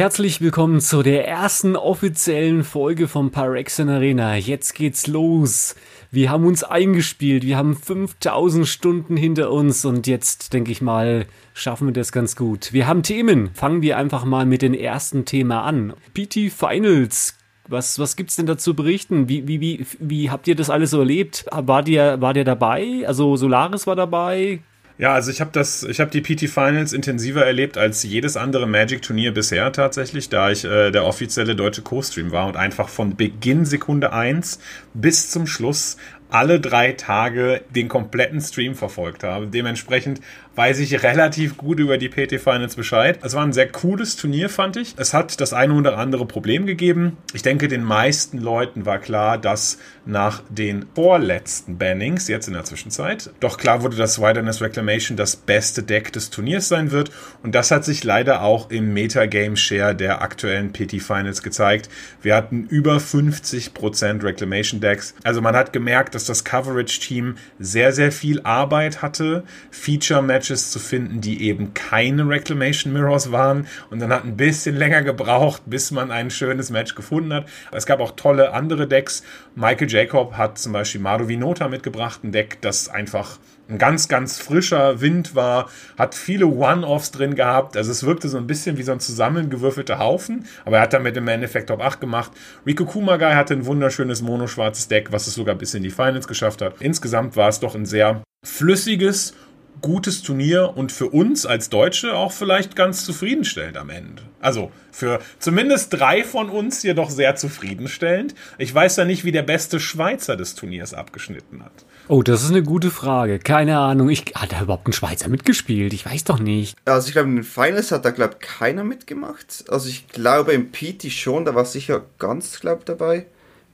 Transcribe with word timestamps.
Herzlich 0.00 0.40
willkommen 0.40 0.80
zu 0.80 1.02
der 1.02 1.28
ersten 1.28 1.76
offiziellen 1.76 2.64
Folge 2.64 3.06
vom 3.06 3.30
Pyrexen 3.30 3.90
Arena. 3.90 4.34
Jetzt 4.34 4.74
geht's 4.74 5.06
los. 5.06 5.76
Wir 6.10 6.30
haben 6.30 6.46
uns 6.46 6.64
eingespielt, 6.64 7.44
wir 7.44 7.58
haben 7.58 7.76
5000 7.76 8.66
Stunden 8.66 9.18
hinter 9.18 9.50
uns 9.50 9.84
und 9.84 10.06
jetzt, 10.06 10.54
denke 10.54 10.72
ich 10.72 10.80
mal, 10.80 11.26
schaffen 11.52 11.88
wir 11.88 11.92
das 11.92 12.12
ganz 12.12 12.34
gut. 12.34 12.72
Wir 12.72 12.86
haben 12.86 13.02
Themen. 13.02 13.50
Fangen 13.52 13.82
wir 13.82 13.98
einfach 13.98 14.24
mal 14.24 14.46
mit 14.46 14.62
dem 14.62 14.72
ersten 14.72 15.26
Thema 15.26 15.64
an. 15.64 15.92
PT 16.14 16.50
Finals. 16.50 17.36
Was, 17.68 17.98
was 17.98 18.16
gibt's 18.16 18.36
denn 18.36 18.46
dazu 18.46 18.72
berichten? 18.72 19.28
Wie, 19.28 19.46
wie, 19.46 19.60
wie, 19.60 19.86
wie 19.98 20.30
habt 20.30 20.48
ihr 20.48 20.56
das 20.56 20.70
alles 20.70 20.92
so 20.92 21.00
erlebt? 21.00 21.44
War 21.52 21.82
dir, 21.82 22.22
war 22.22 22.32
dir 22.32 22.44
dabei? 22.44 23.04
Also 23.06 23.36
Solaris 23.36 23.86
war 23.86 23.96
dabei? 23.96 24.60
Ja, 25.00 25.14
also 25.14 25.30
ich 25.30 25.40
habe 25.40 25.50
das, 25.50 25.82
ich 25.82 25.98
habe 25.98 26.10
die 26.10 26.20
PT 26.20 26.50
Finals 26.50 26.92
intensiver 26.92 27.42
erlebt 27.46 27.78
als 27.78 28.02
jedes 28.02 28.36
andere 28.36 28.66
Magic-Turnier 28.66 29.32
bisher 29.32 29.72
tatsächlich, 29.72 30.28
da 30.28 30.50
ich 30.50 30.66
äh, 30.66 30.90
der 30.90 31.06
offizielle 31.06 31.56
deutsche 31.56 31.80
Co-Stream 31.80 32.32
war 32.32 32.46
und 32.46 32.58
einfach 32.58 32.90
von 32.90 33.16
Beginn 33.16 33.64
Sekunde 33.64 34.12
1 34.12 34.58
bis 34.92 35.30
zum 35.30 35.46
Schluss 35.46 35.96
alle 36.28 36.60
drei 36.60 36.92
Tage 36.92 37.62
den 37.70 37.88
kompletten 37.88 38.42
Stream 38.42 38.74
verfolgt 38.74 39.24
habe. 39.24 39.46
Dementsprechend 39.46 40.20
weiß 40.56 40.78
ich 40.80 41.02
relativ 41.02 41.56
gut 41.56 41.78
über 41.78 41.96
die 41.96 42.08
PT 42.08 42.40
Finals 42.40 42.76
Bescheid. 42.76 43.18
Es 43.22 43.34
war 43.34 43.44
ein 43.44 43.52
sehr 43.52 43.68
cooles 43.68 44.16
Turnier, 44.16 44.48
fand 44.48 44.76
ich. 44.76 44.94
Es 44.96 45.14
hat 45.14 45.40
das 45.40 45.52
eine 45.52 45.74
oder 45.74 45.96
andere 45.96 46.26
Problem 46.26 46.66
gegeben. 46.66 47.16
Ich 47.32 47.42
denke, 47.42 47.68
den 47.68 47.84
meisten 47.84 48.38
Leuten 48.38 48.84
war 48.84 48.98
klar, 48.98 49.38
dass 49.38 49.78
nach 50.04 50.42
den 50.48 50.86
vorletzten 50.94 51.78
Bannings, 51.78 52.28
jetzt 52.28 52.48
in 52.48 52.54
der 52.54 52.64
Zwischenzeit, 52.64 53.30
doch 53.40 53.58
klar 53.58 53.82
wurde, 53.82 53.96
dass 53.96 54.20
Wilderness 54.20 54.60
Reclamation 54.60 55.16
das 55.16 55.36
beste 55.36 55.82
Deck 55.82 56.12
des 56.12 56.30
Turniers 56.30 56.68
sein 56.68 56.90
wird. 56.90 57.10
Und 57.42 57.54
das 57.54 57.70
hat 57.70 57.84
sich 57.84 58.02
leider 58.02 58.42
auch 58.42 58.70
im 58.70 58.92
Metagame 58.92 59.56
Share 59.56 59.94
der 59.94 60.22
aktuellen 60.22 60.72
PT 60.72 61.00
Finals 61.00 61.42
gezeigt. 61.42 61.88
Wir 62.22 62.34
hatten 62.34 62.64
über 62.64 62.96
50% 62.96 64.22
Reclamation 64.22 64.80
Decks. 64.80 65.14
Also 65.22 65.40
man 65.40 65.54
hat 65.54 65.72
gemerkt, 65.72 66.14
dass 66.14 66.24
das 66.24 66.44
Coverage 66.44 67.00
Team 67.00 67.36
sehr, 67.58 67.92
sehr 67.92 68.12
viel 68.12 68.40
Arbeit 68.42 69.02
hatte, 69.02 69.44
Feature 69.70 70.22
Matches 70.40 70.70
zu 70.70 70.78
finden, 70.78 71.20
die 71.20 71.42
eben 71.42 71.74
keine 71.74 72.26
Reclamation 72.26 72.94
Mirrors 72.94 73.30
waren. 73.30 73.66
Und 73.90 74.00
dann 74.00 74.10
hat 74.10 74.24
ein 74.24 74.38
bisschen 74.38 74.74
länger 74.74 75.02
gebraucht, 75.02 75.60
bis 75.66 75.90
man 75.90 76.10
ein 76.10 76.30
schönes 76.30 76.70
Match 76.70 76.94
gefunden 76.94 77.34
hat. 77.34 77.46
Es 77.72 77.84
gab 77.84 78.00
auch 78.00 78.12
tolle 78.12 78.54
andere 78.54 78.88
Decks. 78.88 79.22
Michael 79.54 79.90
Jacob 79.90 80.38
hat 80.38 80.56
zum 80.56 80.72
Beispiel 80.72 81.02
Maru 81.02 81.28
Vinota 81.28 81.68
mitgebracht, 81.68 82.24
ein 82.24 82.32
Deck, 82.32 82.62
das 82.62 82.88
einfach 82.88 83.38
ein 83.68 83.76
ganz, 83.76 84.08
ganz 84.08 84.38
frischer 84.38 85.02
Wind 85.02 85.34
war, 85.34 85.68
hat 85.98 86.14
viele 86.14 86.46
One-Offs 86.46 87.10
drin 87.10 87.34
gehabt. 87.34 87.76
Also 87.76 87.92
es 87.92 88.02
wirkte 88.02 88.30
so 88.30 88.38
ein 88.38 88.46
bisschen 88.46 88.78
wie 88.78 88.82
so 88.82 88.92
ein 88.92 88.98
zusammengewürfelter 88.98 89.98
Haufen, 89.98 90.46
aber 90.64 90.78
er 90.78 90.82
hat 90.84 90.94
damit 90.94 91.18
im 91.18 91.28
Endeffekt 91.28 91.68
Top 91.68 91.82
8 91.82 92.00
gemacht. 92.00 92.32
Rico 92.66 92.86
Kumagai 92.86 93.34
hatte 93.34 93.52
ein 93.52 93.66
wunderschönes 93.66 94.22
mono-schwarzes 94.22 94.88
Deck, 94.88 95.12
was 95.12 95.26
es 95.26 95.34
sogar 95.34 95.54
bis 95.54 95.74
in 95.74 95.82
die 95.82 95.90
Finals 95.90 96.26
geschafft 96.26 96.62
hat. 96.62 96.76
Insgesamt 96.80 97.36
war 97.36 97.48
es 97.50 97.60
doch 97.60 97.74
ein 97.74 97.84
sehr 97.84 98.22
flüssiges 98.44 99.34
gutes 99.80 100.22
Turnier 100.22 100.72
und 100.76 100.92
für 100.92 101.06
uns 101.06 101.46
als 101.46 101.70
Deutsche 101.70 102.14
auch 102.14 102.32
vielleicht 102.32 102.76
ganz 102.76 103.04
zufriedenstellend 103.04 103.76
am 103.76 103.90
Ende. 103.90 104.22
Also 104.40 104.70
für 104.90 105.20
zumindest 105.38 105.92
drei 105.92 106.24
von 106.24 106.50
uns 106.50 106.82
hier 106.82 106.94
doch 106.94 107.10
sehr 107.10 107.36
zufriedenstellend. 107.36 108.34
Ich 108.58 108.74
weiß 108.74 108.96
ja 108.96 109.04
nicht, 109.04 109.24
wie 109.24 109.32
der 109.32 109.42
beste 109.42 109.80
Schweizer 109.80 110.36
des 110.36 110.54
Turniers 110.54 110.94
abgeschnitten 110.94 111.64
hat. 111.64 111.72
Oh, 112.08 112.22
das 112.22 112.42
ist 112.42 112.50
eine 112.50 112.62
gute 112.62 112.90
Frage. 112.90 113.38
Keine 113.38 113.78
Ahnung. 113.78 114.08
Ich, 114.10 114.34
hat 114.34 114.52
da 114.52 114.62
überhaupt 114.62 114.88
ein 114.88 114.92
Schweizer 114.92 115.28
mitgespielt? 115.28 115.92
Ich 115.92 116.04
weiß 116.04 116.24
doch 116.24 116.38
nicht. 116.38 116.76
Also 116.84 117.08
ich 117.08 117.12
glaube, 117.12 117.28
in 117.28 117.36
den 117.36 117.44
Finals 117.44 117.92
hat 117.92 118.04
da, 118.04 118.10
glaube 118.10 118.36
ich, 118.40 118.46
keiner 118.46 118.84
mitgemacht. 118.84 119.64
Also 119.68 119.88
ich 119.88 120.08
glaube 120.08 120.52
im 120.52 120.72
PT 120.72 121.10
schon, 121.12 121.44
da 121.44 121.54
war 121.54 121.64
sicher 121.64 122.02
ganz, 122.18 122.60
glaube 122.60 122.82
dabei. 122.84 123.26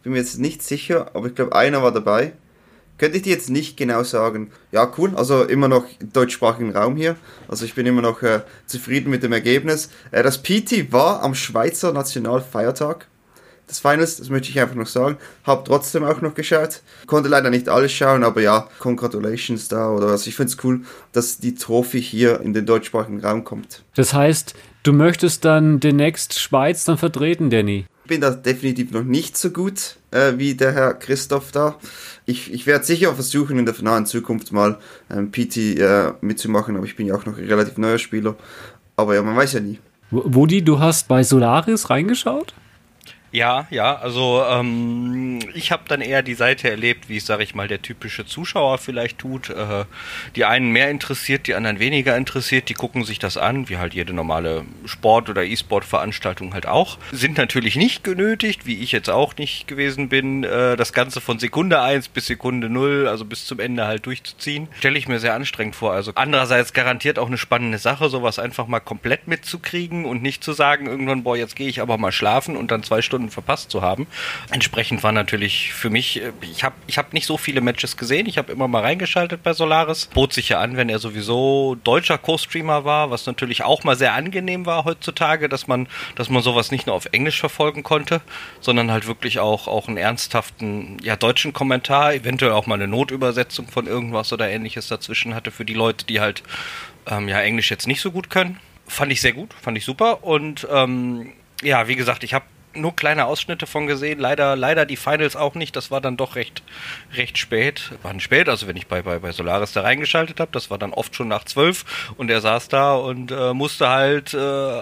Bin 0.03 0.13
mir 0.13 0.19
jetzt 0.19 0.39
nicht 0.39 0.63
sicher, 0.63 1.11
aber 1.15 1.29
ich 1.29 1.35
glaube, 1.35 1.57
einer 1.57 1.83
war 1.83 1.93
dabei 1.93 2.33
könnte 2.99 3.17
ich 3.17 3.23
dir 3.23 3.33
jetzt 3.33 3.51
nicht 3.51 3.77
genau 3.77 4.03
sagen. 4.03 4.51
Ja, 4.73 4.91
cool. 4.99 5.13
Also 5.15 5.45
immer 5.45 5.69
noch 5.69 5.87
deutschsprachigen 6.13 6.75
Raum 6.77 6.97
hier. 6.97 7.17
Also 7.49 7.65
ich 7.65 7.75
bin 7.75 7.87
immer 7.87 8.03
noch 8.03 8.23
äh, 8.23 8.41
zufrieden 8.67 9.11
mit 9.11 9.23
dem 9.23 9.33
Ergebnis. 9.33 9.91
Äh, 10.11 10.23
das 10.23 10.43
PT 10.43 10.93
war 10.93 11.23
am 11.23 11.35
Schweizer 11.35 11.93
Nationalfeiertag. 11.93 13.07
Das 13.67 13.81
Finals, 13.81 14.19
das 14.19 14.31
möchte 14.31 14.49
ich 14.49 14.61
einfach 14.61 14.77
noch 14.77 14.87
sagen. 14.87 15.17
Hab 15.45 15.65
trotzdem 15.65 16.05
auch 16.05 16.21
noch 16.21 16.35
geschaut. 16.35 16.83
Konnte 17.07 17.29
leider 17.29 17.51
nicht 17.51 17.69
alles 17.69 17.91
schauen, 17.93 18.23
aber 18.23 18.41
ja, 18.41 18.69
Congratulations 18.79 19.67
da 19.67 19.91
oder 19.91 20.07
was. 20.07 20.27
Ich 20.29 20.37
finde 20.37 20.53
es 20.53 20.65
cool, 20.65 20.83
dass 21.13 21.39
die 21.39 21.57
Trophy 21.57 22.01
hier 22.01 22.41
in 22.41 22.55
den 22.55 22.65
deutschsprachigen 22.65 23.21
Raum 23.21 23.43
kommt. 23.43 23.83
Das 23.97 24.15
heißt, 24.15 24.55
du 24.85 24.93
möchtest 24.93 25.45
dann 25.45 25.81
demnächst 25.81 26.39
Schweiz 26.39 26.85
dann 26.85 26.97
vertreten, 26.97 27.51
Danny? 27.51 27.87
Bin 28.07 28.21
da 28.21 28.31
definitiv 28.31 28.91
noch 28.93 29.05
nicht 29.05 29.37
so 29.37 29.51
gut 29.51 29.97
äh, 30.11 30.35
wie 30.37 30.55
der 30.55 30.73
Herr 30.73 30.95
Christoph 30.95 31.53
da. 31.53 31.77
Ich, 32.25 32.53
ich 32.53 32.67
werde 32.67 32.85
sicher 32.85 33.15
versuchen, 33.15 33.59
in 33.59 33.67
der 33.67 33.75
nahen 33.83 34.07
Zukunft 34.07 34.53
mal 34.53 34.79
ähm, 35.11 35.31
PT 35.31 35.79
äh, 35.79 36.13
mitzumachen, 36.21 36.77
aber 36.77 36.87
ich 36.87 36.97
bin 36.97 37.07
ja 37.07 37.15
auch 37.15 37.27
noch 37.27 37.39
ein 37.39 37.47
relativ 37.47 37.79
neuer 37.79 37.99
Spieler. 37.99 38.37
Aber 38.97 39.15
ja, 39.15 39.23
man 39.23 39.37
weiß 39.37 39.55
ja 39.55 39.61
nie. 39.61 39.79
Wodi, 40.11 40.63
du 40.63 40.79
hast 40.79 41.09
bei 41.09 41.23
Solaris 41.23 41.91
reingeschaut? 41.91 42.55
Ja, 43.33 43.67
ja, 43.71 43.97
also 43.97 44.45
ähm, 44.49 45.41
ich 45.53 45.73
habe 45.73 45.83
dann 45.89 46.01
eher 46.01 46.23
die 46.23 46.35
Seite 46.35 46.71
erlebt, 46.71 47.09
wie 47.09 47.17
es, 47.17 47.27
sage 47.27 47.43
ich 47.43 47.55
mal, 47.55 47.67
der 47.67 47.83
typische 47.83 48.25
Zuschauer 48.25 48.79
vielleicht 48.79 49.19
tut. 49.19 49.51
Äh, 49.51 49.85
die 50.37 50.45
einen 50.45 50.71
mehr 50.71 50.91
interessiert, 50.91 51.47
die 51.47 51.55
anderen 51.55 51.81
weniger 51.81 52.17
interessiert, 52.17 52.69
die 52.69 52.75
gucken 52.75 53.05
sich 53.05 53.19
das 53.19 53.37
an, 53.37 53.69
wie 53.69 53.79
halt 53.79 53.95
jede 53.95 54.13
normale 54.13 54.65
Sport- 54.85 55.29
oder 55.29 55.45
E-Sport-Veranstaltung 55.45 56.55
halt 56.55 56.67
auch. 56.67 56.99
Sind 57.13 57.37
natürlich 57.37 57.77
nicht 57.77 58.05
genötigt, 58.05 58.65
wie 58.65 58.81
ich 58.81 58.93
jetzt 58.93 59.11
auch 59.11 59.37
nicht 59.37 59.67
gewesen 59.67 60.09
bin, 60.09 60.45
äh, 60.45 60.77
das 60.77 60.93
Ganze 60.93 61.21
von 61.21 61.39
Sekunde 61.39 61.83
1 61.83 62.09
bis 62.09 62.27
Sekunde 62.27 62.71
0, 62.71 63.09
also 63.09 63.25
bis 63.25 63.45
zum 63.45 63.59
Ende 63.59 63.87
halt 63.87 64.07
durchzuziehen. 64.07 64.69
Stelle 64.79 64.99
ich 64.99 65.09
mir 65.09 65.19
sehr 65.19 65.35
anstrengend 65.35 65.75
vor. 65.75 65.93
Also 65.93 66.13
andererseits 66.15 66.73
garantiert 66.73 67.19
auch 67.19 67.27
eine 67.27 67.39
spannende 67.39 67.79
Sache, 67.79 68.09
sowas 68.09 68.39
einfach 68.39 68.67
mal 68.67 68.81
komplett 68.81 69.27
mitzukriegen 69.29 70.05
und 70.05 70.23
nicht 70.23 70.43
zu 70.45 70.53
sagen, 70.53 70.87
irgendwann, 70.87 71.25
boah, 71.25 71.37
jetzt 71.37 71.57
gehe 71.57 71.69
ich 71.69 71.81
aber 71.81 71.99
mal 71.99 72.13
schlafen 72.13 72.57
und 72.57 72.71
dann 72.71 72.83
zwei 72.83 73.03
Stunden 73.03 73.16
Stunden 73.17 73.31
verpasst 73.31 73.71
zu 73.71 73.81
haben. 73.81 74.07
Entsprechend 74.51 75.03
war 75.03 75.13
natürlich 75.13 75.73
für 75.73 75.89
mich, 75.89 76.23
äh, 76.23 76.33
ich 76.43 76.65
habe 76.65 76.75
ich 76.87 76.99
hab 76.99 77.15
nicht 77.15 77.25
so 77.25 77.39
viele 77.39 77.63
Matches 77.63 77.97
gesehen, 77.97 78.27
ich 78.27 78.37
habe 78.37 78.53
immer 78.53 78.69
mal 78.69 78.83
reingeschaltet 78.83 79.43
bei 79.43 79.55
Solaris. 79.55 80.07
Bot 80.13 80.35
sich 80.35 80.51
ja 80.51 80.61
an, 80.61 80.77
wenn 80.77 80.91
er 80.91 80.99
sowieso 80.99 81.77
deutscher 81.83 82.19
Co-Streamer 82.19 82.85
war, 82.85 83.11
was 83.11 83.25
natürlich 83.25 83.65
auch 83.65 83.85
mal 83.85 83.97
sehr 83.97 84.13
angenehm 84.13 84.67
war 84.67 84.85
heutzutage, 84.85 85.49
dass 85.49 85.67
man, 85.67 85.89
dass 86.15 86.29
man 86.29 86.43
sowas 86.43 86.71
nicht 86.71 86.87
nur 86.87 86.95
auf 86.95 87.07
Englisch 87.13 87.41
verfolgen 87.41 87.83
konnte, 87.83 88.21
sondern 88.61 88.91
halt 88.91 89.07
wirklich 89.07 89.39
auch, 89.39 89.67
auch 89.67 89.89
einen 89.89 89.97
ernsthaften, 89.97 90.99
ja, 91.03 91.17
deutschen 91.17 91.55
Kommentar, 91.55 92.13
eventuell 92.13 92.53
auch 92.53 92.67
mal 92.67 92.75
eine 92.75 92.89
Notübersetzung 92.89 93.69
von 93.69 93.87
irgendwas 93.87 94.31
oder 94.33 94.51
ähnliches 94.51 94.89
dazwischen 94.89 95.35
hatte 95.35 95.51
für 95.51 95.65
die 95.65 95.75
Leute, 95.75 96.05
die 96.05 96.21
halt 96.21 96.43
ähm, 97.09 97.29
ja 97.29 97.41
Englisch 97.41 97.71
jetzt 97.71 97.87
nicht 97.87 98.03
so 98.03 98.11
gut 98.11 98.29
können. 98.29 98.61
Fand 98.87 99.11
ich 99.11 99.23
sehr 99.23 99.33
gut, 99.33 99.55
fand 99.55 99.79
ich 99.79 99.85
super 99.85 100.23
und 100.23 100.69
ähm, 100.71 101.33
ja, 101.63 101.89
wie 101.89 101.97
gesagt, 101.97 102.23
ich 102.23 102.35
habe 102.35 102.45
nur 102.81 102.95
kleine 102.95 103.27
Ausschnitte 103.27 103.67
von 103.67 103.87
gesehen. 103.87 104.19
Leider, 104.19 104.57
leider 104.57 104.87
die 104.87 104.97
Finals 104.97 105.37
auch 105.37 105.55
nicht. 105.55 105.77
Das 105.77 105.91
war 105.91 106.01
dann 106.01 106.17
doch 106.17 106.37
recht, 106.37 106.63
recht 107.15 107.39
spät. 107.39 107.93
Waren 108.03 108.21
spät, 108.21 108.49
also 108.49 108.67
wenn 108.67 108.77
ich 108.77 108.87
bei, 108.87 109.03
bei, 109.03 109.19
bei 109.19 109.33
Solaris 109.33 109.73
da 109.73 109.83
reingeschaltet 109.83 110.41
habe, 110.41 110.51
das 110.53 110.71
war 110.71 110.79
dann 110.79 110.93
oft 110.93 111.15
schon 111.15 111.29
nach 111.29 111.45
zwölf 111.45 111.85
und 112.17 112.31
er 112.31 112.41
saß 112.41 112.69
da 112.69 112.95
und 112.95 113.31
äh, 113.31 113.53
musste 113.55 113.89
halt 113.89 114.35
äh, 114.35 114.81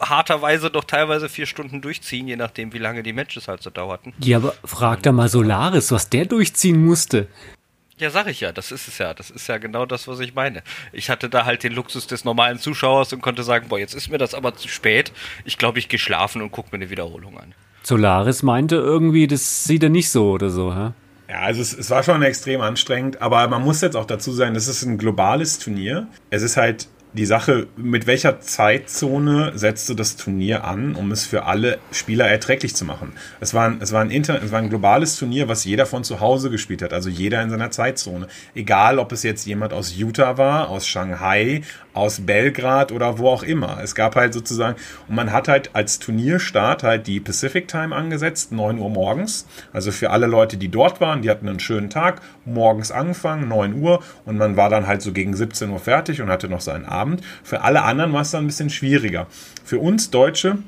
harterweise 0.00 0.70
doch 0.70 0.84
teilweise 0.84 1.28
vier 1.28 1.46
Stunden 1.46 1.80
durchziehen, 1.80 2.26
je 2.28 2.36
nachdem, 2.36 2.72
wie 2.72 2.78
lange 2.78 3.02
die 3.02 3.12
Matches 3.12 3.48
halt 3.48 3.62
so 3.62 3.70
dauerten. 3.70 4.12
Ja, 4.18 4.38
aber 4.38 4.54
frag 4.64 5.02
da 5.02 5.12
mal 5.12 5.28
Solaris, 5.28 5.92
was 5.92 6.08
der 6.08 6.26
durchziehen 6.26 6.84
musste. 6.84 7.28
Ja, 7.98 8.10
sag 8.10 8.26
ich 8.26 8.40
ja, 8.40 8.52
das 8.52 8.72
ist 8.72 8.88
es 8.88 8.98
ja. 8.98 9.14
Das 9.14 9.30
ist 9.30 9.46
ja 9.48 9.58
genau 9.58 9.86
das, 9.86 10.08
was 10.08 10.20
ich 10.20 10.34
meine. 10.34 10.62
Ich 10.92 11.10
hatte 11.10 11.28
da 11.28 11.44
halt 11.44 11.62
den 11.62 11.72
Luxus 11.72 12.06
des 12.06 12.24
normalen 12.24 12.58
Zuschauers 12.58 13.12
und 13.12 13.20
konnte 13.20 13.42
sagen, 13.42 13.68
boah, 13.68 13.78
jetzt 13.78 13.94
ist 13.94 14.08
mir 14.08 14.18
das 14.18 14.34
aber 14.34 14.54
zu 14.54 14.68
spät. 14.68 15.12
Ich 15.44 15.58
glaube, 15.58 15.78
ich 15.78 15.88
gehe 15.88 15.98
schlafen 15.98 16.42
und 16.42 16.50
gucke 16.52 16.70
mir 16.72 16.82
eine 16.82 16.90
Wiederholung 16.90 17.38
an. 17.38 17.54
Solaris 17.82 18.42
meinte 18.42 18.76
irgendwie, 18.76 19.26
das 19.26 19.64
sieht 19.64 19.82
er 19.82 19.88
nicht 19.88 20.10
so 20.10 20.30
oder 20.30 20.50
so, 20.50 20.74
hä? 20.74 20.92
Ja, 21.28 21.40
also 21.40 21.62
es, 21.62 21.72
es, 21.72 21.88
war 21.90 22.02
schon 22.02 22.22
extrem 22.22 22.60
anstrengend, 22.60 23.22
aber 23.22 23.48
man 23.48 23.62
muss 23.62 23.80
jetzt 23.80 23.96
auch 23.96 24.04
dazu 24.04 24.32
sagen, 24.32 24.54
das 24.54 24.68
ist 24.68 24.82
ein 24.82 24.98
globales 24.98 25.58
Turnier. 25.58 26.06
Es 26.30 26.42
ist 26.42 26.56
halt 26.56 26.88
die 27.14 27.26
Sache, 27.26 27.66
mit 27.76 28.06
welcher 28.06 28.40
Zeitzone 28.40 29.52
setzt 29.54 29.88
du 29.88 29.94
das 29.94 30.16
Turnier 30.16 30.64
an, 30.64 30.94
um 30.94 31.12
es 31.12 31.26
für 31.26 31.44
alle 31.44 31.78
Spieler 31.90 32.26
erträglich 32.26 32.74
zu 32.74 32.84
machen? 32.84 33.12
Es 33.40 33.52
war, 33.52 33.66
ein, 33.66 33.78
es, 33.80 33.92
war 33.92 34.00
ein 34.00 34.10
Inter, 34.10 34.42
es 34.42 34.50
war 34.50 34.60
ein 34.60 34.70
globales 34.70 35.16
Turnier, 35.16 35.48
was 35.48 35.64
jeder 35.64 35.84
von 35.84 36.04
zu 36.04 36.20
Hause 36.20 36.48
gespielt 36.48 36.80
hat, 36.80 36.92
also 36.92 37.10
jeder 37.10 37.42
in 37.42 37.50
seiner 37.50 37.70
Zeitzone. 37.70 38.28
Egal, 38.54 38.98
ob 38.98 39.12
es 39.12 39.22
jetzt 39.22 39.46
jemand 39.46 39.74
aus 39.74 39.94
Utah 39.96 40.38
war, 40.38 40.70
aus 40.70 40.86
Shanghai, 40.86 41.62
aus 41.94 42.20
Belgrad 42.20 42.92
oder 42.92 43.18
wo 43.18 43.28
auch 43.28 43.42
immer. 43.42 43.78
Es 43.82 43.94
gab 43.94 44.16
halt 44.16 44.32
sozusagen, 44.32 44.76
und 45.08 45.14
man 45.14 45.32
hat 45.32 45.48
halt 45.48 45.70
als 45.74 45.98
Turnierstart 45.98 46.82
halt 46.82 47.06
die 47.06 47.20
Pacific 47.20 47.68
Time 47.68 47.94
angesetzt, 47.94 48.52
9 48.52 48.78
Uhr 48.78 48.90
morgens. 48.90 49.46
Also 49.72 49.92
für 49.92 50.10
alle 50.10 50.26
Leute, 50.26 50.56
die 50.56 50.68
dort 50.68 51.00
waren, 51.00 51.22
die 51.22 51.30
hatten 51.30 51.48
einen 51.48 51.60
schönen 51.60 51.90
Tag, 51.90 52.20
morgens 52.44 52.90
angefangen, 52.90 53.48
9 53.48 53.80
Uhr, 53.80 54.02
und 54.24 54.38
man 54.38 54.56
war 54.56 54.70
dann 54.70 54.86
halt 54.86 55.02
so 55.02 55.12
gegen 55.12 55.34
17 55.34 55.70
Uhr 55.70 55.78
fertig 55.78 56.22
und 56.22 56.28
hatte 56.28 56.48
noch 56.48 56.60
seinen 56.60 56.84
Abend. 56.84 57.22
Für 57.42 57.62
alle 57.62 57.82
anderen 57.82 58.12
war 58.12 58.22
es 58.22 58.30
dann 58.30 58.44
ein 58.44 58.48
bisschen 58.48 58.70
schwieriger. 58.70 59.26
Für 59.64 59.78
uns 59.78 60.10
Deutsche 60.10 60.58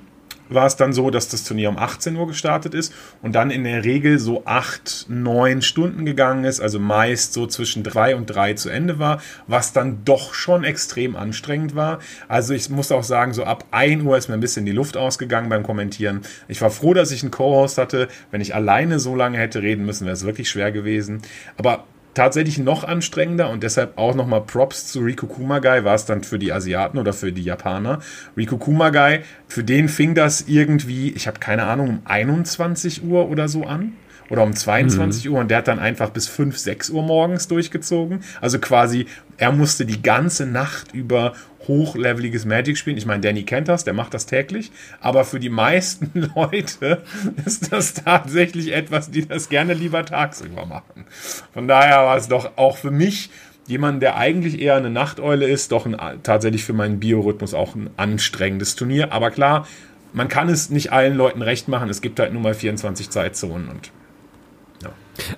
war 0.55 0.67
es 0.67 0.77
dann 0.77 0.93
so, 0.93 1.11
dass 1.11 1.29
das 1.29 1.45
Turnier 1.45 1.69
um 1.69 1.79
18 1.79 2.17
Uhr 2.17 2.27
gestartet 2.27 2.75
ist 2.75 2.93
und 3.23 3.35
dann 3.35 3.51
in 3.51 3.65
der 3.65 3.85
Regel 3.85 4.19
so 4.19 4.43
acht, 4.45 5.07
neun 5.09 5.63
Stunden 5.63 6.05
gegangen 6.05 6.45
ist, 6.45 6.61
also 6.61 6.79
meist 6.79 7.33
so 7.33 7.47
zwischen 7.47 7.83
drei 7.83 8.17
und 8.17 8.27
drei 8.27 8.55
zu 8.55 8.69
Ende 8.69 8.99
war, 8.99 9.21
was 9.47 9.73
dann 9.73 10.05
doch 10.05 10.35
schon 10.35 10.65
extrem 10.65 11.17
anstrengend 11.17 11.75
war. 11.75 11.99
Also 12.29 12.55
ich 12.55 12.71
muss 12.71 12.93
auch 12.93 13.05
sagen, 13.05 13.33
so 13.33 13.45
ab 13.45 13.65
1 13.71 14.03
Uhr 14.03 14.17
ist 14.17 14.29
mir 14.29 14.35
ein 14.35 14.41
bisschen 14.41 14.67
die 14.67 14.73
Luft 14.73 14.97
ausgegangen 14.97 15.49
beim 15.49 15.63
Kommentieren. 15.63 16.23
Ich 16.49 16.61
war 16.61 16.71
froh, 16.71 16.95
dass 16.95 17.11
ich 17.11 17.23
einen 17.23 17.31
Co-Host 17.31 17.79
hatte. 17.79 18.09
Wenn 18.31 18.41
ich 18.41 18.55
alleine 18.55 18.99
so 19.01 19.15
lange 19.15 19.39
hätte 19.39 19.63
reden 19.63 19.85
müssen, 19.85 20.05
wäre 20.05 20.15
es 20.15 20.25
wirklich 20.25 20.49
schwer 20.49 20.73
gewesen. 20.73 21.23
Aber 21.57 21.85
tatsächlich 22.15 22.59
noch 22.59 22.85
anstrengender 22.85 23.51
und 23.51 23.63
deshalb 23.63 23.99
auch 23.99 24.15
nochmal 24.15 24.43
Props 24.43 24.87
zu 24.93 25.01
Riku 25.01 25.27
Kumagai 25.27 25.85
war 25.85 25.95
es 25.95 26.07
dann 26.07 26.23
für 26.23 26.39
die 26.39 26.53
Asiaten 26.53 26.99
oder 26.99 27.13
für 27.13 27.33
die 27.33 27.43
Japaner. 27.43 28.01
Riku 28.37 28.57
Kumagai, 28.57 29.23
für 29.49 29.65
den 29.65 29.89
fing 29.89 30.15
das 30.15 30.43
irgendwie, 30.47 31.13
ich 31.13 31.27
habe 31.27 31.41
keine 31.41 31.65
Ahnung, 31.65 31.89
um 31.89 32.01
21 32.05 33.05
Uhr 33.05 33.29
oder 33.29 33.49
so 33.49 33.65
an 33.65 33.95
oder 34.31 34.43
um 34.43 34.55
22 34.55 35.27
mhm. 35.27 35.33
Uhr 35.33 35.41
und 35.41 35.51
der 35.51 35.59
hat 35.59 35.69
dann 35.69 35.79
einfach 35.79 36.11
bis 36.11 36.29
5, 36.29 36.57
6 36.57 36.91
Uhr 36.91 37.03
morgens 37.03 37.49
durchgezogen. 37.49 38.21
Also 38.41 38.59
quasi, 38.59 39.07
er 39.37 39.53
musste 39.53 39.85
die 39.85 40.03
ganze 40.03 40.47
Nacht 40.47 40.93
über 40.93 41.35
hochleveliges 41.67 42.45
Magic 42.45 42.77
spielen. 42.77 42.97
Ich 42.97 43.07
meine, 43.07 43.21
Danny 43.21 43.43
kennt 43.43 43.69
das, 43.69 43.85
der 43.85 43.95
macht 43.95 44.15
das 44.15 44.27
täglich. 44.27 44.71
Aber 45.01 45.25
für 45.25 45.41
die 45.41 45.49
meisten 45.49 46.31
Leute 46.35 47.03
ist 47.45 47.73
das 47.73 47.95
tatsächlich 47.95 48.73
etwas, 48.73 49.11
die 49.11 49.27
das 49.27 49.49
gerne 49.49 49.75
lieber 49.75 50.05
tagsüber 50.05 50.67
machen. 50.67 51.05
Von 51.53 51.69
daher 51.69 51.99
war 51.99 52.17
es 52.17 52.29
doch 52.29 52.57
auch 52.57 52.77
für 52.77 52.91
mich 52.91 53.31
jemand, 53.67 54.03
der 54.03 54.17
eigentlich 54.17 54.61
eher 54.61 54.77
eine 54.77 54.91
Nachteule 54.91 55.47
ist, 55.47 55.73
doch 55.73 55.87
ein, 55.87 55.97
tatsächlich 56.23 56.65
für 56.65 56.75
meinen 56.75 57.01
Biorhythmus 57.01 57.55
auch 57.55 57.75
ein 57.75 57.91
anstrengendes 57.97 58.77
Turnier. 58.77 59.13
Aber 59.13 59.31
klar, 59.31 59.67
man 60.13 60.29
kann 60.29 60.49
es 60.49 60.71
nicht 60.71 60.93
allen 60.93 61.17
Leuten 61.17 61.43
recht 61.43 61.69
machen. 61.69 61.89
Es 61.89 62.01
gibt 62.01 62.21
halt 62.21 62.33
nur 62.33 62.43
mal 62.43 62.55
24 62.55 63.11
Zeitzonen 63.11 63.69
und 63.69 63.91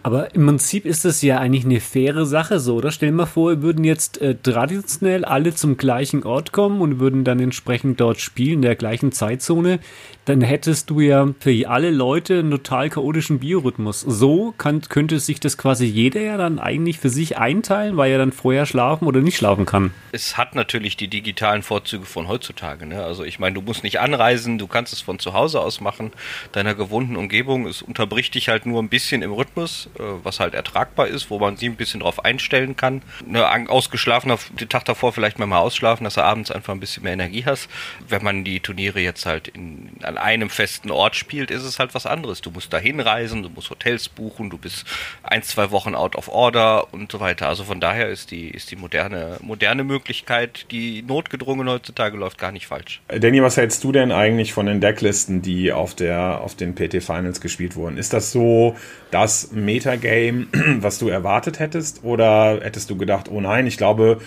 aber 0.02 0.34
im 0.34 0.46
Prinzip 0.46 0.86
ist 0.86 1.04
das 1.04 1.22
ja 1.22 1.38
eigentlich 1.38 1.64
eine 1.64 1.80
faire 1.80 2.26
Sache 2.26 2.60
so, 2.60 2.76
oder? 2.76 2.90
Stell 2.90 3.10
dir 3.10 3.14
mal 3.14 3.26
vor, 3.26 3.50
wir 3.50 3.62
würden 3.62 3.84
jetzt 3.84 4.20
äh, 4.20 4.34
traditionell 4.34 5.24
alle 5.24 5.54
zum 5.54 5.76
gleichen 5.76 6.22
Ort 6.24 6.52
kommen 6.52 6.80
und 6.80 7.00
würden 7.00 7.24
dann 7.24 7.40
entsprechend 7.40 8.00
dort 8.00 8.20
spielen, 8.20 8.54
in 8.54 8.62
der 8.62 8.76
gleichen 8.76 9.12
Zeitzone 9.12 9.80
dann 10.26 10.40
hättest 10.40 10.90
du 10.90 11.00
ja 11.00 11.28
für 11.38 11.68
alle 11.68 11.90
Leute 11.90 12.40
einen 12.40 12.50
total 12.50 12.90
chaotischen 12.90 13.38
Biorhythmus. 13.38 14.00
So 14.00 14.52
kann, 14.58 14.80
könnte 14.82 15.20
sich 15.20 15.38
das 15.38 15.56
quasi 15.56 15.86
jeder 15.86 16.20
ja 16.20 16.36
dann 16.36 16.58
eigentlich 16.58 16.98
für 16.98 17.10
sich 17.10 17.38
einteilen, 17.38 17.96
weil 17.96 18.10
er 18.10 18.18
dann 18.18 18.32
vorher 18.32 18.66
schlafen 18.66 19.06
oder 19.06 19.20
nicht 19.20 19.36
schlafen 19.36 19.66
kann. 19.66 19.92
Es 20.10 20.36
hat 20.36 20.56
natürlich 20.56 20.96
die 20.96 21.06
digitalen 21.06 21.62
Vorzüge 21.62 22.04
von 22.04 22.26
heutzutage. 22.26 22.86
Ne? 22.86 23.02
Also 23.04 23.22
ich 23.22 23.38
meine, 23.38 23.54
du 23.54 23.62
musst 23.62 23.84
nicht 23.84 24.00
anreisen, 24.00 24.58
du 24.58 24.66
kannst 24.66 24.92
es 24.92 25.00
von 25.00 25.20
zu 25.20 25.32
Hause 25.32 25.60
aus 25.60 25.80
machen, 25.80 26.10
deiner 26.50 26.74
gewohnten 26.74 27.14
Umgebung. 27.14 27.66
Es 27.68 27.80
unterbricht 27.80 28.34
dich 28.34 28.48
halt 28.48 28.66
nur 28.66 28.82
ein 28.82 28.88
bisschen 28.88 29.22
im 29.22 29.32
Rhythmus, 29.32 29.65
äh, 29.98 30.02
was 30.22 30.40
halt 30.40 30.54
ertragbar 30.54 31.06
ist, 31.08 31.30
wo 31.30 31.38
man 31.38 31.56
sie 31.56 31.66
ein 31.66 31.76
bisschen 31.76 32.00
drauf 32.00 32.24
einstellen 32.24 32.76
kann. 32.76 33.02
Ne, 33.26 33.46
ausgeschlafener, 33.68 34.38
den 34.58 34.68
Tag 34.68 34.84
davor 34.84 35.12
vielleicht 35.12 35.38
mal 35.38 35.58
ausschlafen, 35.58 36.04
dass 36.04 36.14
du 36.14 36.22
abends 36.22 36.50
einfach 36.50 36.72
ein 36.72 36.80
bisschen 36.80 37.02
mehr 37.02 37.12
Energie 37.12 37.44
hast. 37.44 37.68
Wenn 38.08 38.22
man 38.22 38.44
die 38.44 38.60
Turniere 38.60 39.00
jetzt 39.00 39.26
halt 39.26 39.48
in, 39.48 39.90
an 40.02 40.18
einem 40.18 40.50
festen 40.50 40.90
Ort 40.90 41.16
spielt, 41.16 41.50
ist 41.50 41.62
es 41.62 41.78
halt 41.78 41.94
was 41.94 42.06
anderes. 42.06 42.40
Du 42.40 42.50
musst 42.50 42.72
da 42.72 42.78
hinreisen, 42.78 43.42
du 43.42 43.48
musst 43.48 43.70
Hotels 43.70 44.08
buchen, 44.08 44.50
du 44.50 44.58
bist 44.58 44.84
ein, 45.22 45.42
zwei 45.42 45.70
Wochen 45.70 45.94
out 45.94 46.16
of 46.16 46.28
order 46.28 46.92
und 46.92 47.10
so 47.12 47.20
weiter. 47.20 47.48
Also 47.48 47.64
von 47.64 47.80
daher 47.80 48.08
ist 48.08 48.30
die, 48.30 48.48
ist 48.48 48.70
die 48.70 48.76
moderne, 48.76 49.38
moderne 49.40 49.84
Möglichkeit, 49.84 50.66
die 50.70 51.02
notgedrungen 51.02 51.68
heutzutage 51.68 52.16
läuft, 52.16 52.38
gar 52.38 52.52
nicht 52.52 52.66
falsch. 52.66 53.00
Danny, 53.08 53.42
was 53.42 53.56
hältst 53.56 53.82
du 53.84 53.92
denn 53.92 54.12
eigentlich 54.12 54.52
von 54.52 54.66
den 54.66 54.80
Decklisten, 54.80 55.42
die 55.42 55.72
auf, 55.72 55.94
der, 55.94 56.40
auf 56.40 56.54
den 56.54 56.74
PT 56.74 57.02
Finals 57.02 57.40
gespielt 57.40 57.76
wurden? 57.76 57.98
Ist 57.98 58.12
das 58.12 58.32
so 58.32 58.76
das 59.10 59.50
Metagame, 59.64 60.46
was 60.80 60.98
du 60.98 61.08
erwartet 61.08 61.58
hättest? 61.58 62.04
Oder 62.04 62.60
hättest 62.62 62.90
du 62.90 62.96
gedacht, 62.96 63.28
oh 63.30 63.40
nein, 63.40 63.66
ich 63.66 63.76
glaube, 63.76 64.18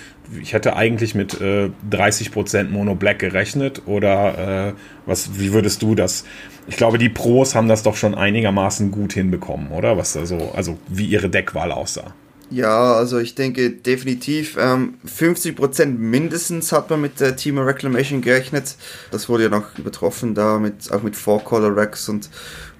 ich 0.41 0.53
hätte 0.53 0.75
eigentlich 0.75 1.15
mit 1.15 1.39
äh, 1.39 1.69
30% 1.89 2.69
Mono 2.69 2.95
Black 2.95 3.19
gerechnet? 3.19 3.83
Oder 3.85 4.69
äh, 4.69 4.73
was, 5.05 5.39
wie 5.39 5.53
würdest 5.53 5.81
du 5.81 5.95
das? 5.95 6.25
Ich 6.67 6.77
glaube, 6.77 6.97
die 6.97 7.09
Pros 7.09 7.55
haben 7.55 7.67
das 7.67 7.83
doch 7.83 7.95
schon 7.95 8.15
einigermaßen 8.15 8.91
gut 8.91 9.13
hinbekommen, 9.13 9.71
oder? 9.71 9.97
Was 9.97 10.13
da 10.13 10.25
so, 10.25 10.51
also 10.55 10.77
wie 10.87 11.05
ihre 11.05 11.29
Deckwahl 11.29 11.71
aussah. 11.71 12.13
Ja, 12.51 12.93
also 12.93 13.19
ich 13.19 13.35
denke 13.35 13.69
definitiv 13.69 14.57
ähm, 14.59 14.95
50% 15.05 15.85
mindestens 15.85 16.71
hat 16.71 16.89
man 16.89 17.01
mit 17.01 17.19
der 17.19 17.35
Team 17.35 17.59
Reclamation 17.59 18.21
gerechnet. 18.21 18.75
Das 19.11 19.29
wurde 19.29 19.43
ja 19.43 19.49
noch 19.49 19.77
übertroffen 19.77 20.33
da 20.33 20.57
mit 20.57 20.91
auch 20.91 21.03
mit 21.03 21.15
Four 21.15 21.43
Color 21.43 21.75
Rex 21.75 22.09
und 22.09 22.29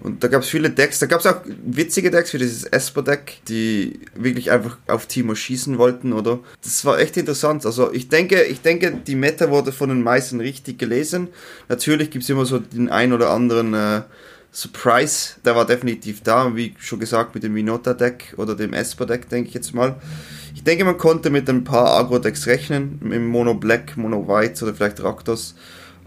und 0.01 0.23
da 0.23 0.27
gab 0.27 0.43
es 0.43 0.49
viele 0.49 0.69
Decks. 0.69 0.99
Da 0.99 1.05
gab 1.05 1.19
es 1.19 1.25
auch 1.25 1.41
witzige 1.65 2.11
Decks 2.11 2.33
wie 2.33 2.37
dieses 2.37 2.63
Esper-Deck, 2.63 3.41
die 3.47 3.99
wirklich 4.15 4.51
einfach 4.51 4.77
auf 4.87 5.07
Timo 5.07 5.35
schießen 5.35 5.77
wollten, 5.77 6.13
oder? 6.13 6.39
Das 6.63 6.85
war 6.85 6.99
echt 6.99 7.17
interessant. 7.17 7.65
Also 7.65 7.91
ich 7.91 8.09
denke, 8.09 8.43
ich 8.43 8.61
denke, 8.61 8.99
die 9.05 9.15
Meta 9.15 9.49
wurde 9.49 9.71
von 9.71 9.89
den 9.89 10.01
meisten 10.01 10.39
richtig 10.39 10.79
gelesen. 10.79 11.27
Natürlich 11.67 12.11
gibt 12.11 12.23
es 12.23 12.29
immer 12.29 12.45
so 12.45 12.59
den 12.59 12.89
ein 12.89 13.13
oder 13.13 13.31
anderen 13.31 13.73
äh, 13.73 14.01
Surprise, 14.51 15.35
der 15.45 15.55
war 15.55 15.65
definitiv 15.65 16.21
da, 16.23 16.55
wie 16.55 16.73
schon 16.79 16.99
gesagt, 16.99 17.35
mit 17.35 17.43
dem 17.43 17.53
Minota-Deck 17.53 18.33
oder 18.37 18.55
dem 18.55 18.73
Esper-Deck, 18.73 19.29
denke 19.29 19.49
ich 19.49 19.53
jetzt 19.53 19.75
mal. 19.75 19.95
Ich 20.55 20.63
denke, 20.63 20.85
man 20.85 20.97
konnte 20.97 21.29
mit 21.29 21.47
ein 21.49 21.63
paar 21.63 21.99
Agro-Decks 21.99 22.47
rechnen, 22.47 22.99
im 23.03 23.27
Mono 23.27 23.53
Black, 23.53 23.95
Mono 23.95 24.27
White 24.27 24.65
oder 24.65 24.73
vielleicht 24.73 25.03
Raktos. 25.03 25.55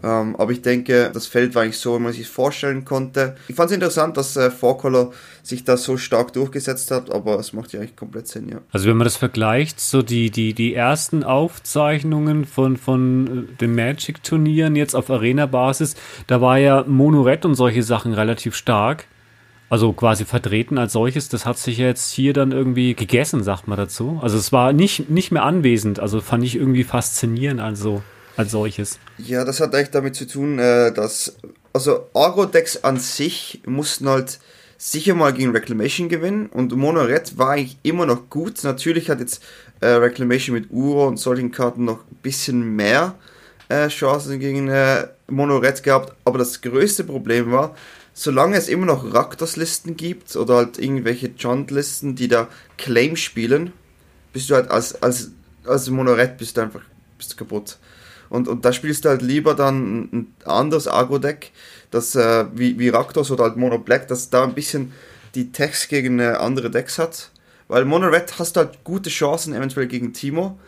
Ähm, 0.02 0.34
aber 0.36 0.50
ich 0.52 0.62
denke, 0.62 1.10
das 1.12 1.26
Feld 1.26 1.54
war 1.54 1.62
eigentlich 1.62 1.78
so, 1.78 1.96
wie 1.96 2.02
man 2.02 2.12
sich 2.12 2.28
vorstellen 2.28 2.84
konnte. 2.84 3.36
Ich 3.48 3.54
fand 3.54 3.70
es 3.70 3.74
interessant, 3.74 4.16
dass 4.16 4.36
äh, 4.36 4.50
Four 4.50 5.12
sich 5.42 5.64
da 5.64 5.76
so 5.76 5.96
stark 5.96 6.32
durchgesetzt 6.32 6.90
hat, 6.90 7.10
aber 7.10 7.38
es 7.38 7.52
macht 7.52 7.72
ja 7.72 7.80
eigentlich 7.80 7.96
komplett 7.96 8.26
Sinn, 8.26 8.48
ja. 8.48 8.58
Also 8.72 8.88
wenn 8.88 8.96
man 8.96 9.04
das 9.04 9.16
vergleicht, 9.16 9.80
so 9.80 10.02
die, 10.02 10.30
die, 10.30 10.54
die 10.54 10.74
ersten 10.74 11.22
Aufzeichnungen 11.22 12.44
von, 12.44 12.76
von 12.76 13.46
äh, 13.48 13.56
den 13.56 13.74
Magic-Turnieren 13.74 14.76
jetzt 14.76 14.94
auf 14.94 15.10
Arena-Basis, 15.10 15.94
da 16.26 16.40
war 16.40 16.58
ja 16.58 16.84
Monoret 16.86 17.44
und 17.44 17.54
solche 17.54 17.82
Sachen 17.82 18.12
relativ 18.12 18.54
stark. 18.56 19.06
Also 19.70 19.94
quasi 19.94 20.26
vertreten 20.26 20.76
als 20.76 20.92
solches, 20.92 21.30
das 21.30 21.46
hat 21.46 21.56
sich 21.56 21.78
jetzt 21.78 22.12
hier 22.12 22.34
dann 22.34 22.52
irgendwie 22.52 22.92
gegessen, 22.94 23.42
sagt 23.42 23.68
man 23.68 23.78
dazu. 23.78 24.20
Also 24.20 24.36
es 24.36 24.52
war 24.52 24.74
nicht, 24.74 25.08
nicht 25.08 25.32
mehr 25.32 25.44
anwesend, 25.44 25.98
also 25.98 26.20
fand 26.20 26.44
ich 26.44 26.56
irgendwie 26.56 26.84
faszinierend, 26.84 27.58
also 27.58 28.02
als 28.36 28.50
solches. 28.50 28.98
Ja, 29.26 29.44
das 29.44 29.60
hat 29.60 29.74
eigentlich 29.74 29.90
damit 29.90 30.16
zu 30.16 30.26
tun, 30.26 30.58
äh, 30.58 30.92
dass 30.92 31.36
also 31.72 32.08
Agro-Decks 32.12 32.82
an 32.84 32.98
sich 32.98 33.62
mussten 33.66 34.08
halt 34.08 34.40
sicher 34.78 35.14
mal 35.14 35.32
gegen 35.32 35.52
Reclamation 35.52 36.08
gewinnen 36.08 36.46
und 36.46 36.74
Mono 36.74 37.02
Red 37.02 37.38
war 37.38 37.50
eigentlich 37.50 37.78
immer 37.82 38.04
noch 38.04 38.28
gut. 38.30 38.64
Natürlich 38.64 39.10
hat 39.10 39.20
jetzt 39.20 39.42
äh, 39.80 39.86
Reclamation 39.86 40.54
mit 40.54 40.70
Uro 40.70 41.06
und 41.06 41.18
solchen 41.18 41.52
Karten 41.52 41.84
noch 41.84 42.00
ein 42.00 42.16
bisschen 42.22 42.74
mehr 42.74 43.14
äh, 43.68 43.88
Chancen 43.88 44.40
gegen 44.40 44.68
äh, 44.68 45.06
Mono 45.28 45.58
Red 45.58 45.82
gehabt, 45.82 46.14
aber 46.24 46.38
das 46.38 46.60
größte 46.60 47.04
Problem 47.04 47.52
war, 47.52 47.76
solange 48.14 48.56
es 48.56 48.68
immer 48.68 48.86
noch 48.86 49.14
Raktos-Listen 49.14 49.96
gibt 49.96 50.34
oder 50.34 50.56
halt 50.56 50.78
irgendwelche 50.78 51.34
Chant-Listen, 51.36 52.16
die 52.16 52.28
da 52.28 52.48
Claim 52.76 53.16
spielen, 53.16 53.72
bist 54.32 54.50
du 54.50 54.56
halt 54.56 54.70
als, 54.70 55.00
als, 55.00 55.30
als 55.64 55.88
Mono 55.90 56.12
Red 56.12 56.38
bist 56.38 56.56
du 56.56 56.62
einfach 56.62 56.82
bist 57.18 57.32
du 57.32 57.36
kaputt. 57.36 57.78
Und, 58.32 58.48
und 58.48 58.64
da 58.64 58.72
spielst 58.72 59.04
du 59.04 59.10
halt 59.10 59.20
lieber 59.20 59.52
dann 59.52 60.08
ein 60.10 60.34
anderes 60.46 60.88
Agro-Deck, 60.88 61.52
das 61.90 62.14
äh, 62.14 62.46
wie, 62.54 62.78
wie 62.78 62.88
Raktos 62.88 63.30
oder 63.30 63.44
halt 63.44 63.58
Mono 63.58 63.76
Black, 63.76 64.08
das 64.08 64.30
da 64.30 64.42
ein 64.44 64.54
bisschen 64.54 64.92
die 65.34 65.52
Text 65.52 65.90
gegen 65.90 66.18
äh, 66.18 66.28
andere 66.38 66.70
Decks 66.70 66.98
hat. 66.98 67.30
Weil 67.68 67.84
Mono 67.84 68.06
Red 68.06 68.38
hast 68.38 68.56
du 68.56 68.60
halt 68.60 68.84
gute 68.84 69.10
Chancen 69.10 69.52
eventuell 69.52 69.86
gegen 69.86 70.14
Timo, 70.14 70.58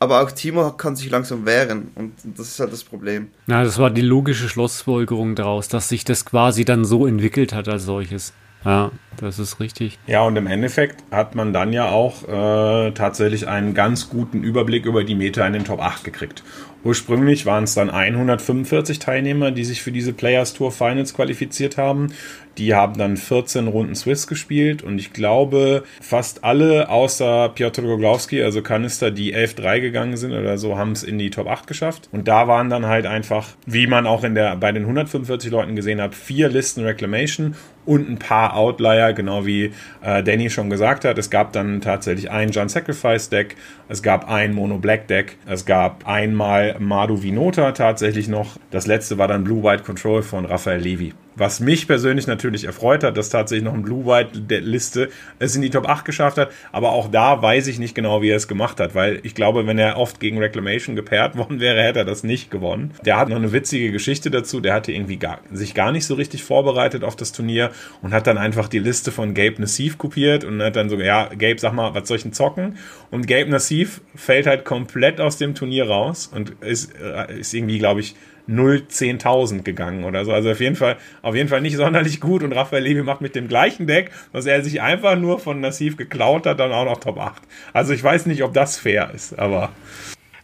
aber 0.00 0.20
auch 0.20 0.32
Timo 0.32 0.72
kann 0.72 0.96
sich 0.96 1.10
langsam 1.10 1.46
wehren 1.46 1.92
und 1.94 2.12
das 2.24 2.48
ist 2.48 2.58
halt 2.58 2.72
das 2.72 2.82
Problem. 2.82 3.28
Na, 3.46 3.62
das 3.62 3.78
war 3.78 3.90
die 3.90 4.00
logische 4.00 4.48
Schlussfolgerung 4.48 5.36
daraus, 5.36 5.68
dass 5.68 5.88
sich 5.88 6.04
das 6.04 6.24
quasi 6.24 6.64
dann 6.64 6.84
so 6.84 7.06
entwickelt 7.06 7.52
hat 7.52 7.68
als 7.68 7.84
solches. 7.84 8.32
Ja, 8.64 8.92
das 9.16 9.38
ist 9.38 9.60
richtig. 9.60 9.98
Ja, 10.06 10.22
und 10.22 10.36
im 10.36 10.46
Endeffekt 10.46 11.02
hat 11.10 11.34
man 11.34 11.52
dann 11.52 11.72
ja 11.72 11.88
auch 11.88 12.28
äh, 12.28 12.92
tatsächlich 12.92 13.48
einen 13.48 13.74
ganz 13.74 14.08
guten 14.08 14.44
Überblick 14.44 14.86
über 14.86 15.04
die 15.04 15.14
Meta 15.14 15.46
in 15.46 15.52
den 15.52 15.64
Top 15.64 15.80
8 15.80 16.04
gekriegt. 16.04 16.42
Ursprünglich 16.84 17.46
waren 17.46 17.64
es 17.64 17.74
dann 17.74 17.90
145 17.90 18.98
Teilnehmer, 18.98 19.52
die 19.52 19.64
sich 19.64 19.82
für 19.82 19.92
diese 19.92 20.12
Players 20.12 20.52
Tour 20.52 20.72
Finals 20.72 21.14
qualifiziert 21.14 21.76
haben. 21.76 22.12
Die 22.58 22.74
haben 22.74 22.98
dann 22.98 23.16
14 23.16 23.68
Runden 23.68 23.94
Swiss 23.94 24.26
gespielt 24.26 24.82
und 24.82 24.98
ich 24.98 25.12
glaube, 25.12 25.84
fast 26.00 26.44
alle 26.44 26.90
außer 26.90 27.50
Piotr 27.54 27.82
Goglowski, 27.82 28.42
also 28.42 28.62
Kanister, 28.62 29.10
die 29.10 29.34
11-3 29.34 29.80
gegangen 29.80 30.16
sind 30.16 30.32
oder 30.32 30.58
so, 30.58 30.76
haben 30.76 30.92
es 30.92 31.02
in 31.02 31.18
die 31.18 31.30
Top 31.30 31.46
8 31.46 31.66
geschafft. 31.66 32.08
Und 32.12 32.28
da 32.28 32.48
waren 32.48 32.68
dann 32.68 32.86
halt 32.86 33.06
einfach, 33.06 33.48
wie 33.64 33.86
man 33.86 34.06
auch 34.06 34.24
in 34.24 34.34
der, 34.34 34.56
bei 34.56 34.72
den 34.72 34.82
145 34.82 35.50
Leuten 35.50 35.76
gesehen 35.76 36.00
hat, 36.00 36.14
vier 36.14 36.48
Listen 36.48 36.84
Reclamation 36.84 37.54
und 37.84 38.08
ein 38.08 38.18
paar 38.18 38.56
Outlier, 38.56 39.12
genau 39.12 39.46
wie 39.46 39.72
äh, 40.02 40.22
Danny 40.22 40.50
schon 40.50 40.70
gesagt 40.70 41.04
hat. 41.04 41.18
Es 41.18 41.30
gab 41.30 41.52
dann 41.52 41.80
tatsächlich 41.80 42.30
ein 42.30 42.50
John 42.50 42.68
Sacrifice 42.68 43.28
Deck, 43.28 43.56
es 43.88 44.02
gab 44.02 44.30
ein 44.30 44.54
Mono 44.54 44.78
Black 44.78 45.08
Deck, 45.08 45.36
es 45.46 45.64
gab 45.64 46.06
einmal 46.06 46.76
Madu 46.78 47.22
Vinota 47.22 47.72
tatsächlich 47.72 48.28
noch. 48.28 48.56
Das 48.70 48.86
letzte 48.86 49.18
war 49.18 49.28
dann 49.28 49.44
Blue 49.44 49.62
White 49.62 49.82
Control 49.82 50.22
von 50.22 50.44
Raphael 50.44 50.80
Levy. 50.80 51.12
Was 51.34 51.60
mich 51.60 51.86
persönlich 51.86 52.26
natürlich 52.26 52.64
erfreut 52.64 53.04
hat, 53.04 53.16
dass 53.16 53.30
tatsächlich 53.30 53.64
noch 53.64 53.74
ein 53.74 53.82
Blue-White-Liste 53.82 55.08
es 55.38 55.56
in 55.56 55.62
die 55.62 55.70
Top 55.70 55.88
8 55.88 56.04
geschafft 56.04 56.36
hat. 56.36 56.50
Aber 56.72 56.92
auch 56.92 57.10
da 57.10 57.40
weiß 57.40 57.66
ich 57.68 57.78
nicht 57.78 57.94
genau, 57.94 58.22
wie 58.22 58.28
er 58.28 58.36
es 58.36 58.48
gemacht 58.48 58.80
hat, 58.80 58.94
weil 58.94 59.20
ich 59.22 59.34
glaube, 59.34 59.66
wenn 59.66 59.78
er 59.78 59.96
oft 59.96 60.20
gegen 60.20 60.38
Reclamation 60.38 60.96
gepaart 60.96 61.36
worden 61.36 61.60
wäre, 61.60 61.82
hätte 61.82 62.00
er 62.00 62.04
das 62.04 62.22
nicht 62.22 62.50
gewonnen. 62.50 62.92
Der 63.04 63.16
hat 63.16 63.28
noch 63.28 63.36
eine 63.36 63.52
witzige 63.52 63.92
Geschichte 63.92 64.30
dazu. 64.30 64.60
Der 64.60 64.74
hatte 64.74 64.92
irgendwie 64.92 65.16
gar, 65.16 65.40
sich 65.50 65.74
gar 65.74 65.92
nicht 65.92 66.06
so 66.06 66.14
richtig 66.14 66.44
vorbereitet 66.44 67.04
auf 67.04 67.16
das 67.16 67.32
Turnier 67.32 67.70
und 68.02 68.12
hat 68.12 68.26
dann 68.26 68.38
einfach 68.38 68.68
die 68.68 68.78
Liste 68.78 69.12
von 69.12 69.34
Gabe 69.34 69.60
Nassif 69.60 69.98
kopiert 69.98 70.44
und 70.44 70.62
hat 70.62 70.76
dann 70.76 70.90
so, 70.90 70.96
ja, 71.00 71.28
Gabe, 71.28 71.56
sag 71.58 71.72
mal, 71.72 71.94
was 71.94 72.08
soll 72.08 72.18
ich 72.18 72.22
denn 72.24 72.32
zocken? 72.32 72.76
Und 73.10 73.26
Gabe 73.26 73.50
Nassif 73.50 74.02
fällt 74.14 74.46
halt 74.46 74.64
komplett 74.64 75.20
aus 75.20 75.38
dem 75.38 75.54
Turnier 75.54 75.88
raus 75.88 76.30
und 76.32 76.50
ist, 76.62 76.92
äh, 77.00 77.38
ist 77.38 77.54
irgendwie, 77.54 77.78
glaube 77.78 78.00
ich, 78.00 78.14
0 78.46 78.86
10.000 78.88 79.62
gegangen 79.62 80.04
oder 80.04 80.24
so. 80.24 80.32
Also 80.32 80.50
auf 80.50 80.60
jeden 80.60 80.76
Fall, 80.76 80.96
auf 81.22 81.34
jeden 81.34 81.48
Fall 81.48 81.60
nicht 81.60 81.76
sonderlich 81.76 82.20
gut 82.20 82.42
und 82.42 82.52
Raphael 82.52 82.82
Levy 82.82 83.02
macht 83.02 83.20
mit 83.20 83.34
dem 83.34 83.48
gleichen 83.48 83.86
Deck, 83.86 84.10
was 84.32 84.46
er 84.46 84.62
sich 84.62 84.80
einfach 84.80 85.16
nur 85.16 85.38
von 85.38 85.60
Nassif 85.60 85.96
geklaut 85.96 86.46
hat, 86.46 86.60
dann 86.60 86.72
auch 86.72 86.84
noch 86.84 86.98
Top 86.98 87.18
8. 87.18 87.42
Also 87.72 87.92
ich 87.92 88.02
weiß 88.02 88.26
nicht, 88.26 88.42
ob 88.42 88.54
das 88.54 88.78
fair 88.78 89.10
ist, 89.14 89.38
aber. 89.38 89.72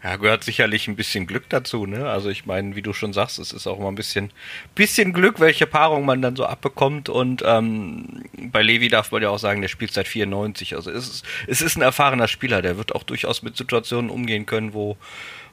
Ja, 0.02 0.14
gehört 0.14 0.44
sicherlich 0.44 0.86
ein 0.86 0.94
bisschen 0.94 1.26
Glück 1.26 1.48
dazu, 1.48 1.84
ne? 1.84 2.08
Also 2.08 2.30
ich 2.30 2.46
meine, 2.46 2.76
wie 2.76 2.82
du 2.82 2.92
schon 2.92 3.12
sagst, 3.12 3.40
es 3.40 3.52
ist 3.52 3.66
auch 3.66 3.80
immer 3.80 3.88
ein 3.88 3.96
bisschen, 3.96 4.30
bisschen 4.76 5.12
Glück, 5.12 5.40
welche 5.40 5.66
Paarung 5.66 6.04
man 6.04 6.22
dann 6.22 6.36
so 6.36 6.46
abbekommt. 6.46 7.08
Und 7.08 7.42
ähm, 7.44 8.22
bei 8.36 8.62
Levi 8.62 8.88
darf 8.88 9.10
man 9.10 9.22
ja 9.22 9.30
auch 9.30 9.40
sagen, 9.40 9.60
der 9.60 9.66
spielt 9.66 9.92
seit 9.92 10.06
94. 10.06 10.76
Also 10.76 10.92
es 10.92 11.08
ist, 11.08 11.24
es 11.48 11.62
ist 11.62 11.76
ein 11.76 11.82
erfahrener 11.82 12.28
Spieler, 12.28 12.62
der 12.62 12.76
wird 12.76 12.94
auch 12.94 13.02
durchaus 13.02 13.42
mit 13.42 13.56
Situationen 13.56 14.08
umgehen 14.08 14.46
können, 14.46 14.72
wo, 14.72 14.96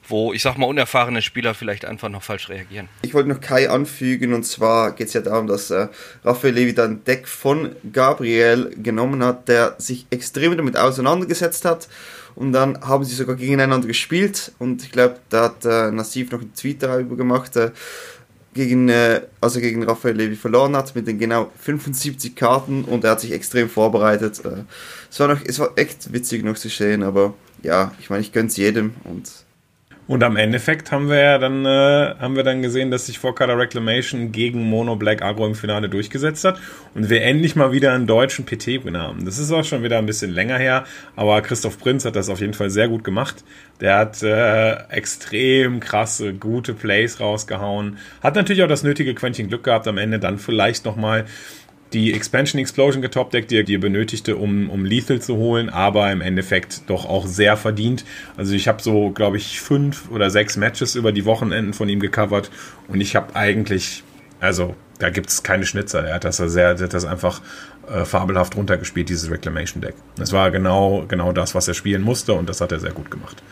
wo 0.08 0.32
ich 0.32 0.42
sag 0.42 0.56
mal 0.56 0.66
unerfahrene 0.66 1.22
Spieler 1.22 1.54
vielleicht 1.54 1.84
einfach 1.84 2.08
noch 2.08 2.22
falsch 2.22 2.48
reagieren. 2.48 2.88
Ich 3.02 3.14
wollte 3.14 3.28
noch 3.28 3.40
Kai 3.40 3.70
anfügen 3.70 4.32
und 4.32 4.44
zwar 4.44 4.92
geht 4.92 5.08
es 5.08 5.12
ja 5.12 5.20
darum, 5.20 5.46
dass 5.46 5.70
äh, 5.70 5.88
Raphael 6.24 6.54
Levy 6.54 6.74
dann 6.74 6.90
ein 6.92 7.04
Deck 7.04 7.28
von 7.28 7.74
Gabriel 7.92 8.74
genommen 8.76 9.22
hat, 9.24 9.48
der 9.48 9.76
sich 9.78 10.06
extrem 10.10 10.56
damit 10.56 10.76
auseinandergesetzt 10.76 11.64
hat 11.64 11.88
und 12.34 12.52
dann 12.52 12.80
haben 12.82 13.04
sie 13.04 13.14
sogar 13.14 13.36
gegeneinander 13.36 13.86
gespielt 13.86 14.52
und 14.58 14.82
ich 14.82 14.92
glaube, 14.92 15.16
da 15.30 15.44
hat 15.44 15.64
äh, 15.64 15.90
Nassif 15.90 16.30
noch 16.30 16.40
einen 16.40 16.54
Tweet 16.54 16.82
darüber 16.82 17.16
gemacht, 17.16 17.56
äh, 17.56 17.70
gegen, 18.56 18.88
äh, 18.88 19.20
also 19.40 19.60
gegen 19.60 19.84
Raphael 19.84 20.16
Levy 20.16 20.34
verloren 20.34 20.74
hat 20.74 20.94
mit 20.96 21.06
den 21.06 21.18
genau 21.18 21.52
75 21.60 22.34
Karten 22.34 22.84
und 22.84 23.04
er 23.04 23.12
hat 23.12 23.20
sich 23.20 23.32
extrem 23.32 23.68
vorbereitet. 23.68 24.44
Äh, 24.44 24.64
es, 25.10 25.20
war 25.20 25.28
noch, 25.28 25.40
es 25.44 25.58
war 25.58 25.70
echt 25.76 26.12
witzig 26.12 26.42
noch 26.42 26.56
zu 26.56 26.68
sehen, 26.68 27.02
aber 27.02 27.34
ja, 27.62 27.92
ich 28.00 28.10
meine, 28.10 28.22
ich 28.22 28.32
gönn's 28.32 28.56
jedem 28.56 28.94
und 29.04 29.30
und 30.08 30.22
am 30.22 30.36
Endeffekt 30.36 30.92
haben 30.92 31.08
wir 31.08 31.18
ja 31.18 31.38
dann, 31.38 31.64
äh, 31.64 32.14
haben 32.20 32.36
wir 32.36 32.44
dann 32.44 32.62
gesehen, 32.62 32.90
dass 32.90 33.06
sich 33.06 33.20
Color 33.20 33.58
Reclamation 33.58 34.30
gegen 34.30 34.62
Mono 34.62 34.94
Black 34.94 35.22
Agro 35.22 35.46
im 35.46 35.54
Finale 35.54 35.88
durchgesetzt 35.88 36.44
hat 36.44 36.60
und 36.94 37.10
wir 37.10 37.22
endlich 37.22 37.56
mal 37.56 37.72
wieder 37.72 37.92
einen 37.92 38.06
deutschen 38.06 38.46
PT-Winner 38.46 39.02
haben. 39.02 39.24
Das 39.24 39.38
ist 39.38 39.50
auch 39.50 39.64
schon 39.64 39.82
wieder 39.82 39.98
ein 39.98 40.06
bisschen 40.06 40.30
länger 40.30 40.58
her, 40.58 40.84
aber 41.16 41.42
Christoph 41.42 41.78
Prinz 41.78 42.04
hat 42.04 42.14
das 42.14 42.28
auf 42.28 42.40
jeden 42.40 42.54
Fall 42.54 42.70
sehr 42.70 42.88
gut 42.88 43.02
gemacht. 43.02 43.42
Der 43.80 43.96
hat 43.98 44.22
äh, 44.22 44.74
extrem 44.90 45.80
krasse, 45.80 46.34
gute 46.34 46.72
Plays 46.72 47.18
rausgehauen. 47.18 47.98
Hat 48.22 48.36
natürlich 48.36 48.62
auch 48.62 48.68
das 48.68 48.84
nötige 48.84 49.14
Quäntchen 49.14 49.48
Glück 49.48 49.64
gehabt 49.64 49.88
am 49.88 49.98
Ende, 49.98 50.18
dann 50.18 50.38
vielleicht 50.38 50.84
nochmal 50.84 51.26
die 51.92 52.12
Expansion 52.12 52.60
Explosion 52.60 53.02
getopdeckt, 53.02 53.50
die 53.50 53.58
er 53.58 53.78
benötigte, 53.78 54.36
um, 54.36 54.70
um 54.70 54.84
Lethal 54.84 55.20
zu 55.20 55.36
holen, 55.36 55.68
aber 55.68 56.10
im 56.10 56.20
Endeffekt 56.20 56.88
doch 56.88 57.04
auch 57.04 57.26
sehr 57.26 57.56
verdient. 57.56 58.04
Also 58.36 58.54
ich 58.54 58.68
habe 58.68 58.82
so, 58.82 59.10
glaube 59.10 59.36
ich, 59.36 59.60
fünf 59.60 60.10
oder 60.10 60.30
sechs 60.30 60.56
Matches 60.56 60.94
über 60.94 61.12
die 61.12 61.24
Wochenenden 61.24 61.72
von 61.72 61.88
ihm 61.88 62.00
gecovert 62.00 62.50
und 62.88 63.00
ich 63.00 63.14
habe 63.14 63.34
eigentlich, 63.36 64.02
also 64.40 64.74
da 64.98 65.10
gibt 65.10 65.30
es 65.30 65.42
keine 65.42 65.66
Schnitzer. 65.66 66.04
Er 66.04 66.14
hat 66.14 66.24
das 66.24 66.36
sehr, 66.36 66.78
hat 66.78 66.94
das 66.94 67.04
einfach 67.04 67.40
äh, 67.88 68.04
fabelhaft 68.04 68.56
runtergespielt, 68.56 69.08
dieses 69.08 69.30
Reclamation 69.30 69.80
Deck. 69.80 69.94
Das 70.16 70.32
war 70.32 70.50
genau, 70.50 71.04
genau 71.06 71.32
das, 71.32 71.54
was 71.54 71.68
er 71.68 71.74
spielen 71.74 72.02
musste 72.02 72.32
und 72.32 72.48
das 72.48 72.60
hat 72.60 72.72
er 72.72 72.80
sehr 72.80 72.92
gut 72.92 73.10
gemacht. 73.10 73.42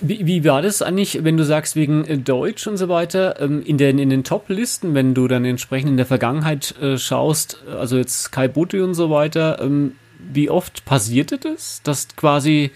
Wie, 0.00 0.26
wie 0.26 0.44
war 0.44 0.60
das 0.60 0.82
eigentlich, 0.82 1.24
wenn 1.24 1.36
du 1.36 1.44
sagst, 1.44 1.74
wegen 1.74 2.04
äh, 2.04 2.18
Deutsch 2.18 2.66
und 2.66 2.76
so 2.76 2.88
weiter, 2.88 3.40
ähm, 3.40 3.62
in 3.62 3.78
den, 3.78 3.98
in 3.98 4.10
den 4.10 4.24
Top-Listen, 4.24 4.94
wenn 4.94 5.14
du 5.14 5.26
dann 5.26 5.44
entsprechend 5.44 5.90
in 5.90 5.96
der 5.96 6.06
Vergangenheit 6.06 6.74
äh, 6.82 6.98
schaust, 6.98 7.62
also 7.78 7.96
jetzt 7.96 8.30
Kai 8.32 8.48
Butte 8.48 8.84
und 8.84 8.94
so 8.94 9.10
weiter, 9.10 9.58
ähm, 9.60 9.92
wie 10.18 10.50
oft 10.50 10.84
passierte 10.84 11.38
das, 11.38 11.80
dass 11.82 12.08
quasi 12.16 12.72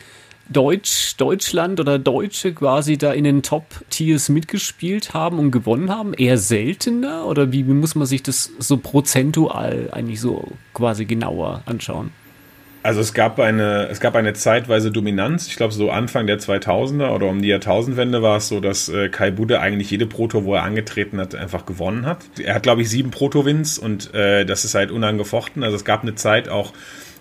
Deutsch, 0.50 1.16
Deutschland 1.16 1.78
oder 1.78 1.98
Deutsche 1.98 2.52
quasi 2.52 2.98
da 2.98 3.12
in 3.12 3.24
den 3.24 3.42
Top-Tiers 3.42 4.28
mitgespielt 4.28 5.14
haben 5.14 5.38
und 5.38 5.52
gewonnen 5.52 5.90
haben? 5.90 6.12
Eher 6.12 6.38
seltener? 6.38 7.26
Oder 7.26 7.52
wie, 7.52 7.66
wie 7.66 7.72
muss 7.72 7.94
man 7.94 8.06
sich 8.06 8.22
das 8.22 8.50
so 8.58 8.76
prozentual 8.76 9.88
eigentlich 9.92 10.20
so 10.20 10.48
quasi 10.74 11.04
genauer 11.04 11.62
anschauen? 11.66 12.10
Also 12.82 13.00
es 13.00 13.12
gab 13.12 13.38
eine, 13.38 13.88
es 13.88 14.00
gab 14.00 14.16
eine 14.16 14.32
zeitweise 14.32 14.90
Dominanz. 14.90 15.46
Ich 15.48 15.56
glaube, 15.56 15.74
so 15.74 15.90
Anfang 15.90 16.26
der 16.26 16.38
2000er 16.38 17.10
oder 17.10 17.26
um 17.26 17.42
die 17.42 17.48
Jahrtausendwende 17.48 18.22
war 18.22 18.38
es 18.38 18.48
so, 18.48 18.60
dass 18.60 18.88
äh, 18.88 19.10
Kai 19.10 19.30
Budde 19.30 19.60
eigentlich 19.60 19.90
jede 19.90 20.06
Proto, 20.06 20.44
wo 20.44 20.54
er 20.54 20.62
angetreten 20.62 21.20
hat, 21.20 21.34
einfach 21.34 21.66
gewonnen 21.66 22.06
hat. 22.06 22.18
Er 22.42 22.54
hat, 22.54 22.62
glaube 22.62 22.80
ich, 22.80 22.88
sieben 22.88 23.10
Proto-Wins 23.10 23.78
und 23.78 24.14
äh, 24.14 24.46
das 24.46 24.64
ist 24.64 24.74
halt 24.74 24.90
unangefochten. 24.90 25.62
Also 25.62 25.76
es 25.76 25.84
gab 25.84 26.02
eine 26.02 26.14
Zeit 26.14 26.48
auch, 26.48 26.72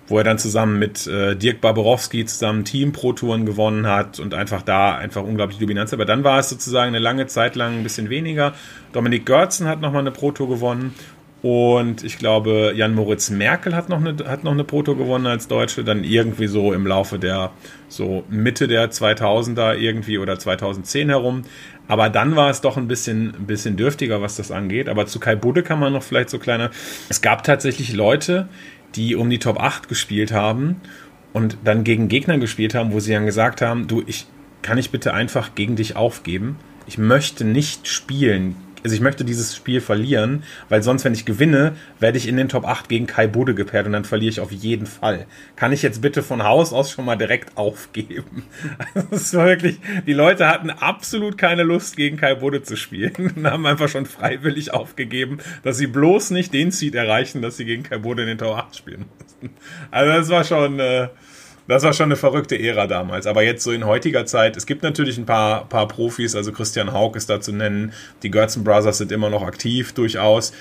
wo 0.10 0.18
er 0.18 0.24
dann 0.24 0.38
zusammen 0.38 0.78
mit 0.80 1.08
äh, 1.08 1.36
Dirk 1.36 1.62
Barborowski 1.62 2.25
zusammen 2.25 2.66
Team 2.66 2.92
Pro 2.92 3.13
Touren 3.13 3.46
gewonnen 3.46 3.88
hat 3.88 4.20
und 4.20 4.34
einfach 4.34 4.62
da 4.62 4.96
einfach 4.96 5.24
unglaublich 5.24 5.60
Dominanz. 5.60 5.94
Aber 5.94 6.06
dann 6.06 6.24
war 6.24 6.39
es 6.39 6.50
sozusagen 6.50 6.89
eine 6.89 7.00
lange 7.00 7.28
Zeit 7.28 7.56
lang 7.56 7.78
ein 7.78 7.84
bisschen 7.84 8.10
weniger. 8.10 8.54
Dominik 8.92 9.25
Görzen 9.25 9.68
hat 9.68 9.82
nochmal 9.82 10.01
eine 10.01 10.12
Pro 10.12 10.32
Tour 10.32 10.50
gewonnen 10.50 10.94
und 11.42 12.04
ich 12.04 12.18
glaube, 12.18 12.74
Jan 12.75 12.94
Moritz 12.94 13.30
Merkel 13.30 13.74
hat 13.74 13.88
noch 13.88 14.00
eine, 14.00 14.18
hat 14.28 14.44
noch 14.44 14.51
eine 14.51 14.66
Proto 14.66 14.96
gewonnen 14.96 15.25
als 15.25 15.48
Deutsche, 15.48 15.86
dann 15.86 16.04
irgendwie 16.04 16.48
so 16.48 16.74
im 16.74 16.86
Laufe 16.86 17.18
der 17.18 17.51
so 17.88 18.25
Mitte 18.30 18.68
der 18.68 18.92
2000er 18.92 19.75
irgendwie 19.75 20.18
oder 20.18 20.38
2010 20.38 21.10
herum. 21.10 21.44
Aber 21.88 22.10
dann 22.10 22.36
war 22.36 22.50
es 22.50 22.60
doch 22.60 22.75
ein 22.75 22.88
bisschen, 22.89 23.34
ein 23.36 23.48
bisschen 23.48 23.78
dürftiger, 23.78 24.22
was 24.22 24.36
das 24.36 24.51
angeht. 24.51 24.89
Aber 24.89 25.06
zu 25.06 25.20
Kai 25.20 25.36
Budde 25.36 25.63
kann 25.63 25.80
man 25.80 25.94
noch 25.94 26.04
vielleicht 26.04 26.30
so 26.30 26.39
kleiner. 26.39 26.72
Es 27.08 27.22
gab 27.22 27.44
tatsächlich 27.44 27.94
Leute, 27.94 28.50
die 28.96 29.15
um 29.15 29.29
die 29.29 29.39
Top 29.39 29.60
8 29.60 29.88
gespielt 29.88 30.31
haben 30.31 30.77
und 31.34 31.58
dann 31.63 31.84
gegen 31.84 32.08
Gegner 32.08 32.38
gespielt 32.38 32.75
haben, 32.75 32.91
wo 32.91 33.00
sie 33.00 33.13
dann 33.13 33.25
gesagt 33.25 33.62
haben, 33.62 33.88
du, 33.88 34.03
ich 34.05 34.25
kann 34.62 34.77
ich 34.77 34.89
bitte 34.89 35.13
einfach 35.13 35.55
gegen 35.55 35.75
dich 35.75 35.96
aufgeben? 35.96 36.58
Ich 36.86 36.98
möchte 36.98 37.46
nicht 37.46 37.88
spielen 37.88 38.55
also 38.83 38.95
ich 38.95 39.01
möchte 39.01 39.25
dieses 39.25 39.55
Spiel 39.55 39.81
verlieren, 39.81 40.43
weil 40.69 40.83
sonst, 40.83 41.05
wenn 41.05 41.13
ich 41.13 41.25
gewinne, 41.25 41.75
werde 42.00 42.17
ich 42.17 42.27
in 42.27 42.38
den 42.38 42.50
Top 42.50 42.65
8 42.65 42.89
gegen 42.89 43.07
Kai 43.07 43.27
Bude 43.27 43.55
gepaart 43.55 43.86
und 43.86 43.93
dann 43.93 44.05
verliere 44.05 44.31
ich 44.31 44.39
auf 44.39 44.51
jeden 44.51 44.86
Fall. 44.86 45.25
Kann 45.55 45.71
ich 45.71 45.81
jetzt 45.81 46.01
bitte 46.01 46.24
von 46.24 46.43
Haus 46.43 46.74
aus 46.74 46.91
schon 46.91 47.05
mal 47.05 47.15
direkt 47.15 47.57
aufgeben? 47.57 48.43
Das 49.09 49.21
ist 49.21 49.33
wirklich, 49.33 49.79
die 50.05 50.13
Leute 50.13 50.48
hatten 50.48 50.69
absolut 50.69 51.38
keine 51.38 51.63
Lust, 51.63 51.95
gegen 51.95 52.17
Kai 52.17 52.36
Bude 52.36 52.63
zu 52.63 52.75
spielen 52.75 53.33
und 53.36 53.48
haben 53.48 53.65
einfach 53.65 53.89
schon 53.89 54.05
freiwillig 54.05 54.74
aufgegeben, 54.74 55.39
dass 55.63 55.77
sie 55.77 55.88
bloß 55.88 56.31
nicht 56.31 56.53
den 56.53 56.71
Seed 56.71 56.95
erreichen, 56.95 57.41
dass 57.41 57.57
sie 57.57 57.65
gegen 57.65 57.83
Kai 57.83 57.98
Bude 57.98 58.24
in 58.24 58.27
den 58.27 58.38
Top 58.38 58.57
8 58.57 58.75
spielen 58.75 59.05
mussten. 59.19 59.50
Also 59.91 60.12
das 60.12 60.29
war 60.29 60.43
schon, 60.43 60.79
äh, 60.79 61.09
das 61.69 61.83
war 61.83 61.93
schon 61.93 62.05
eine 62.05 62.15
verrückte 62.15 62.59
Ära 62.59 62.88
damals. 62.88 63.27
Aber 63.27 63.43
jetzt 63.43 63.63
so 63.63 63.71
in 63.71 63.85
heutiger 63.85 64.25
Zeit, 64.25 64.57
es 64.57 64.65
gibt 64.65 64.83
natürlich 64.83 65.17
ein 65.17 65.25
paar, 65.25 65.65
paar 65.65 65.88
Profis, 65.88 66.35
also 66.35 66.51
Christian 66.51 66.93
Haug 66.93 67.15
ist 67.15 67.29
da 67.29 67.39
zu 67.39 67.51
nennen, 67.51 67.93
die 68.23 68.31
Gertzen 68.31 68.63
Brothers 68.63 68.97
sind 68.97 69.11
immer 69.11 69.29
noch 69.29 69.43
aktiv, 69.43 69.93
durchaus. 69.93 70.51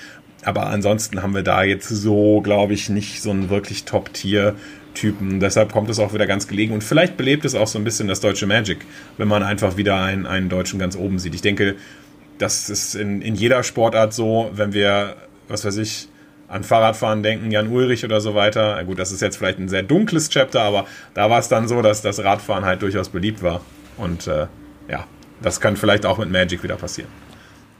Aber 0.43 0.67
ansonsten 0.67 1.21
haben 1.21 1.35
wir 1.35 1.43
da 1.43 1.63
jetzt 1.63 1.89
so, 1.89 2.41
glaube 2.41 2.73
ich, 2.73 2.89
nicht 2.89 3.21
so 3.21 3.31
einen 3.31 3.49
wirklich 3.49 3.85
Top-Tier. 3.85 4.55
Typen. 4.95 5.39
Deshalb 5.39 5.71
kommt 5.71 5.89
es 5.89 5.99
auch 5.99 6.13
wieder 6.13 6.25
ganz 6.25 6.47
gelegen. 6.47 6.73
Und 6.73 6.83
vielleicht 6.83 7.15
belebt 7.15 7.45
es 7.45 7.55
auch 7.55 7.67
so 7.67 7.77
ein 7.77 7.83
bisschen 7.83 8.07
das 8.07 8.19
deutsche 8.19 8.47
Magic, 8.47 8.79
wenn 9.17 9.27
man 9.27 9.43
einfach 9.43 9.77
wieder 9.77 10.01
einen, 10.01 10.25
einen 10.25 10.49
Deutschen 10.49 10.79
ganz 10.79 10.97
oben 10.97 11.19
sieht. 11.19 11.35
Ich 11.35 11.41
denke, 11.41 11.75
das 12.37 12.69
ist 12.69 12.95
in, 12.95 13.21
in 13.21 13.35
jeder 13.35 13.63
Sportart 13.63 14.13
so, 14.13 14.49
wenn 14.53 14.73
wir, 14.73 15.15
was 15.47 15.63
weiß 15.63 15.77
ich, 15.77 16.09
an 16.49 16.63
Fahrradfahren 16.63 17.23
denken, 17.23 17.51
Jan 17.51 17.67
Ulrich 17.67 18.03
oder 18.03 18.19
so 18.21 18.35
weiter. 18.35 18.83
Gut, 18.83 18.99
das 18.99 19.11
ist 19.11 19.21
jetzt 19.21 19.37
vielleicht 19.37 19.59
ein 19.59 19.69
sehr 19.69 19.83
dunkles 19.83 20.29
Chapter, 20.29 20.61
aber 20.61 20.85
da 21.13 21.29
war 21.29 21.39
es 21.39 21.47
dann 21.47 21.67
so, 21.67 21.81
dass 21.81 22.01
das 22.01 22.23
Radfahren 22.23 22.65
halt 22.65 22.81
durchaus 22.81 23.09
beliebt 23.09 23.43
war. 23.43 23.61
Und 23.97 24.27
äh, 24.27 24.47
ja, 24.89 25.05
das 25.41 25.61
kann 25.61 25.77
vielleicht 25.77 26.05
auch 26.05 26.17
mit 26.17 26.31
Magic 26.31 26.63
wieder 26.63 26.75
passieren. 26.75 27.09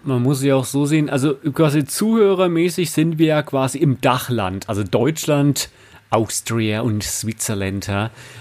Man 0.04 0.22
muss 0.22 0.42
ja 0.44 0.56
auch 0.56 0.66
so 0.66 0.86
sehen, 0.86 1.10
also 1.10 1.36
quasi 1.36 1.84
zuhörermäßig 1.84 2.92
sind 2.92 3.18
wir 3.18 3.28
ja 3.28 3.42
quasi 3.42 3.80
im 3.80 4.00
Dachland, 4.00 4.70
also 4.70 4.84
Deutschland, 4.84 5.70
Austria 6.10 6.82
und 6.82 7.04
Switzerland. 7.04 7.92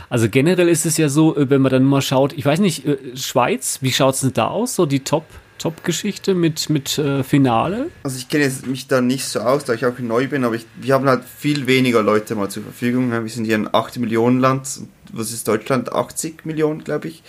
Also 0.09 0.29
generell 0.29 0.69
ist 0.69 0.87
es 0.87 0.97
ja 0.99 1.09
so, 1.09 1.37
äh, 1.37 1.51
wenn 1.51 1.63
man 1.63 1.73
dann 1.73 1.85
mal 1.85 2.03
schaut, 2.03 2.33
ich 2.35 2.45
weiß 2.45 2.61
nicht, 2.61 2.87
äh, 2.87 3.17
Schweiz, 3.17 3.79
wie 3.83 3.93
schaut 3.93 4.15
es 4.15 4.21
denn 4.21 4.33
da 4.35 4.49
aus, 4.49 4.75
so 4.75 4.87
die 4.87 5.01
Top 5.01 5.25
Top-Geschichte 5.59 6.35
mit, 6.35 6.71
mit 6.71 6.99
äh, 6.99 7.23
Finale? 7.23 7.91
Also 8.03 8.17
ich 8.19 8.29
kenne 8.29 8.51
mich 8.67 8.87
da 8.87 9.01
nicht 9.01 9.25
so 9.25 9.41
aus, 9.41 9.65
da 9.65 9.75
ich 9.75 9.85
auch 9.85 9.99
neu 9.99 10.29
bin, 10.29 10.45
aber 10.45 10.55
ich, 10.55 10.67
wir 10.81 10.95
haben 10.95 11.09
halt 11.09 11.25
viel 11.25 11.67
weniger 11.67 12.03
Leute 12.03 12.35
mal 12.35 12.49
zur 12.49 12.63
Verfügung. 12.63 13.11
Wir 13.11 13.29
sind 13.29 13.45
hier 13.45 13.57
ein 13.57 13.73
8 13.73 13.99
Millionen 13.99 14.41
Land. 14.41 14.81
Was 15.13 15.33
ist 15.33 15.49
Deutschland? 15.49 15.93
80 15.93 16.47
Millionen, 16.47 16.85
glaube 16.85 17.09
ich. 17.09 17.23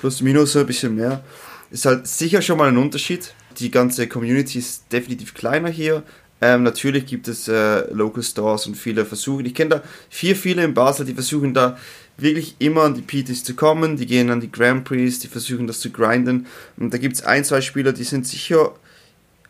Plus 0.00 0.20
minus 0.20 0.52
so 0.52 0.60
ein 0.60 0.66
bisschen 0.66 0.94
mehr. 0.94 1.24
Ist 1.70 1.86
halt 1.86 2.06
sicher 2.06 2.42
schon 2.42 2.58
mal 2.58 2.68
ein 2.68 2.76
Unterschied. 2.76 3.34
Die 3.58 3.70
ganze 3.70 4.06
Community 4.06 4.58
ist 4.58 4.92
definitiv 4.92 5.34
kleiner 5.34 5.68
hier. 5.68 6.02
Ähm, 6.42 6.64
natürlich 6.64 7.06
gibt 7.06 7.28
es 7.28 7.46
äh, 7.46 7.88
Local 7.92 8.22
Stores 8.22 8.66
und 8.66 8.76
viele 8.76 9.04
versuchen. 9.04 9.46
Ich 9.46 9.54
kenne 9.54 9.70
da 9.70 9.82
vier, 10.10 10.34
viele 10.34 10.64
in 10.64 10.74
Basel, 10.74 11.06
die 11.06 11.14
versuchen 11.14 11.54
da 11.54 11.78
wirklich 12.16 12.56
immer 12.58 12.82
an 12.82 12.94
die 12.94 13.02
PTs 13.02 13.44
zu 13.44 13.54
kommen. 13.54 13.96
Die 13.96 14.06
gehen 14.06 14.30
an 14.30 14.40
die 14.40 14.52
Grand 14.52 14.84
Prix, 14.84 15.18
die 15.20 15.28
versuchen 15.28 15.66
das 15.66 15.80
zu 15.80 15.90
grinden. 15.90 16.46
Und 16.76 16.92
da 16.92 16.98
gibt 16.98 17.16
es 17.16 17.22
ein, 17.24 17.44
zwei 17.44 17.60
Spieler, 17.60 17.92
die 17.92 18.04
sind 18.04 18.26
sicher. 18.26 18.74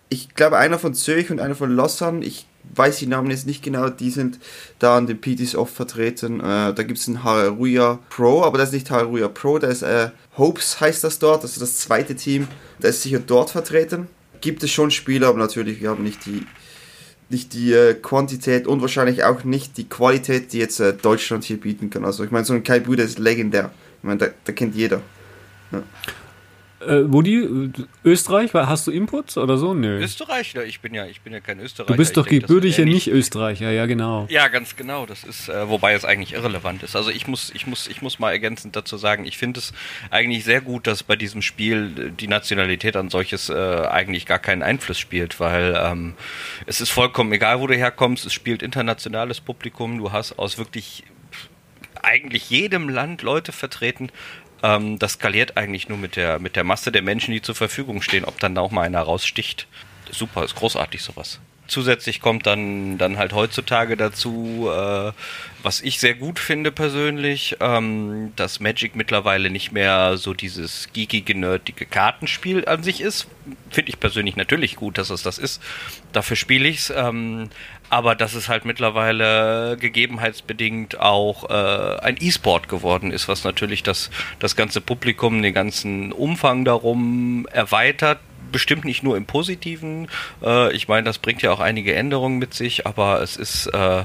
Ich 0.09 0.35
glaube, 0.35 0.59
einer 0.59 0.79
von 0.79 0.95
Zürich 0.95 1.31
und 1.31 1.41
einer 1.41 1.55
von 1.55 1.75
Lausanne. 1.75 2.25
Ich 2.25 2.47
weiß 2.75 2.99
die 2.99 3.07
Namen 3.07 3.31
jetzt 3.31 3.47
nicht 3.47 3.63
genau, 3.63 3.89
die 3.89 4.11
sind 4.11 4.39
da 4.79 4.97
an 4.97 5.07
den 5.07 5.21
PTs 5.21 5.57
oft 5.57 5.75
vertreten. 5.75 6.41
Äh, 6.41 6.75
da 6.75 6.83
gibt 6.83 6.99
es 6.99 7.09
einen 7.09 7.25
Haruya 7.25 7.99
Pro, 8.09 8.43
aber 8.43 8.59
das 8.59 8.69
ist 8.69 8.75
nicht 8.75 8.91
Haruya 8.91 9.29
Pro, 9.29 9.59
der 9.59 9.71
ist 9.71 9.83
äh, 9.83 10.11
Hopes 10.39 10.81
heißt 10.81 11.05
das 11.05 11.19
dort, 11.19 11.43
also 11.43 11.61
das 11.61 11.79
zweite 11.79 12.15
Team, 12.15 12.49
der 12.83 12.91
ist 12.91 13.03
sicher 13.03 13.21
dort 13.21 13.51
vertreten. 13.51 14.09
Gibt 14.41 14.63
es 14.63 14.71
schon 14.71 14.91
Spieler, 14.91 15.29
aber 15.29 15.39
natürlich, 15.39 15.81
wir 15.81 15.91
haben 15.91 16.03
nicht 16.03 16.25
die, 16.27 16.47
nicht 17.29 17.55
die 17.55 17.73
äh, 17.73 17.95
Quantität 17.95 18.67
und 18.67 18.81
wahrscheinlich 18.81 19.25
auch 19.25 19.45
nicht 19.45 19.77
die 19.77 19.89
Qualität, 19.89 20.53
die 20.53 20.59
jetzt 20.59 20.81
äh, 20.81 20.93
Deutschland 20.93 21.45
hier 21.45 21.59
bieten 21.59 21.91
kann. 21.91 22.05
Also 22.05 22.25
ich 22.25 22.31
meine, 22.31 22.45
so 22.45 22.53
ein 22.53 22.63
Kai 22.63 22.81
Bude 22.81 23.03
ist 23.03 23.19
legendär. 23.19 23.71
Ich 23.99 24.05
meine, 24.05 24.19
da, 24.19 24.27
da 24.45 24.53
kennt 24.53 24.75
jeder. 24.75 25.01
Ja. 25.71 25.83
Äh, 26.87 27.13
Woody, 27.13 27.71
Österreich, 28.05 28.53
hast 28.55 28.87
du 28.87 28.91
Inputs 28.91 29.37
oder 29.39 29.57
so? 29.57 29.75
Nö. 29.75 30.01
Österreich? 30.01 30.55
Ich 30.67 30.81
bin 30.81 30.95
ja, 30.95 31.07
ich 31.07 31.21
bin 31.21 31.33
ja 31.33 31.41
kein 31.41 31.61
Österreicher. 31.61 31.93
Du 31.93 31.97
bist 31.97 32.17
doch 32.17 32.27
gebürtiger 32.27 32.85
nicht 32.85 33.09
Österreicher, 33.09 33.71
ja 33.71 33.87
genau. 33.87 34.27
Ja, 34.31 34.49
ganz 34.49 34.77
genau. 34.77 35.07
Das 35.07 35.25
ist, 35.25 35.49
äh, 35.49 35.69
wobei 35.69 35.95
es 35.95 36.05
eigentlich 36.05 36.33
irrelevant 36.33 36.83
ist. 36.83 36.97
Also 36.97 37.11
ich 37.11 37.27
muss, 37.27 37.51
ich 37.55 37.67
muss, 37.67 37.89
ich 37.89 38.03
muss 38.03 38.19
mal 38.19 38.33
ergänzend 38.33 38.77
dazu 38.77 38.97
sagen, 38.97 39.25
ich 39.25 39.39
finde 39.39 39.61
es 39.61 39.73
eigentlich 40.11 40.45
sehr 40.45 40.61
gut, 40.61 40.87
dass 40.87 41.03
bei 41.03 41.17
diesem 41.17 41.43
Spiel 41.43 42.13
die 42.19 42.29
Nationalität 42.29 42.97
an 42.97 43.11
solches 43.11 43.49
äh, 43.49 43.55
eigentlich 43.55 44.27
gar 44.27 44.39
keinen 44.39 44.63
Einfluss 44.63 44.99
spielt, 44.99 45.41
weil 45.41 45.79
ähm, 45.81 46.15
es 46.67 46.81
ist 46.81 46.91
vollkommen 46.91 47.33
egal, 47.33 47.61
wo 47.61 47.67
du 47.67 47.75
herkommst. 47.75 48.27
Es 48.27 48.33
spielt 48.33 48.63
internationales 48.63 49.41
Publikum. 49.41 49.99
Du 49.99 50.13
hast 50.13 50.39
aus 50.39 50.59
wirklich 50.59 51.05
eigentlich 52.03 52.51
jedem 52.51 52.89
Land 52.89 53.23
Leute 53.23 53.53
vertreten 53.53 54.11
ähm, 54.63 54.99
das 54.99 55.15
skaliert 55.15 55.57
eigentlich 55.57 55.89
nur 55.89 55.99
mit 55.99 56.17
der, 56.17 56.39
mit 56.39 56.57
der 56.57 56.65
Masse 56.65 56.93
der 56.93 57.03
Menschen, 57.03 57.33
die 57.33 57.43
zur 57.43 57.55
Verfügung 57.55 58.03
stehen. 58.03 58.25
Ob 58.25 58.39
dann 58.41 58.57
auch 58.59 58.71
mal 58.71 58.83
einer 58.83 59.01
raussticht. 59.01 59.67
Super, 60.11 60.45
ist 60.45 60.57
großartig 60.57 61.03
sowas. 61.03 61.41
Zusätzlich 61.67 62.21
kommt 62.21 62.47
dann, 62.47 62.99
dann 62.99 63.19
halt 63.19 63.33
heutzutage 63.33 63.97
dazu, 63.97 64.69
äh, 64.71 65.13
was 65.63 65.81
ich 65.81 65.99
sehr 65.99 66.15
gut 66.15 66.39
finde 66.39 66.73
persönlich, 66.73 67.57
ähm, 67.61 68.33
dass 68.37 68.61
Magic 68.61 68.97
mittlerweile 68.97 69.51
nicht 69.51 69.73
mehr 69.73 70.17
so 70.17 70.35
dieses 70.35 70.89
geekige, 70.93 71.35
nerdige 71.35 71.87
Kartenspiel 71.87 72.67
an 72.67 72.83
sich 72.83 73.01
ist. 73.01 73.29
Finde 73.71 73.91
ich 73.91 74.01
persönlich 74.01 74.37
natürlich 74.37 74.77
gut, 74.77 74.99
dass 74.99 75.11
es 75.11 75.23
das 75.23 75.39
ist. 75.39 75.63
Dafür 76.13 76.37
spiele 76.37 76.69
ich 76.69 76.79
es. 76.79 76.93
Ähm, 76.95 77.51
aber 77.93 78.15
dass 78.15 78.33
es 78.33 78.49
halt 78.49 78.65
mittlerweile 78.65 79.77
gegebenheitsbedingt 79.79 80.99
auch 80.99 81.51
äh, 81.51 82.01
ein 82.01 82.17
E-Sport 82.19 82.71
geworden 82.71 83.11
ist, 83.11 83.29
was 83.29 83.45
natürlich 83.45 83.83
das, 83.83 84.09
das 84.39 84.57
ganze 84.57 84.81
Publikum, 84.81 85.43
den 85.43 85.53
ganzen 85.53 86.11
Umfang 86.11 86.65
darum 86.65 87.47
erweitert. 87.53 88.19
Bestimmt 88.51 88.87
nicht 88.87 89.03
nur 89.03 89.19
im 89.19 89.27
Positiven. 89.27 90.09
Äh, 90.43 90.73
ich 90.75 90.89
meine, 90.89 91.05
das 91.05 91.19
bringt 91.19 91.43
ja 91.43 91.53
auch 91.53 91.61
einige 91.61 91.95
Änderungen 91.95 92.39
mit 92.39 92.55
sich, 92.55 92.87
aber 92.87 93.21
es 93.21 93.37
ist, 93.37 93.67
äh, 93.67 94.05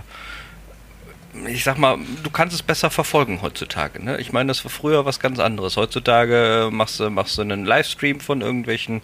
ich 1.45 1.63
sag 1.63 1.77
mal, 1.77 1.97
du 2.23 2.29
kannst 2.29 2.55
es 2.55 2.63
besser 2.63 2.89
verfolgen 2.89 3.41
heutzutage. 3.41 4.03
Ne? 4.03 4.19
Ich 4.19 4.31
meine, 4.31 4.47
das 4.47 4.63
war 4.65 4.71
früher 4.71 5.05
was 5.05 5.19
ganz 5.19 5.39
anderes. 5.39 5.77
Heutzutage 5.77 6.69
machst 6.71 6.99
du, 6.99 7.09
machst 7.09 7.37
du 7.37 7.41
einen 7.41 7.65
Livestream 7.65 8.19
von 8.19 8.41
irgendwelchen 8.41 9.01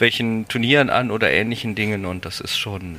welchen 0.00 0.48
Turnieren 0.48 0.90
an 0.90 1.10
oder 1.10 1.30
ähnlichen 1.30 1.74
Dingen 1.74 2.04
und 2.06 2.24
das 2.24 2.40
ist 2.40 2.56
schon 2.56 2.96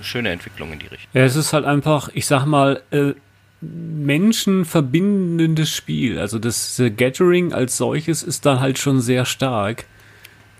schöne 0.00 0.30
Entwicklung 0.30 0.72
in 0.72 0.78
die 0.80 0.86
Richtung. 0.86 1.10
Ja, 1.12 1.22
es 1.22 1.36
ist 1.36 1.52
halt 1.52 1.64
einfach, 1.64 2.08
ich 2.14 2.26
sag 2.26 2.44
mal, 2.46 2.82
äh, 2.90 3.12
menschenverbindendes 3.60 5.70
Spiel. 5.70 6.18
Also 6.18 6.40
das 6.40 6.80
äh, 6.80 6.90
Gathering 6.90 7.52
als 7.52 7.76
solches 7.76 8.24
ist 8.24 8.46
dann 8.46 8.60
halt 8.60 8.78
schon 8.78 9.00
sehr 9.00 9.24
stark, 9.24 9.84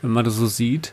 wenn 0.01 0.12
man 0.12 0.25
das 0.25 0.37
so 0.37 0.47
sieht. 0.47 0.93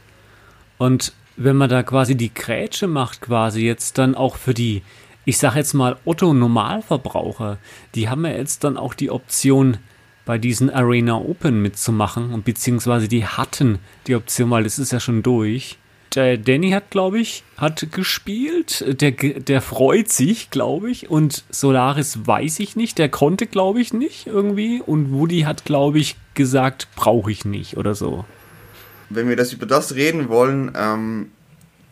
Und 0.77 1.13
wenn 1.35 1.55
man 1.55 1.69
da 1.69 1.83
quasi 1.83 2.15
die 2.15 2.33
Grätsche 2.33 2.87
macht, 2.87 3.21
quasi 3.21 3.61
jetzt 3.61 3.99
dann 3.99 4.15
auch 4.15 4.37
für 4.37 4.55
die, 4.55 4.81
ich 5.29 5.37
sag 5.37 5.55
jetzt 5.55 5.73
mal, 5.73 5.97
Otto-Normalverbraucher, 6.05 7.59
die 7.93 8.09
haben 8.09 8.25
ja 8.25 8.31
jetzt 8.31 8.63
dann 8.63 8.77
auch 8.77 8.93
die 8.95 9.11
Option, 9.11 9.77
bei 10.25 10.37
diesen 10.37 10.69
Arena 10.69 11.15
Open 11.15 11.59
mitzumachen 11.59 12.33
und 12.33 12.45
beziehungsweise 12.45 13.07
die 13.07 13.25
hatten 13.25 13.79
die 14.05 14.13
Option, 14.13 14.51
weil 14.51 14.63
das 14.63 14.77
ist 14.77 14.91
ja 14.91 14.99
schon 14.99 15.23
durch. 15.23 15.79
Der 16.13 16.37
Danny 16.37 16.69
hat, 16.69 16.91
glaube 16.91 17.19
ich, 17.19 17.43
hat 17.57 17.91
gespielt. 17.91 19.01
Der, 19.01 19.09
der 19.09 19.61
freut 19.61 20.09
sich, 20.09 20.51
glaube 20.51 20.91
ich. 20.91 21.09
Und 21.09 21.43
Solaris 21.49 22.27
weiß 22.27 22.59
ich 22.59 22.75
nicht. 22.75 22.99
Der 22.99 23.09
konnte, 23.09 23.47
glaube 23.47 23.81
ich, 23.81 23.91
nicht 23.91 24.27
irgendwie. 24.27 24.83
Und 24.83 25.11
Woody 25.11 25.41
hat, 25.41 25.65
glaube 25.65 25.97
ich, 25.97 26.15
gesagt, 26.35 26.87
brauche 26.95 27.31
ich 27.31 27.43
nicht 27.43 27.77
oder 27.77 27.95
so. 27.95 28.23
Wenn 29.09 29.29
wir 29.29 29.35
das 29.35 29.53
über 29.53 29.65
das 29.65 29.95
reden 29.95 30.29
wollen, 30.29 30.71
ähm, 30.75 31.31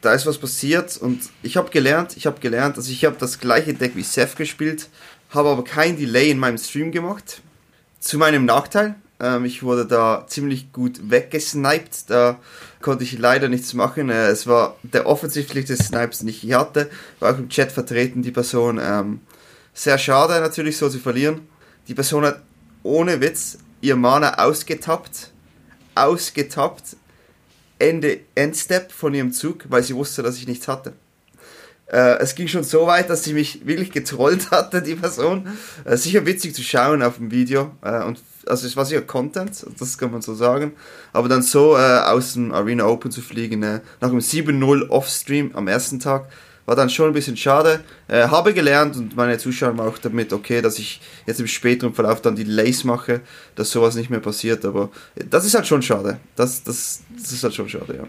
da 0.08 0.14
ist 0.14 0.26
was 0.26 0.38
passiert 0.38 0.96
und 0.96 1.20
ich 1.44 1.58
habe 1.58 1.70
gelernt, 1.70 2.16
ich 2.16 2.26
habe 2.28 2.40
gelernt, 2.40 2.78
also 2.78 2.90
ich 2.90 3.04
habe 3.04 3.18
das 3.20 3.42
gleiche 3.42 3.74
Deck 3.74 3.94
wie 3.98 4.04
Seth 4.04 4.38
gespielt, 4.38 4.88
habe 5.32 5.50
aber 5.50 5.66
kein 5.66 5.98
Delay 5.98 6.32
in 6.32 6.40
meinem 6.40 6.58
Stream 6.58 6.94
gemacht. 6.94 7.42
Zu 8.00 8.18
meinem 8.18 8.46
Nachteil, 8.46 8.96
ähm, 9.20 9.44
ich 9.44 9.64
wurde 9.64 9.86
da 9.86 10.24
ziemlich 10.26 10.72
gut 10.72 11.12
weggesniped. 11.12 12.10
Da 12.10 12.40
konnte 12.82 13.04
ich 13.04 13.20
leider 13.20 13.50
nichts 13.50 13.74
machen. 13.74 14.10
Äh, 14.10 14.28
es 14.28 14.48
war 14.48 14.78
der 14.82 15.08
offensichtlichste 15.08 15.76
Snipes, 15.76 16.20
den 16.20 16.30
ich 16.30 16.42
je 16.42 16.56
hatte. 16.56 16.90
War 17.20 17.34
auch 17.34 17.38
im 17.38 17.50
Chat 17.50 17.74
vertreten, 17.74 18.22
die 18.22 18.32
Person. 18.32 18.80
Ähm, 18.82 19.20
sehr 19.74 19.98
schade 19.98 20.40
natürlich, 20.40 20.78
so 20.78 20.88
zu 20.88 21.00
verlieren. 21.00 21.42
Die 21.90 21.96
Person 21.96 22.24
hat 22.24 22.44
ohne 22.84 23.20
Witz 23.20 23.58
ihr 23.82 23.98
Mana 23.98 24.36
ausgetappt. 24.36 25.32
Ausgetappt. 25.96 26.96
Ende, 27.80 28.20
Endstep 28.36 28.92
von 28.92 29.14
ihrem 29.14 29.32
Zug, 29.32 29.66
weil 29.70 29.84
sie 29.84 29.96
wusste, 29.96 30.24
dass 30.24 30.38
ich 30.38 30.48
nichts 30.48 30.68
hatte. 30.68 30.94
Äh, 31.88 32.18
es 32.20 32.36
ging 32.36 32.48
schon 32.48 32.64
so 32.64 32.86
weit, 32.88 33.10
dass 33.10 33.24
sie 33.24 33.34
mich 33.34 33.66
wirklich 33.66 33.92
getrollt 33.92 34.52
hatte, 34.52 34.82
die 34.82 34.96
Person. 34.96 35.48
Äh, 35.86 35.98
sicher 35.98 36.26
witzig 36.26 36.54
zu 36.54 36.62
schauen 36.62 37.02
auf 37.02 37.18
dem 37.18 37.32
Video. 37.32 37.72
Äh, 37.82 38.04
und 38.04 38.20
also 38.46 38.66
es 38.66 38.76
war 38.76 38.86
sicher 38.86 39.02
Content, 39.02 39.66
das 39.80 39.98
kann 39.98 40.12
man 40.12 40.22
so 40.22 40.34
sagen. 40.34 40.74
Aber 41.14 41.28
dann 41.28 41.42
so 41.42 41.78
äh, 41.78 42.00
aus 42.00 42.34
dem 42.34 42.52
Arena 42.54 42.86
Open 42.86 43.12
zu 43.12 43.22
fliegen, 43.22 43.64
äh, 43.64 43.82
nach 44.02 44.10
dem 44.10 44.20
7-0 44.20 44.90
Offstream 44.90 45.52
am 45.54 45.68
ersten 45.68 46.00
Tag, 46.00 46.30
war 46.68 46.76
dann 46.76 46.90
schon 46.90 47.08
ein 47.08 47.14
bisschen 47.14 47.38
schade. 47.38 47.84
Äh, 48.08 48.28
habe 48.28 48.54
gelernt 48.54 48.96
und 48.98 49.16
meine 49.16 49.38
Zuschauer 49.40 49.76
waren 49.78 49.88
auch 49.88 49.98
damit 49.98 50.34
okay, 50.34 50.62
dass 50.62 50.78
ich 50.78 51.02
jetzt 51.26 51.40
im 51.40 51.48
späteren 51.48 51.94
Verlauf 51.94 52.22
dann 52.22 52.36
die 52.36 52.44
Lace 52.44 52.84
mache, 52.84 53.22
dass 53.56 53.72
sowas 53.72 53.96
nicht 53.96 54.10
mehr 54.10 54.20
passiert. 54.20 54.66
Aber 54.66 54.92
das 55.16 55.46
ist 55.46 55.56
halt 55.56 55.66
schon 55.66 55.82
schade. 55.82 56.20
Das, 56.36 56.64
das, 56.64 57.04
das 57.18 57.32
ist 57.32 57.44
halt 57.44 57.56
schon 57.56 57.70
schade, 57.70 57.96
ja. 57.96 58.04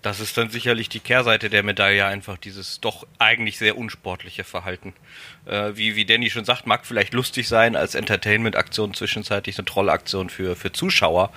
Das 0.00 0.20
ist 0.20 0.38
dann 0.38 0.48
sicherlich 0.48 0.88
die 0.88 1.00
Kehrseite 1.00 1.50
der 1.50 1.62
Medaille, 1.62 2.06
einfach 2.06 2.38
dieses 2.38 2.80
doch 2.80 3.06
eigentlich 3.18 3.58
sehr 3.58 3.76
unsportliche 3.76 4.44
Verhalten. 4.44 4.94
Äh, 5.44 5.72
wie, 5.74 5.96
wie 5.96 6.06
Danny 6.06 6.30
schon 6.30 6.46
sagt, 6.46 6.66
mag 6.66 6.86
vielleicht 6.86 7.12
lustig 7.12 7.46
sein 7.46 7.76
als 7.76 7.94
Entertainment-Aktion 7.94 8.94
zwischenzeitlich, 8.94 9.58
eine 9.58 9.66
Trollaktion 9.66 10.30
für, 10.30 10.56
für 10.56 10.72
Zuschauer. 10.72 11.30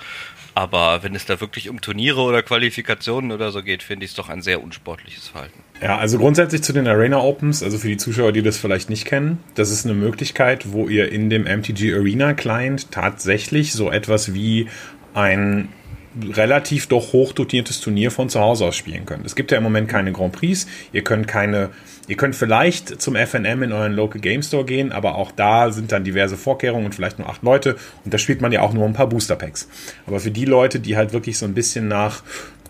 Aber 0.54 1.02
wenn 1.02 1.14
es 1.14 1.24
da 1.24 1.40
wirklich 1.40 1.70
um 1.70 1.80
Turniere 1.80 2.20
oder 2.20 2.42
Qualifikationen 2.42 3.32
oder 3.32 3.50
so 3.52 3.62
geht, 3.62 3.82
finde 3.82 4.04
ich 4.04 4.10
es 4.10 4.16
doch 4.16 4.28
ein 4.28 4.42
sehr 4.42 4.62
unsportliches 4.62 5.28
Verhalten. 5.28 5.58
Ja, 5.80 5.98
also 5.98 6.18
grundsätzlich 6.18 6.62
zu 6.62 6.72
den 6.72 6.86
Arena 6.86 7.18
Opens, 7.18 7.62
also 7.62 7.78
für 7.78 7.88
die 7.88 7.96
Zuschauer, 7.96 8.32
die 8.32 8.42
das 8.42 8.58
vielleicht 8.58 8.90
nicht 8.90 9.04
kennen, 9.04 9.38
das 9.54 9.70
ist 9.70 9.84
eine 9.84 9.94
Möglichkeit, 9.94 10.72
wo 10.72 10.88
ihr 10.88 11.10
in 11.10 11.30
dem 11.30 11.44
MTG 11.44 11.94
Arena 11.94 12.34
Client 12.34 12.90
tatsächlich 12.90 13.72
so 13.72 13.90
etwas 13.90 14.34
wie 14.34 14.68
ein 15.14 15.68
relativ 16.34 16.86
doch 16.86 17.12
hochdotiertes 17.12 17.80
Turnier 17.80 18.10
von 18.10 18.28
zu 18.28 18.40
Hause 18.40 18.66
aus 18.66 18.76
spielen 18.76 19.06
könnt. 19.06 19.24
Es 19.24 19.34
gibt 19.34 19.50
ja 19.50 19.58
im 19.58 19.64
Moment 19.64 19.88
keine 19.88 20.12
Grand 20.12 20.32
Prix, 20.32 20.66
ihr 20.92 21.02
könnt 21.02 21.26
keine, 21.26 21.70
ihr 22.12 22.18
könnt 22.18 22.36
vielleicht 22.36 23.00
zum 23.00 23.16
FNM 23.16 23.62
in 23.62 23.72
euren 23.72 23.94
Local 23.94 24.20
Game 24.20 24.42
Store 24.42 24.66
gehen, 24.66 24.92
aber 24.92 25.14
auch 25.14 25.32
da 25.32 25.72
sind 25.72 25.92
dann 25.92 26.04
diverse 26.04 26.36
Vorkehrungen 26.36 26.84
und 26.84 26.94
vielleicht 26.94 27.18
nur 27.18 27.26
acht 27.26 27.42
Leute 27.42 27.76
und 28.04 28.12
da 28.12 28.18
spielt 28.18 28.42
man 28.42 28.52
ja 28.52 28.60
auch 28.60 28.74
nur 28.74 28.84
ein 28.84 28.92
paar 28.92 29.06
Booster 29.06 29.34
Packs. 29.34 29.66
Aber 30.06 30.20
für 30.20 30.30
die 30.30 30.44
Leute, 30.44 30.78
die 30.78 30.98
halt 30.98 31.14
wirklich 31.14 31.38
so 31.38 31.46
ein 31.46 31.54
bisschen 31.54 31.88
nach 31.88 32.22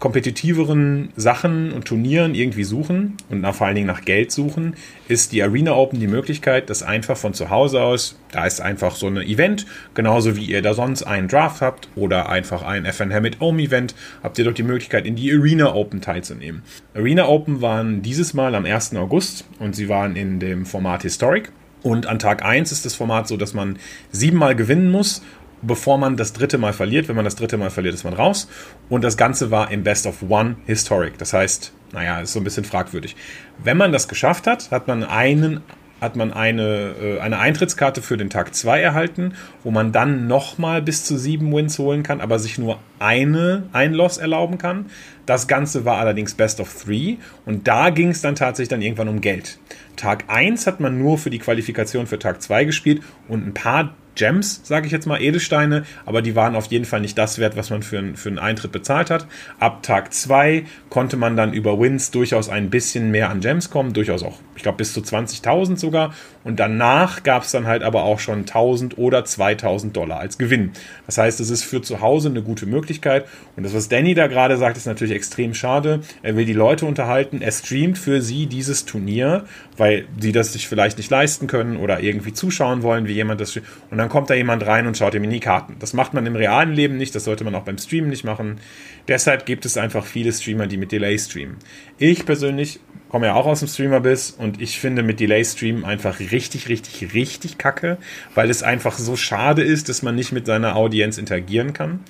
kompetitiveren 0.03 1.11
Sachen 1.15 1.71
und 1.71 1.85
Turnieren 1.85 2.35
irgendwie 2.35 2.65
suchen 2.65 3.17
und 3.31 3.41
nach, 3.41 3.55
vor 3.55 3.69
allen 3.69 3.77
Dingen 3.77 3.87
nach 3.87 4.05
Geld 4.05 4.33
suchen, 4.33 4.75
ist 5.07 5.31
die 5.31 5.41
Arena 5.45 5.75
Open 5.77 6.01
die 6.01 6.09
Möglichkeit, 6.09 6.71
das 6.71 6.83
einfach 6.83 7.17
von 7.17 7.35
zu 7.35 7.51
Hause 7.51 7.81
aus, 7.83 8.19
da 8.33 8.45
ist 8.45 8.61
einfach 8.61 8.97
so 8.97 9.07
ein 9.07 9.19
Event, 9.19 9.65
genauso 9.95 10.37
wie 10.37 10.45
ihr 10.47 10.61
da 10.61 10.75
sonst 10.75 11.05
einen 11.05 11.29
Draft 11.29 11.61
habt 11.61 11.89
oder 11.95 12.29
einfach 12.29 12.63
ein 12.63 12.85
FNM 12.85 13.23
mit 13.23 13.39
Home 13.39 13.63
Event, 13.63 13.95
habt 14.25 14.37
ihr 14.41 14.45
dort 14.45 14.59
die 14.59 14.65
Möglichkeit, 14.65 15.07
in 15.07 15.15
die 15.15 15.33
Arena 15.33 15.73
Open 15.73 16.01
teilzunehmen. 16.01 16.63
Arena 16.95 17.29
Open 17.29 17.61
waren 17.61 18.03
dieses 18.03 18.35
Mal 18.35 18.57
am 18.57 18.65
1. 18.65 18.97
August 18.97 19.32
und 19.59 19.75
sie 19.75 19.89
waren 19.89 20.17
in 20.17 20.41
dem 20.41 20.67
Format 20.67 21.03
Historic. 21.03 21.53
Und 21.83 22.07
an 22.07 22.19
Tag 22.19 22.45
1 22.45 22.71
ist 22.71 22.85
das 22.85 22.95
Format 22.95 23.27
so, 23.27 23.37
dass 23.37 23.55
man 23.55 23.79
siebenmal 24.11 24.55
gewinnen 24.55 24.91
muss 24.91 25.23
bevor 25.63 25.97
man 25.97 26.17
das 26.17 26.33
dritte 26.33 26.59
Mal 26.59 26.73
verliert. 26.73 27.09
Wenn 27.09 27.17
man 27.17 27.25
das 27.25 27.37
dritte 27.37 27.57
Mal 27.57 27.71
verliert, 27.71 27.95
ist 27.95 28.05
man 28.05 28.15
raus. 28.15 28.49
Und 28.89 29.03
das 29.03 29.17
Ganze 29.17 29.51
war 29.51 29.71
im 29.71 29.83
Best 29.85 30.07
of 30.07 30.23
One 30.29 30.57
Historic. 30.67 31.19
Das 31.19 31.33
heißt, 31.33 31.73
naja, 31.93 32.21
ist 32.21 32.33
so 32.33 32.41
ein 32.41 32.45
bisschen 32.45 32.65
fragwürdig. 32.65 33.17
Wenn 33.63 33.77
man 33.77 33.93
das 33.93 34.09
geschafft 34.09 34.47
hat, 34.47 34.71
hat 34.71 34.89
man 34.89 35.05
einen 35.05 35.61
hat 36.01 36.17
man 36.17 36.33
eine, 36.33 36.97
äh, 37.01 37.21
eine 37.21 37.39
Eintrittskarte 37.39 38.03
für 38.03 38.17
den 38.17 38.29
Tag 38.29 38.57
2 38.57 38.81
erhalten, 38.81 39.35
wo 39.63 39.71
man 39.71 39.93
dann 39.93 40.27
nochmal 40.27 40.83
bis 40.83 41.05
zu 41.05 41.17
sieben 41.17 41.55
Wins 41.55 41.79
holen 41.79 42.03
kann, 42.03 42.21
aber 42.21 42.41
sich 42.41 42.59
nur 42.59 42.81
eine, 42.99 43.69
ein 43.73 43.95
Loss 43.95 44.19
erlauben 44.19 44.59
kann. 44.59 44.87
Das 45.27 45.47
Ganze 45.47 45.85
war 45.85 45.99
allerdings 45.99 46.35
Best 46.35 46.61
of 46.61 46.83
Three 46.83 47.17
und 47.45 47.69
da 47.69 47.91
ging 47.91 48.09
es 48.09 48.21
dann 48.21 48.35
tatsächlich 48.35 48.69
dann 48.69 48.83
irgendwann 48.83 49.09
um 49.09 49.21
Geld. 49.21 49.59
Tag 49.97 50.25
1 50.29 50.67
hat 50.67 50.81
man 50.81 50.99
nur 50.99 51.19
für 51.19 51.31
die 51.31 51.39
Qualifikation 51.39 52.07
für 52.07 52.19
Tag 52.19 52.43
2 52.43 52.65
gespielt 52.65 53.03
und 53.29 53.47
ein 53.47 53.55
paar 53.55 53.95
Gems, 54.15 54.61
sage 54.65 54.87
ich 54.87 54.93
jetzt 54.93 55.07
mal, 55.07 55.21
Edelsteine, 55.23 55.85
aber 56.05 56.21
die 56.21 56.35
waren 56.37 56.55
auf 56.55 56.67
jeden 56.67 56.85
Fall 56.85 57.01
nicht 57.01 57.17
das 57.17 57.39
wert, 57.39 57.57
was 57.57 57.71
man 57.71 57.83
für, 57.83 58.15
für 58.15 58.29
einen 58.29 58.39
Eintritt 58.39 58.73
bezahlt 58.73 59.11
hat. 59.11 59.27
Ab 59.59 59.83
Tag 59.83 60.13
2 60.13 60.65
konnte 60.91 61.17
man 61.17 61.37
dann 61.37 61.53
über 61.53 61.81
Wins 61.81 62.11
durchaus 62.11 62.49
ein 62.49 62.69
bisschen 62.69 63.11
mehr 63.11 63.31
an 63.31 63.41
Gems 63.41 63.71
kommen, 63.71 63.95
durchaus 63.95 64.23
auch, 64.23 64.39
ich 64.63 64.65
glaube, 64.65 64.79
bis 64.79 64.93
zu 64.93 65.01
20.000 65.01 65.77
sogar. 65.77 66.15
Und 66.45 66.61
danach 66.61 67.25
gab 67.25 67.43
es 67.43 67.51
dann 67.51 67.67
halt 67.67 67.83
aber 67.83 68.05
auch 68.05 68.21
schon 68.21 68.41
1000 68.43 68.97
oder 68.97 69.25
2000 69.25 69.97
Dollar 69.97 70.21
als 70.21 70.39
Gewinn. 70.39 70.71
Das 71.05 71.19
heißt, 71.19 71.41
es 71.41 71.51
ist 71.51 71.65
für 71.65 71.83
zu 71.83 72.01
Hause 72.01 72.29
eine 72.29 72.43
gute 72.43 72.67
Möglichkeit. 72.67 73.27
Und 73.57 73.65
das, 73.65 73.75
was 73.75 73.89
Danny 73.89 74.15
da 74.15 74.29
gerade 74.29 74.57
sagt, 74.57 74.77
ist 74.77 74.87
natürlich 74.87 75.17
extrem 75.17 75.53
schade. 75.53 76.03
Er 76.23 76.37
will 76.37 76.45
die 76.45 76.53
Leute 76.53 76.87
unterhalten. 76.87 77.43
Er 77.43 77.51
streamt 77.51 77.99
für 77.99 78.23
sie 78.23 78.47
dieses 78.47 78.85
Turnier, 78.85 79.47
weil 79.77 80.05
sie 80.21 80.31
das 80.31 80.53
sich 80.53 80.69
vielleicht 80.69 80.97
nicht 80.97 81.11
leisten 81.11 81.49
können 81.49 81.77
oder 81.77 81.99
irgendwie 81.99 82.33
zuschauen 82.33 82.85
wollen, 82.85 83.09
wie 83.09 83.15
jemand 83.15 83.41
das. 83.41 83.57
Und 83.57 83.99
dann 83.99 84.09
kommt 84.09 84.31
da 84.31 84.35
jemand 84.35 84.65
rein 84.65 84.87
und 84.87 84.97
schaut 84.97 85.15
ihm 85.15 85.25
in 85.25 85.31
die 85.31 85.41
Karten. 85.41 85.75
Das 85.81 85.93
macht 85.93 86.15
man 86.15 86.25
im 86.25 86.37
realen 86.37 86.73
Leben 86.73 86.99
nicht. 86.99 87.17
Das 87.17 87.25
sollte 87.25 87.43
man 87.43 87.57
auch 87.57 87.65
beim 87.65 87.79
Streamen 87.79 88.11
nicht 88.11 88.23
machen. 88.23 88.61
Deshalb 89.09 89.45
gibt 89.45 89.67
es 89.67 89.77
einfach 89.77 90.07
viele 90.07 90.33
Streamer, 90.33 90.69
die 90.69 90.77
mit 90.77 90.93
Delay 90.93 91.19
streamen. 91.19 91.57
Ich 91.99 92.25
persönlich 92.25 92.79
komme 93.13 93.27
ja 93.27 93.35
auch 93.35 93.47
aus 93.47 93.61
dem 93.61 93.69
Streamer-Biss 93.69 94.31
und 94.39 94.61
ich 94.61 94.81
finde 94.81 95.03
mit 95.03 95.21
Delay-Stream 95.21 95.85
einfach 95.85 96.19
richtig, 96.19 96.71
richtig, 96.71 97.13
richtig 97.13 97.59
kacke, 97.59 97.99
weil 98.35 98.49
es 98.49 98.63
einfach 98.63 98.97
so 98.97 99.17
schade 99.17 99.63
ist, 99.63 99.91
dass 99.91 100.03
man 100.03 100.15
nicht 100.15 100.33
mit 100.33 100.47
seiner 100.47 100.77
Audienz 100.77 101.19
interagieren 101.19 101.75
kann. 101.75 102.01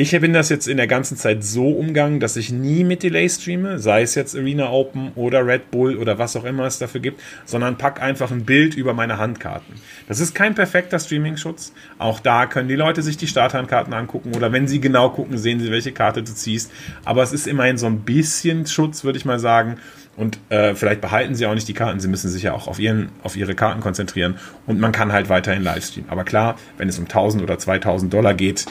Ich 0.00 0.12
bin 0.12 0.32
das 0.32 0.48
jetzt 0.48 0.68
in 0.68 0.76
der 0.76 0.86
ganzen 0.86 1.16
Zeit 1.16 1.42
so 1.42 1.70
umgangen, 1.70 2.20
dass 2.20 2.36
ich 2.36 2.52
nie 2.52 2.84
mit 2.84 3.02
Delay 3.02 3.28
streame, 3.28 3.80
sei 3.80 4.02
es 4.02 4.14
jetzt 4.14 4.36
Arena 4.36 4.70
Open 4.70 5.10
oder 5.16 5.44
Red 5.44 5.72
Bull 5.72 5.96
oder 5.96 6.18
was 6.18 6.36
auch 6.36 6.44
immer 6.44 6.66
es 6.66 6.78
dafür 6.78 7.00
gibt, 7.00 7.20
sondern 7.46 7.78
pack 7.78 8.00
einfach 8.00 8.30
ein 8.30 8.44
Bild 8.44 8.76
über 8.76 8.94
meine 8.94 9.18
Handkarten. 9.18 9.74
Das 10.06 10.20
ist 10.20 10.36
kein 10.36 10.54
perfekter 10.54 11.00
Streaming-Schutz. 11.00 11.72
Auch 11.98 12.20
da 12.20 12.46
können 12.46 12.68
die 12.68 12.76
Leute 12.76 13.02
sich 13.02 13.16
die 13.16 13.26
Starthandkarten 13.26 13.92
angucken 13.92 14.36
oder 14.36 14.52
wenn 14.52 14.68
sie 14.68 14.80
genau 14.80 15.08
gucken, 15.08 15.36
sehen 15.36 15.58
sie, 15.58 15.72
welche 15.72 15.90
Karte 15.90 16.22
du 16.22 16.32
ziehst. 16.32 16.70
Aber 17.04 17.24
es 17.24 17.32
ist 17.32 17.48
immerhin 17.48 17.76
so 17.76 17.86
ein 17.86 18.02
bisschen 18.02 18.66
Schutz, 18.66 19.02
würde 19.02 19.18
ich 19.18 19.24
mal 19.24 19.40
sagen. 19.40 19.78
Und 20.18 20.38
äh, 20.50 20.74
vielleicht 20.74 21.00
behalten 21.00 21.34
sie 21.34 21.46
auch 21.46 21.54
nicht 21.54 21.68
die 21.68 21.74
Karten, 21.74 22.00
sie 22.00 22.08
müssen 22.08 22.28
sich 22.28 22.42
ja 22.42 22.52
auch 22.52 22.66
auf, 22.66 22.78
ihren, 22.78 23.10
auf 23.22 23.36
ihre 23.36 23.54
Karten 23.54 23.80
konzentrieren. 23.80 24.36
Und 24.66 24.80
man 24.80 24.92
kann 24.92 25.12
halt 25.12 25.28
weiterhin 25.28 25.62
Livestreamen. 25.62 26.10
Aber 26.10 26.24
klar, 26.24 26.56
wenn 26.76 26.88
es 26.88 26.98
um 26.98 27.04
1000 27.04 27.42
oder 27.42 27.58
2000 27.58 28.12
Dollar 28.12 28.34
geht, 28.34 28.66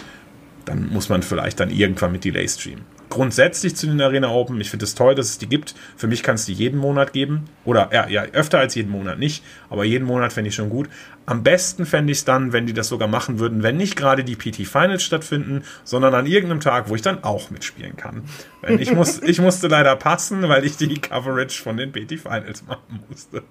dann 0.66 0.90
muss 0.92 1.08
man 1.08 1.24
vielleicht 1.24 1.60
dann 1.62 1.70
irgendwann 1.70 2.12
mit 2.12 2.26
Delay 2.26 2.48
streamen 2.48 2.97
grundsätzlich 3.10 3.76
zu 3.76 3.88
den 3.88 4.02
Arena 4.02 4.30
Open. 4.30 4.60
Ich 4.62 4.70
finde 4.70 4.86
es 4.86 4.96
toll, 4.96 5.16
dass 5.16 5.30
es 5.30 5.38
die 5.38 5.48
gibt. 5.48 5.76
Für 5.96 6.08
mich 6.08 6.24
kann 6.24 6.36
es 6.36 6.46
die 6.46 6.54
jeden 6.54 6.80
Monat 6.80 7.14
geben. 7.14 7.46
Oder 7.66 7.90
ja, 7.94 8.08
ja, 8.08 8.24
öfter 8.24 8.60
als 8.60 8.76
jeden 8.76 8.92
Monat 8.92 9.20
nicht. 9.20 9.44
Aber 9.70 9.86
jeden 9.86 10.06
Monat 10.06 10.34
fände 10.34 10.50
ich 10.50 10.56
schon 10.56 10.70
gut. 10.70 10.90
Am 11.26 11.44
besten 11.44 11.86
fände 11.86 12.12
ich 12.12 12.20
es 12.20 12.26
dann, 12.26 12.54
wenn 12.54 12.66
die 12.66 12.74
das 12.74 12.88
sogar 12.88 13.08
machen 13.08 13.40
würden, 13.40 13.64
wenn 13.64 13.78
nicht 13.78 13.96
gerade 13.96 14.24
die 14.24 14.36
PT 14.36 14.68
Finals 14.68 15.04
stattfinden, 15.04 15.64
sondern 15.84 16.14
an 16.14 16.26
irgendeinem 16.26 16.62
Tag, 16.62 16.90
wo 16.90 16.96
ich 16.96 17.02
dann 17.02 17.24
auch 17.24 17.50
mitspielen 17.50 17.98
kann. 17.98 18.24
Ich, 18.68 18.94
muss, 18.94 19.22
ich 19.22 19.40
musste 19.40 19.68
leider 19.68 19.96
passen, 19.96 20.48
weil 20.48 20.66
ich 20.66 20.78
die 20.78 20.94
Coverage 20.96 21.62
von 21.62 21.78
den 21.78 21.92
PT 21.92 22.20
Finals 22.20 22.66
machen 22.66 23.04
musste. 23.10 23.44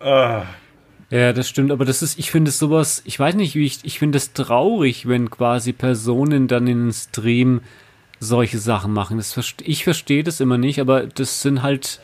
Uh. 0.00 0.42
Ja, 1.10 1.32
das 1.32 1.48
stimmt, 1.48 1.70
aber 1.70 1.84
das 1.84 2.02
ist, 2.02 2.18
ich 2.18 2.30
finde 2.30 2.50
sowas, 2.50 3.02
ich 3.04 3.18
weiß 3.20 3.34
nicht, 3.36 3.54
wie 3.54 3.66
ich, 3.66 3.80
ich 3.84 3.98
finde 3.98 4.16
es 4.16 4.32
traurig, 4.32 5.06
wenn 5.06 5.30
quasi 5.30 5.72
Personen 5.72 6.48
dann 6.48 6.66
in 6.66 6.86
den 6.86 6.92
Stream 6.92 7.60
solche 8.24 8.58
Sachen 8.58 8.92
machen. 8.92 9.18
Das, 9.18 9.36
ich 9.62 9.84
verstehe 9.84 10.24
das 10.24 10.40
immer 10.40 10.58
nicht, 10.58 10.80
aber 10.80 11.06
das 11.06 11.42
sind 11.42 11.62
halt 11.62 12.00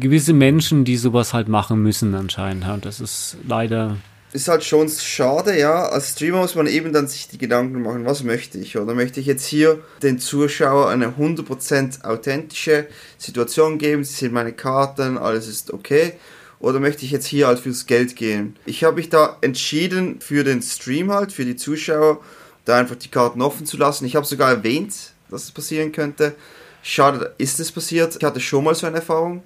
gewisse 0.00 0.32
Menschen, 0.32 0.84
die 0.84 0.96
sowas 0.96 1.34
halt 1.34 1.48
machen 1.48 1.82
müssen 1.82 2.14
anscheinend. 2.14 2.66
Und 2.68 2.84
das 2.84 3.00
ist 3.00 3.36
leider 3.46 3.96
ist 4.30 4.48
halt 4.48 4.62
schon 4.62 4.90
schade, 4.90 5.58
ja. 5.58 5.86
Als 5.86 6.10
Streamer 6.10 6.38
muss 6.38 6.54
man 6.54 6.66
eben 6.66 6.92
dann 6.92 7.08
sich 7.08 7.28
die 7.28 7.38
Gedanken 7.38 7.82
machen, 7.82 8.04
was 8.04 8.22
möchte 8.24 8.58
ich? 8.58 8.76
Oder 8.76 8.94
möchte 8.94 9.20
ich 9.20 9.26
jetzt 9.26 9.46
hier 9.46 9.80
den 10.02 10.18
Zuschauer 10.18 10.90
eine 10.90 11.14
100% 11.18 12.04
authentische 12.04 12.86
Situation 13.16 13.78
geben? 13.78 14.04
Sie 14.04 14.14
sehen 14.14 14.34
meine 14.34 14.52
Karten, 14.52 15.16
alles 15.16 15.48
ist 15.48 15.72
okay. 15.72 16.12
Oder 16.60 16.78
möchte 16.80 17.04
ich 17.04 17.10
jetzt 17.10 17.26
hier 17.26 17.46
halt 17.46 17.60
fürs 17.60 17.86
Geld 17.86 18.16
gehen? 18.16 18.56
Ich 18.66 18.84
habe 18.84 18.96
mich 18.96 19.08
da 19.08 19.38
entschieden 19.40 20.20
für 20.20 20.44
den 20.44 20.60
Stream 20.60 21.10
halt, 21.10 21.32
für 21.32 21.44
die 21.44 21.56
Zuschauer 21.56 22.20
da 22.68 22.76
einfach 22.76 22.96
die 22.96 23.08
Karten 23.08 23.40
offen 23.40 23.64
zu 23.64 23.78
lassen. 23.78 24.04
Ich 24.04 24.14
habe 24.14 24.26
sogar 24.26 24.50
erwähnt, 24.50 24.94
dass 25.30 25.44
es 25.44 25.50
passieren 25.50 25.90
könnte. 25.90 26.34
Schade, 26.82 27.34
ist 27.38 27.58
es 27.60 27.72
passiert. 27.72 28.14
Ich 28.16 28.24
hatte 28.24 28.40
schon 28.40 28.64
mal 28.64 28.74
so 28.74 28.86
eine 28.86 28.96
Erfahrung 28.96 29.42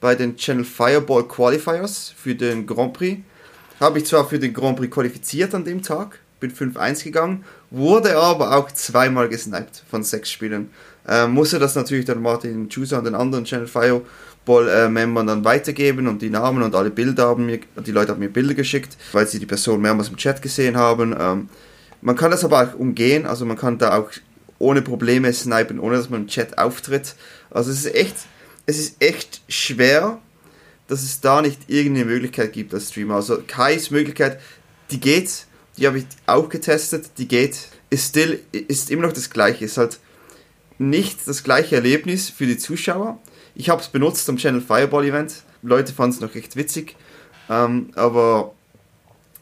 bei 0.00 0.14
den 0.14 0.36
Channel 0.36 0.64
Fireball 0.64 1.26
Qualifiers 1.26 2.12
für 2.14 2.34
den 2.34 2.66
Grand 2.66 2.92
Prix. 2.92 3.22
Habe 3.80 3.98
ich 3.98 4.06
zwar 4.06 4.28
für 4.28 4.38
den 4.38 4.52
Grand 4.52 4.76
Prix 4.76 4.94
qualifiziert 4.94 5.54
an 5.54 5.64
dem 5.64 5.82
Tag, 5.82 6.18
bin 6.38 6.52
5-1 6.52 7.04
gegangen, 7.04 7.44
wurde 7.70 8.16
aber 8.16 8.54
auch 8.54 8.70
zweimal 8.70 9.28
gesniped 9.28 9.82
von 9.90 10.02
sechs 10.02 10.30
Spielern. 10.30 10.70
Äh, 11.08 11.26
musste 11.26 11.58
das 11.58 11.74
natürlich 11.74 12.04
dann 12.04 12.20
Martin 12.20 12.68
Chusa 12.68 12.98
und 12.98 13.04
den 13.04 13.14
anderen 13.14 13.44
Channel 13.44 13.66
Fireball 13.66 14.68
äh, 14.68 15.24
dann 15.26 15.44
weitergeben 15.44 16.08
und 16.08 16.20
die 16.20 16.30
Namen 16.30 16.62
und 16.62 16.74
alle 16.74 16.90
Bilder 16.90 17.28
haben 17.28 17.46
mir, 17.46 17.60
die 17.86 17.92
Leute 17.92 18.12
haben 18.12 18.20
mir 18.20 18.28
Bilder 18.28 18.54
geschickt, 18.54 18.96
weil 19.12 19.26
sie 19.26 19.38
die 19.38 19.46
Person 19.46 19.80
mehrmals 19.80 20.08
im 20.08 20.16
Chat 20.16 20.42
gesehen 20.42 20.76
haben. 20.76 21.14
Ähm, 21.18 21.48
man 22.06 22.14
kann 22.14 22.30
das 22.30 22.44
aber 22.44 22.62
auch 22.62 22.78
umgehen, 22.78 23.26
also 23.26 23.44
man 23.44 23.58
kann 23.58 23.78
da 23.78 23.98
auch 23.98 24.12
ohne 24.60 24.80
Probleme 24.80 25.32
snipen, 25.32 25.80
ohne 25.80 25.96
dass 25.96 26.08
man 26.08 26.20
im 26.20 26.26
Chat 26.28 26.56
auftritt. 26.56 27.16
Also 27.50 27.72
es 27.72 27.84
ist 27.84 27.96
echt, 27.96 28.14
es 28.64 28.78
ist 28.78 29.02
echt 29.02 29.40
schwer, 29.48 30.20
dass 30.86 31.02
es 31.02 31.20
da 31.20 31.42
nicht 31.42 31.68
irgendeine 31.68 32.04
Möglichkeit 32.04 32.52
gibt 32.52 32.72
als 32.72 32.90
Streamer. 32.90 33.16
Also 33.16 33.42
Kais 33.44 33.90
Möglichkeit, 33.90 34.40
die 34.92 35.00
geht, 35.00 35.46
die 35.78 35.88
habe 35.88 35.98
ich 35.98 36.06
auch 36.26 36.48
getestet, 36.48 37.10
die 37.18 37.26
geht, 37.26 37.70
ist 37.90 38.10
still, 38.10 38.40
ist 38.52 38.88
immer 38.92 39.02
noch 39.02 39.12
das 39.12 39.28
gleiche, 39.28 39.64
ist 39.64 39.76
halt 39.76 39.98
nicht 40.78 41.26
das 41.26 41.42
gleiche 41.42 41.74
Erlebnis 41.74 42.30
für 42.30 42.46
die 42.46 42.56
Zuschauer. 42.56 43.20
Ich 43.56 43.68
habe 43.68 43.82
es 43.82 43.88
benutzt 43.88 44.28
am 44.28 44.36
Channel 44.36 44.60
Fireball 44.60 45.06
Event. 45.06 45.42
Leute 45.60 45.92
fanden 45.92 46.14
es 46.14 46.20
noch 46.20 46.36
recht 46.36 46.54
witzig. 46.54 46.94
Ähm, 47.50 47.90
aber 47.96 48.54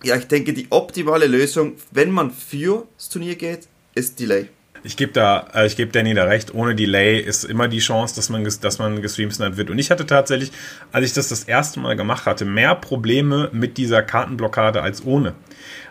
ja, 0.04 0.16
ich 0.16 0.26
denke, 0.26 0.52
die 0.52 0.66
optimale 0.70 1.26
Lösung, 1.26 1.74
wenn 1.90 2.10
man 2.10 2.30
für 2.30 2.86
das 2.96 3.08
Turnier 3.08 3.36
geht, 3.36 3.68
ist 3.94 4.20
Delay. 4.20 4.48
Ich 4.86 4.98
gebe 4.98 5.12
da, 5.12 5.48
äh, 5.54 5.66
ich 5.66 5.76
gebe 5.76 5.90
Danny 5.90 6.12
da 6.12 6.24
recht. 6.24 6.52
Ohne 6.52 6.74
Delay 6.74 7.18
ist 7.18 7.44
immer 7.44 7.68
die 7.68 7.78
Chance, 7.78 8.14
dass 8.14 8.28
man, 8.28 8.44
dass 8.44 8.78
man 8.78 9.00
gestreamsniped 9.00 9.56
wird. 9.56 9.70
Und 9.70 9.78
ich 9.78 9.90
hatte 9.90 10.04
tatsächlich, 10.04 10.52
als 10.92 11.06
ich 11.06 11.14
das 11.14 11.30
das 11.30 11.44
erste 11.44 11.80
Mal 11.80 11.96
gemacht 11.96 12.26
hatte, 12.26 12.44
mehr 12.44 12.74
Probleme 12.74 13.48
mit 13.52 13.78
dieser 13.78 14.02
Kartenblockade 14.02 14.82
als 14.82 15.04
ohne. 15.04 15.34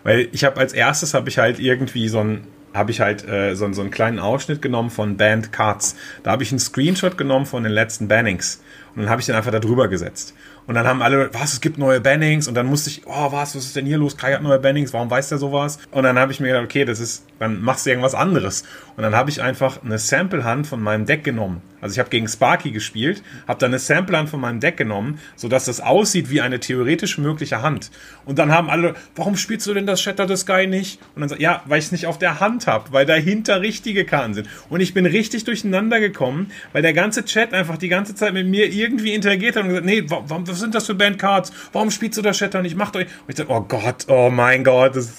Weil 0.03 0.29
ich 0.31 0.43
habe 0.43 0.59
als 0.59 0.73
erstes 0.73 1.15
habe 1.15 1.27
ich 1.29 1.39
halt 1.39 1.59
irgendwie 1.59 2.07
so 2.07 2.19
ein 2.19 2.47
habe 2.73 2.89
ich 2.89 3.01
halt 3.01 3.27
äh, 3.27 3.55
so, 3.55 3.71
so 3.71 3.81
einen 3.81 3.91
kleinen 3.91 4.19
Ausschnitt 4.19 4.61
genommen 4.61 4.89
von 4.89 5.15
Banned 5.15 5.51
Cards. 5.51 5.95
Da 6.23 6.31
habe 6.31 6.41
ich 6.41 6.51
einen 6.51 6.59
Screenshot 6.59 7.19
genommen 7.19 7.45
von 7.45 7.63
den 7.63 7.71
letzten 7.71 8.07
Bannings 8.07 8.63
und 8.95 9.03
dann 9.03 9.11
habe 9.11 9.21
ich 9.21 9.27
den 9.27 9.35
einfach 9.35 9.51
da 9.51 9.59
drüber 9.59 9.87
gesetzt. 9.87 10.33
Und 10.67 10.75
dann 10.75 10.87
haben 10.87 11.01
alle, 11.01 11.33
was, 11.33 11.53
es 11.53 11.61
gibt 11.61 11.77
neue 11.77 11.99
Bannings. 12.01 12.47
Und 12.47 12.55
dann 12.55 12.65
musste 12.65 12.89
ich, 12.89 13.03
oh, 13.05 13.31
was, 13.31 13.55
was 13.55 13.65
ist 13.65 13.75
denn 13.75 13.85
hier 13.85 13.97
los? 13.97 14.17
Kai 14.17 14.33
hat 14.33 14.41
neue 14.41 14.59
Bannings, 14.59 14.93
warum 14.93 15.09
weiß 15.09 15.29
der 15.29 15.37
sowas? 15.37 15.79
Und 15.91 16.03
dann 16.03 16.17
habe 16.17 16.31
ich 16.31 16.39
mir 16.39 16.47
gedacht, 16.47 16.65
okay, 16.65 16.85
das 16.85 16.99
ist, 16.99 17.25
dann 17.39 17.61
machst 17.61 17.85
du 17.85 17.89
irgendwas 17.89 18.15
anderes. 18.15 18.63
Und 18.95 19.03
dann 19.03 19.15
habe 19.15 19.29
ich 19.29 19.41
einfach 19.41 19.83
eine 19.83 19.97
Sample-Hand 19.97 20.67
von 20.67 20.81
meinem 20.81 21.05
Deck 21.05 21.23
genommen 21.23 21.61
also 21.83 21.95
ich 21.95 21.99
habe 21.99 22.09
gegen 22.09 22.29
Sparky 22.29 22.71
gespielt, 22.71 23.21
habe 23.45 23.59
dann 23.59 23.71
eine 23.71 23.79
Sample-Hand 23.79 24.29
von 24.29 24.39
meinem 24.39 24.61
Deck 24.61 24.77
genommen, 24.77 25.19
sodass 25.35 25.65
das 25.65 25.81
aussieht 25.81 26.29
wie 26.29 26.39
eine 26.39 26.61
theoretisch 26.61 27.17
mögliche 27.17 27.61
Hand. 27.61 27.91
Und 28.23 28.39
dann 28.39 28.53
haben 28.53 28.69
alle, 28.69 28.95
warum 29.17 29.35
spielst 29.35 29.67
du 29.67 29.73
denn 29.73 29.85
das 29.85 30.01
Shatter 30.01 30.25
the 30.25 30.37
Sky 30.37 30.65
nicht? 30.65 31.01
Und 31.13 31.19
dann 31.19 31.27
sagt, 31.27 31.41
ja, 31.41 31.61
weil 31.65 31.79
ich 31.79 31.85
es 31.85 31.91
nicht 31.91 32.07
auf 32.07 32.17
der 32.17 32.39
Hand 32.39 32.67
habe, 32.67 32.93
weil 32.93 33.05
dahinter 33.05 33.59
richtige 33.59 34.05
Karten 34.05 34.33
sind. 34.33 34.47
Und 34.69 34.79
ich 34.79 34.93
bin 34.93 35.05
richtig 35.05 35.43
durcheinander 35.43 35.99
gekommen, 35.99 36.51
weil 36.71 36.83
der 36.83 36.93
ganze 36.93 37.25
Chat 37.25 37.53
einfach 37.53 37.75
die 37.75 37.89
ganze 37.89 38.15
Zeit 38.15 38.31
mit 38.31 38.47
mir 38.47 38.71
irgendwie 38.71 39.13
interagiert 39.13 39.57
hat 39.57 39.63
und 39.63 39.69
gesagt, 39.69 39.85
nee, 39.85 40.05
warum, 40.07 40.47
was 40.53 40.59
sind 40.59 40.75
das 40.75 40.85
für 40.85 40.95
Bandcards? 40.95 41.51
Warum 41.71 41.91
spielst 41.91 42.17
du 42.17 42.21
das 42.21 42.37
Shatter 42.37 42.61
nicht? 42.61 42.75
Macht 42.75 42.95
euch. 42.95 43.05
Und 43.05 43.29
ich 43.29 43.35
dachte, 43.35 43.51
oh 43.51 43.61
Gott, 43.61 44.05
oh 44.07 44.29
mein 44.29 44.63
Gott, 44.63 44.95
das 44.95 45.11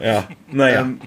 ja, 0.00 0.28
naja. 0.50 0.80
Ähm, 0.80 1.00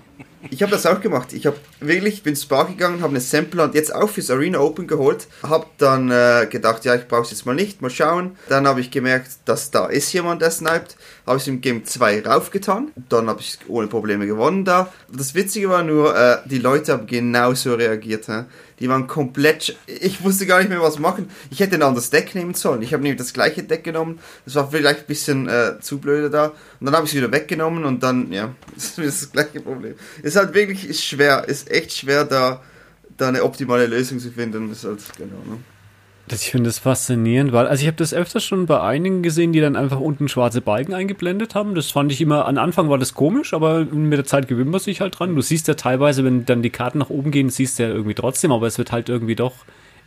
Ich 0.49 0.63
habe 0.63 0.71
das 0.71 0.88
auch 0.88 1.01
gemacht. 1.01 1.34
Ich 1.34 1.45
habe 1.45 1.58
wirklich, 1.80 2.23
bin 2.23 2.36
Spark 2.36 2.69
gegangen, 2.69 3.01
habe 3.01 3.12
eine 3.12 3.19
Sampler 3.19 3.65
und 3.65 3.75
jetzt 3.75 3.93
auch 3.93 4.10
fürs 4.10 4.32
Arena 4.32 4.58
Open 4.60 4.88
geholt. 4.88 5.27
Habe 5.43 5.67
dann 5.77 6.10
äh, 6.10 6.47
gedacht, 6.49 6.84
ja, 6.84 6.95
ich 6.95 7.08
brauche 7.08 7.21
es 7.23 7.30
jetzt 7.30 7.45
mal 7.45 7.54
nicht, 7.54 7.84
mal 7.84 7.91
schauen. 7.91 8.36
Dann 8.49 8.67
habe 8.67 8.82
ich 8.82 8.89
gemerkt, 8.89 9.30
dass 9.45 9.69
da 9.69 9.86
ist 9.86 10.12
jemand, 10.13 10.41
der 10.41 10.49
sniped. 10.49 10.95
Habe 11.27 11.38
ich 11.38 11.47
im 11.47 11.62
Game 11.62 11.86
2 11.86 12.25
raufgetan. 12.25 12.91
Dann 13.10 13.27
habe 13.27 13.39
ich 13.41 13.60
ohne 13.67 13.88
Probleme 13.88 14.25
gewonnen 14.25 14.65
da. 14.65 14.91
Das 15.12 15.36
Witzige 15.36 15.69
war 15.69 15.84
nur, 15.84 16.17
äh, 16.17 16.38
die 16.45 16.58
Leute 16.58 16.93
haben 16.93 17.06
genauso 17.06 17.75
reagiert. 17.75 18.27
Hä? 18.27 18.45
Die 18.82 18.89
waren 18.89 19.06
komplett. 19.06 19.78
Ich 19.86 20.24
wusste 20.24 20.48
gar 20.48 20.60
nicht 20.60 20.70
mehr, 20.70 20.82
was 20.82 20.98
machen. 20.98 21.30
Ich 21.52 21.60
hätte 21.60 21.76
ein 21.76 21.84
anderes 21.84 22.10
Deck 22.10 22.34
nehmen 22.34 22.56
sollen. 22.56 22.82
Ich 22.82 22.94
habe 22.94 23.04
nämlich 23.04 23.20
das 23.20 23.32
gleiche 23.34 23.63
Deck 23.63 23.84
genommen. 23.84 24.20
Das 24.46 24.56
war 24.56 24.72
vielleicht 24.72 25.02
ein 25.02 25.06
bisschen 25.06 25.48
äh, 25.48 25.80
zu 25.80 26.00
blöde 26.00 26.32
da. 26.32 26.48
Und 26.80 26.86
dann 26.88 26.96
habe 26.96 27.06
ich 27.06 27.12
es 27.12 27.17
wieder 27.17 27.32
weggenommen 27.32 27.86
und 27.86 28.02
dann, 28.02 28.32
ja, 28.32 28.56
das 28.76 28.98
ist 28.98 29.22
das 29.22 29.32
gleiche 29.32 29.62
Problem. 29.62 29.96
Ist 30.24 30.36
halt 30.36 30.54
wirklich 30.56 30.89
ist 30.89 31.04
schwer. 31.04 31.48
Ist 31.48 31.70
echt 31.70 31.94
schwer, 31.94 32.26
da, 32.26 32.62
da 33.17 33.28
eine 33.28 33.44
optimale 33.44 33.86
Lösung 33.86 34.20
zu 34.20 34.32
finden. 34.32 34.72
Ist 34.72 34.84
halt, 34.84 35.00
genau, 35.15 35.38
ne? 35.46 35.60
Das, 36.28 36.44
ich 36.44 36.52
finde 36.52 36.70
das 36.70 36.80
faszinierend, 36.80 37.52
weil, 37.52 37.68
also 37.68 37.82
ich 37.82 37.88
habe 37.88 37.98
das 37.98 38.14
öfters 38.14 38.44
schon 38.44 38.66
bei 38.66 38.80
einigen 38.80 39.22
gesehen, 39.22 39.52
die 39.52 39.60
dann 39.60 39.76
einfach 39.76 40.00
unten 40.00 40.30
schwarze 40.30 40.62
Balken 40.62 40.94
eingeblendet 40.94 41.56
haben. 41.56 41.76
Das 41.76 41.92
fand 41.92 42.12
ich 42.12 42.22
immer, 42.22 42.48
am 42.48 42.58
Anfang 42.58 42.90
war 42.90 42.98
das 42.98 43.14
komisch, 43.14 43.54
aber 43.54 43.86
mit 43.86 44.18
der 44.18 44.26
Zeit 44.26 44.48
gewöhnt 44.48 44.72
man 44.72 44.80
sich 44.80 45.02
halt 45.02 45.20
dran. 45.20 45.36
Du 45.36 45.42
siehst 45.42 45.68
ja 45.68 45.74
teilweise, 45.74 46.24
wenn 46.24 46.46
dann 46.46 46.62
die 46.62 46.70
Karten 46.70 47.00
nach 47.00 47.10
oben 47.10 47.32
gehen, 47.32 47.50
siehst 47.50 47.80
du 47.80 47.84
ja 47.84 47.90
irgendwie 47.90 48.14
trotzdem, 48.14 48.52
aber 48.52 48.68
es 48.68 48.78
wird 48.78 48.92
halt 48.92 49.10
irgendwie 49.10 49.36
doch 49.36 49.56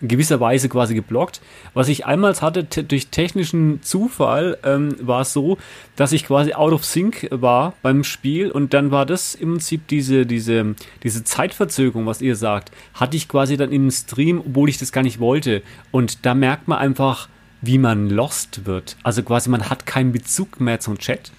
in 0.04 0.08
gewisser 0.08 0.38
Weise 0.38 0.68
quasi 0.68 0.94
geblockt. 0.94 1.40
Was 1.72 1.88
ich 1.88 2.04
einmal 2.04 2.38
hatte 2.40 2.64
durch 2.64 3.08
technischen 3.08 3.82
Zufall, 3.82 4.58
ähm, 4.62 4.96
war 5.00 5.22
es 5.22 5.32
so, 5.32 5.56
dass 5.96 6.12
ich 6.12 6.26
quasi 6.26 6.52
out 6.52 6.74
of 6.74 6.84
sync 6.84 7.26
war 7.30 7.72
beim 7.80 8.04
Spiel 8.04 8.50
und 8.50 8.74
dann 8.74 8.90
war 8.90 9.06
das 9.06 9.34
im 9.34 9.52
Prinzip 9.52 9.88
diese, 9.88 10.26
diese, 10.26 10.74
diese 11.02 11.24
Zeitverzögerung, 11.24 12.04
was 12.04 12.20
ihr 12.20 12.36
sagt, 12.36 12.70
hatte 12.92 13.16
ich 13.16 13.28
quasi 13.28 13.56
dann 13.56 13.72
im 13.72 13.90
Stream, 13.90 14.40
obwohl 14.40 14.68
ich 14.68 14.76
das 14.76 14.92
gar 14.92 15.02
nicht 15.02 15.20
wollte. 15.20 15.62
Und 15.90 16.26
da 16.26 16.34
merkt 16.34 16.68
man 16.68 16.78
einfach, 16.78 17.28
wie 17.62 17.78
man 17.78 18.10
lost 18.10 18.66
wird. 18.66 18.98
Also 19.02 19.22
quasi 19.22 19.48
man 19.48 19.70
hat 19.70 19.86
keinen 19.86 20.12
Bezug 20.12 20.60
mehr 20.60 20.80
zum 20.80 20.98
Chat. 20.98 21.32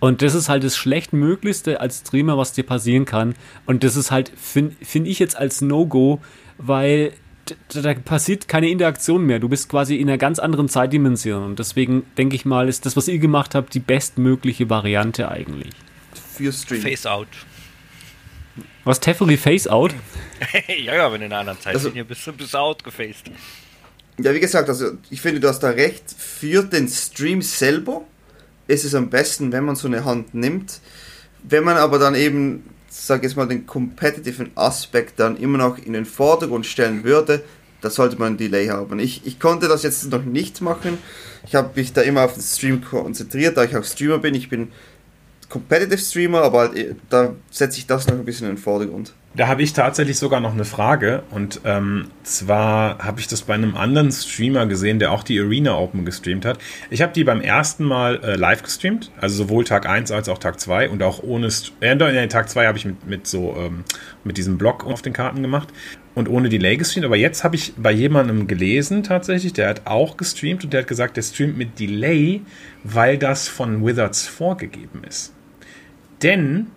Und 0.00 0.22
das 0.22 0.34
ist 0.34 0.48
halt 0.48 0.64
das 0.64 0.76
Schlechtmöglichste 0.76 1.80
als 1.80 2.00
Streamer, 2.00 2.36
was 2.36 2.52
dir 2.52 2.64
passieren 2.64 3.04
kann. 3.04 3.36
Und 3.64 3.84
das 3.84 3.94
ist 3.94 4.10
halt, 4.10 4.32
finde 4.34 4.74
find 4.84 5.06
ich 5.06 5.20
jetzt 5.20 5.36
als 5.36 5.60
No-Go, 5.60 6.20
weil 6.58 7.12
da 7.74 7.94
passiert 7.94 8.48
keine 8.48 8.68
Interaktion 8.68 9.24
mehr. 9.24 9.38
Du 9.38 9.48
bist 9.48 9.68
quasi 9.68 9.96
in 9.96 10.08
einer 10.08 10.18
ganz 10.18 10.38
anderen 10.38 10.68
Zeitdimension. 10.68 11.42
Und 11.44 11.58
deswegen 11.58 12.04
denke 12.16 12.36
ich 12.36 12.44
mal, 12.44 12.68
ist 12.68 12.86
das, 12.86 12.96
was 12.96 13.08
ihr 13.08 13.18
gemacht 13.18 13.54
habt, 13.54 13.74
die 13.74 13.80
bestmögliche 13.80 14.70
Variante 14.70 15.30
eigentlich. 15.30 15.72
Für 16.34 16.52
Stream. 16.52 16.82
Face 16.82 17.06
out. 17.06 17.28
Was, 18.84 19.00
Teferi 19.00 19.36
Face 19.36 19.68
out? 19.68 19.94
ja, 20.68 20.94
ja, 20.94 21.12
wenn 21.12 21.20
du 21.20 21.26
in 21.26 21.32
einer 21.32 21.40
anderen 21.40 21.60
Zeitlinie 21.60 22.02
also, 22.02 22.08
bist, 22.08 22.36
bist 22.36 22.54
du 22.54 22.58
outgefaced. 22.58 23.30
Ja, 24.18 24.34
wie 24.34 24.40
gesagt, 24.40 24.68
also 24.68 24.92
ich 25.10 25.20
finde, 25.20 25.40
du 25.40 25.48
hast 25.48 25.60
da 25.60 25.70
recht. 25.70 26.04
Für 26.16 26.62
den 26.62 26.88
Stream 26.88 27.42
selber 27.42 28.02
ist 28.66 28.84
es 28.84 28.94
am 28.94 29.10
besten, 29.10 29.52
wenn 29.52 29.64
man 29.64 29.76
so 29.76 29.88
eine 29.88 30.04
Hand 30.04 30.34
nimmt. 30.34 30.80
Wenn 31.42 31.64
man 31.64 31.76
aber 31.76 31.98
dann 31.98 32.14
eben 32.14 32.64
sage 32.92 33.26
jetzt 33.26 33.36
mal, 33.36 33.48
den 33.48 33.66
competitiven 33.66 34.50
Aspekt 34.54 35.18
dann 35.18 35.36
immer 35.36 35.58
noch 35.58 35.78
in 35.78 35.94
den 35.94 36.04
Vordergrund 36.04 36.66
stellen 36.66 37.04
würde, 37.04 37.42
da 37.80 37.90
sollte 37.90 38.16
man 38.16 38.34
ein 38.34 38.36
Delay 38.36 38.68
haben. 38.68 39.00
Ich, 39.00 39.22
ich 39.24 39.40
konnte 39.40 39.66
das 39.66 39.82
jetzt 39.82 40.08
noch 40.10 40.24
nicht 40.24 40.60
machen. 40.60 40.98
Ich 41.44 41.54
habe 41.54 41.70
mich 41.74 41.92
da 41.92 42.02
immer 42.02 42.24
auf 42.24 42.34
den 42.34 42.42
Stream 42.42 42.84
konzentriert, 42.84 43.56
da 43.56 43.64
ich 43.64 43.76
auch 43.76 43.84
Streamer 43.84 44.18
bin. 44.18 44.34
Ich 44.34 44.48
bin 44.48 44.68
Competitive 45.52 45.98
Streamer, 45.98 46.40
aber 46.40 46.60
halt, 46.60 46.96
da 47.10 47.34
setze 47.50 47.76
ich 47.76 47.86
das 47.86 48.06
noch 48.06 48.14
ein 48.14 48.24
bisschen 48.24 48.48
in 48.48 48.54
den 48.54 48.62
Vordergrund. 48.62 49.12
Da 49.34 49.48
habe 49.48 49.62
ich 49.62 49.74
tatsächlich 49.74 50.18
sogar 50.18 50.40
noch 50.40 50.54
eine 50.54 50.64
Frage. 50.64 51.24
Und 51.30 51.60
ähm, 51.64 52.08
zwar 52.22 52.98
habe 52.98 53.20
ich 53.20 53.28
das 53.28 53.42
bei 53.42 53.52
einem 53.52 53.76
anderen 53.76 54.10
Streamer 54.12 54.64
gesehen, 54.64 54.98
der 54.98 55.12
auch 55.12 55.22
die 55.22 55.38
Arena 55.38 55.76
Open 55.76 56.06
gestreamt 56.06 56.46
hat. 56.46 56.58
Ich 56.88 57.02
habe 57.02 57.12
die 57.12 57.22
beim 57.24 57.42
ersten 57.42 57.84
Mal 57.84 58.24
äh, 58.24 58.36
live 58.36 58.62
gestreamt, 58.62 59.10
also 59.20 59.44
sowohl 59.44 59.64
Tag 59.64 59.86
1 59.86 60.10
als 60.10 60.30
auch 60.30 60.38
Tag 60.38 60.58
2 60.58 60.88
und 60.88 61.02
auch 61.02 61.22
ohne. 61.22 61.48
Äh, 61.80 61.94
nee, 61.96 62.26
Tag 62.28 62.48
2 62.48 62.66
habe 62.66 62.78
ich 62.78 62.86
mit, 62.86 63.06
mit 63.06 63.26
so 63.26 63.54
ähm, 63.58 63.84
mit 64.24 64.38
diesem 64.38 64.56
Block 64.56 64.86
auf 64.86 65.02
den 65.02 65.12
Karten 65.12 65.42
gemacht 65.42 65.68
und 66.14 66.30
ohne 66.30 66.48
Delay 66.48 66.78
gestreamt. 66.78 67.04
Aber 67.04 67.16
jetzt 67.16 67.44
habe 67.44 67.56
ich 67.56 67.74
bei 67.76 67.92
jemandem 67.92 68.46
gelesen 68.46 69.02
tatsächlich, 69.02 69.52
der 69.52 69.68
hat 69.68 69.82
auch 69.84 70.16
gestreamt 70.16 70.64
und 70.64 70.72
der 70.72 70.80
hat 70.80 70.88
gesagt, 70.88 71.18
der 71.18 71.22
streamt 71.22 71.58
mit 71.58 71.78
Delay, 71.78 72.40
weil 72.84 73.18
das 73.18 73.48
von 73.48 73.84
Wizards 73.84 74.26
vorgegeben 74.26 75.04
ist. 75.06 75.34
Denn 76.22 76.68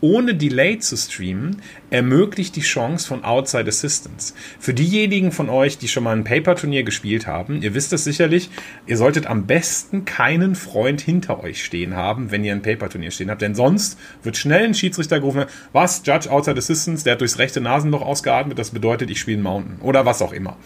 ohne 0.00 0.34
Delay 0.34 0.78
zu 0.78 0.96
streamen, 0.96 1.60
ermöglicht 1.90 2.54
die 2.56 2.60
Chance 2.60 3.08
von 3.08 3.24
Outside 3.24 3.68
Assistance. 3.68 4.34
Für 4.60 4.74
diejenigen 4.74 5.32
von 5.32 5.48
euch, 5.48 5.78
die 5.78 5.88
schon 5.88 6.04
mal 6.04 6.16
ein 6.16 6.24
Paper-Turnier 6.24 6.84
gespielt 6.84 7.26
haben, 7.26 7.62
ihr 7.62 7.74
wisst 7.74 7.92
es 7.92 8.04
sicherlich, 8.04 8.50
ihr 8.86 8.96
solltet 8.96 9.26
am 9.26 9.46
besten 9.46 10.04
keinen 10.04 10.54
Freund 10.54 11.00
hinter 11.00 11.42
euch 11.42 11.64
stehen 11.64 11.96
haben, 11.96 12.30
wenn 12.30 12.44
ihr 12.44 12.52
ein 12.52 12.62
Paper-Turnier 12.62 13.10
stehen 13.10 13.30
habt, 13.30 13.42
denn 13.42 13.54
sonst 13.54 13.98
wird 14.22 14.36
schnell 14.36 14.64
ein 14.64 14.74
Schiedsrichter 14.74 15.18
gerufen, 15.18 15.46
was, 15.72 16.02
Judge 16.04 16.30
Outside 16.30 16.58
Assistance, 16.58 17.02
der 17.02 17.14
hat 17.14 17.20
durchs 17.20 17.38
rechte 17.38 17.60
Nasenloch 17.60 18.02
ausgeatmet, 18.02 18.58
das 18.58 18.70
bedeutet, 18.70 19.10
ich 19.10 19.18
spiele 19.18 19.42
Mountain 19.42 19.80
oder 19.80 20.06
was 20.06 20.22
auch 20.22 20.32
immer. 20.32 20.56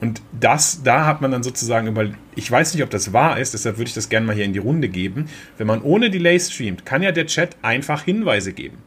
Und 0.00 0.20
das, 0.38 0.82
da 0.82 1.06
hat 1.06 1.22
man 1.22 1.30
dann 1.30 1.42
sozusagen 1.42 1.86
über, 1.86 2.06
ich 2.34 2.50
weiß 2.50 2.74
nicht, 2.74 2.82
ob 2.82 2.90
das 2.90 3.12
wahr 3.12 3.38
ist, 3.38 3.54
deshalb 3.54 3.78
würde 3.78 3.88
ich 3.88 3.94
das 3.94 4.08
gerne 4.08 4.26
mal 4.26 4.34
hier 4.34 4.44
in 4.44 4.52
die 4.52 4.58
Runde 4.58 4.88
geben. 4.88 5.28
Wenn 5.56 5.66
man 5.66 5.80
ohne 5.82 6.10
Delay 6.10 6.38
streamt, 6.38 6.84
kann 6.84 7.02
ja 7.02 7.12
der 7.12 7.26
Chat 7.26 7.56
einfach 7.62 8.02
Hinweise 8.02 8.52
geben. 8.52 8.78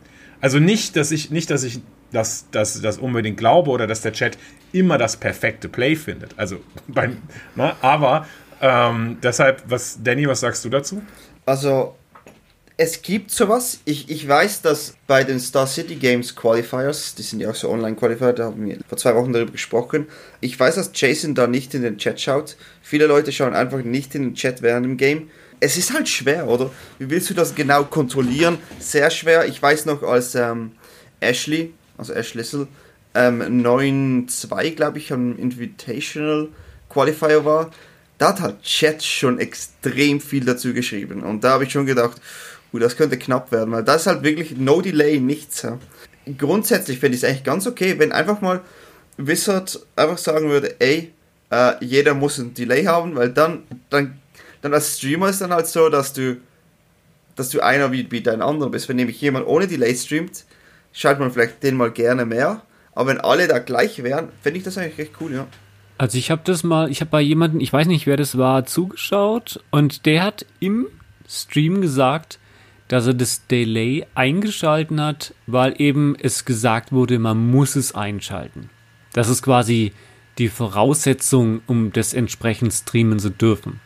Also 0.41 0.59
nicht, 0.59 0.95
dass 0.95 1.11
ich, 1.11 1.31
nicht, 1.31 1.49
dass 1.49 1.63
ich 1.63 1.81
das, 2.11 2.47
das, 2.51 2.81
das 2.81 2.97
unbedingt 2.97 3.37
glaube 3.37 3.71
oder 3.71 3.87
dass 3.87 4.01
der 4.01 4.13
Chat 4.13 4.37
immer 4.71 4.97
das 4.97 5.17
perfekte 5.17 5.67
Play 5.67 5.95
findet. 5.95 6.37
Also 6.37 6.59
beim, 6.87 7.17
na, 7.55 7.75
aber 7.81 8.27
ähm, 8.61 9.17
deshalb, 9.23 9.63
was, 9.67 9.99
Danny, 10.03 10.27
was 10.27 10.39
sagst 10.41 10.63
du 10.65 10.69
dazu? 10.69 11.01
Also 11.45 11.95
es 12.81 13.01
gibt 13.01 13.29
sowas. 13.29 13.81
Ich, 13.83 14.09
ich 14.09 14.25
weiß, 14.25 14.61
dass 14.61 14.93
bei 15.05 15.25
den 15.25 15.41
Star 15.41 15.67
City 15.67 15.95
Games 15.95 16.33
Qualifiers, 16.33 17.13
die 17.13 17.23
sind 17.23 17.41
ja 17.41 17.49
auch 17.49 17.55
so 17.55 17.69
Online-Qualifier, 17.69 18.31
da 18.31 18.45
haben 18.45 18.65
wir 18.65 18.77
vor 18.87 18.97
zwei 18.97 19.13
Wochen 19.15 19.33
darüber 19.33 19.51
gesprochen. 19.51 20.07
Ich 20.39 20.57
weiß, 20.57 20.75
dass 20.75 20.91
Jason 20.93 21.35
da 21.35 21.45
nicht 21.45 21.73
in 21.73 21.81
den 21.81 21.97
Chat 21.97 22.21
schaut. 22.21 22.55
Viele 22.81 23.05
Leute 23.05 23.33
schauen 23.33 23.53
einfach 23.53 23.79
nicht 23.79 24.15
in 24.15 24.23
den 24.23 24.33
Chat 24.33 24.61
während 24.61 24.85
dem 24.85 24.95
Game. 24.95 25.29
Es 25.59 25.75
ist 25.75 25.93
halt 25.93 26.07
schwer, 26.07 26.47
oder? 26.47 26.71
Wie 26.99 27.09
willst 27.09 27.29
du 27.29 27.33
das 27.33 27.53
genau 27.53 27.83
kontrollieren? 27.83 28.59
Sehr 28.79 29.09
schwer. 29.09 29.45
Ich 29.45 29.61
weiß 29.61 29.85
noch, 29.85 30.01
als 30.01 30.35
ähm, 30.35 30.71
Ashley, 31.19 31.73
also 31.97 32.13
Ash 32.13 32.33
Lissel, 32.33 32.69
ähm, 33.13 33.41
9-2, 33.41 34.71
glaube 34.71 34.99
ich, 34.99 35.11
am 35.11 35.37
Invitational 35.37 36.47
Qualifier 36.87 37.43
war, 37.43 37.71
da 38.19 38.29
hat 38.29 38.39
halt 38.39 38.61
Chat 38.61 39.03
schon 39.03 39.37
extrem 39.37 40.21
viel 40.21 40.45
dazu 40.45 40.73
geschrieben. 40.73 41.23
Und 41.23 41.43
da 41.43 41.51
habe 41.51 41.65
ich 41.65 41.73
schon 41.73 41.85
gedacht, 41.85 42.21
Uh, 42.71 42.79
das 42.79 42.97
könnte 42.97 43.17
knapp 43.17 43.51
werden, 43.51 43.71
weil 43.71 43.83
das 43.83 44.01
ist 44.01 44.07
halt 44.07 44.23
wirklich 44.23 44.57
no 44.57 44.81
delay, 44.81 45.19
nichts. 45.19 45.63
Ja. 45.63 45.79
Grundsätzlich 46.37 46.99
finde 46.99 47.15
ich 47.17 47.23
es 47.23 47.29
eigentlich 47.29 47.43
ganz 47.43 47.65
okay, 47.65 47.97
wenn 47.97 48.11
einfach 48.11 48.41
mal 48.41 48.61
Wizard 49.17 49.79
einfach 49.95 50.17
sagen 50.17 50.49
würde, 50.49 50.79
ey, 50.79 51.11
äh, 51.51 51.73
jeder 51.83 52.13
muss 52.13 52.37
ein 52.37 52.53
Delay 52.53 52.85
haben, 52.85 53.15
weil 53.15 53.29
dann, 53.29 53.63
dann, 53.89 54.19
dann 54.61 54.73
als 54.73 54.97
Streamer 54.97 55.29
ist 55.29 55.41
dann 55.41 55.51
halt 55.51 55.67
so, 55.67 55.89
dass 55.89 56.13
du, 56.13 56.37
dass 57.35 57.49
du 57.49 57.61
einer 57.61 57.91
wie, 57.91 58.09
wie 58.11 58.21
dein 58.21 58.41
anderer 58.41 58.69
bist. 58.69 58.87
Wenn 58.87 58.97
nämlich 58.97 59.19
jemand 59.21 59.47
ohne 59.47 59.67
Delay 59.67 59.95
streamt, 59.95 60.45
schaltet 60.93 61.19
man 61.19 61.31
vielleicht 61.31 61.63
den 61.63 61.75
mal 61.75 61.91
gerne 61.91 62.25
mehr. 62.25 62.61
Aber 62.93 63.09
wenn 63.09 63.19
alle 63.19 63.47
da 63.47 63.59
gleich 63.59 64.03
wären, 64.03 64.29
finde 64.41 64.59
ich 64.59 64.63
das 64.63 64.77
eigentlich 64.77 64.97
recht 64.97 65.13
cool, 65.21 65.33
ja. 65.33 65.47
Also 65.97 66.17
ich 66.17 66.31
habe 66.31 66.41
das 66.45 66.63
mal, 66.63 66.89
ich 66.89 67.01
habe 67.01 67.11
bei 67.11 67.21
jemandem, 67.21 67.59
ich 67.59 67.73
weiß 67.73 67.87
nicht, 67.87 68.07
wer 68.07 68.15
das 68.15 68.37
war, 68.37 68.65
zugeschaut 68.65 69.61
und 69.69 70.05
der 70.05 70.23
hat 70.23 70.45
im 70.61 70.87
Stream 71.27 71.81
gesagt, 71.81 72.38
dass 72.89 73.07
er 73.07 73.13
das 73.13 73.47
Delay 73.47 74.05
eingeschalten 74.15 74.99
hat, 74.99 75.33
weil 75.47 75.79
eben 75.79 76.15
es 76.19 76.43
gesagt 76.43 76.91
wurde, 76.91 77.19
man 77.19 77.49
muss 77.49 77.77
es 77.77 77.95
einschalten. 77.95 78.69
Das 79.13 79.29
ist 79.29 79.41
quasi 79.41 79.93
die 80.37 80.49
Voraussetzung, 80.49 81.61
um 81.67 81.93
das 81.93 82.13
entsprechend 82.13 82.73
streamen 82.73 83.19
zu 83.19 83.29
dürfen. 83.29 83.79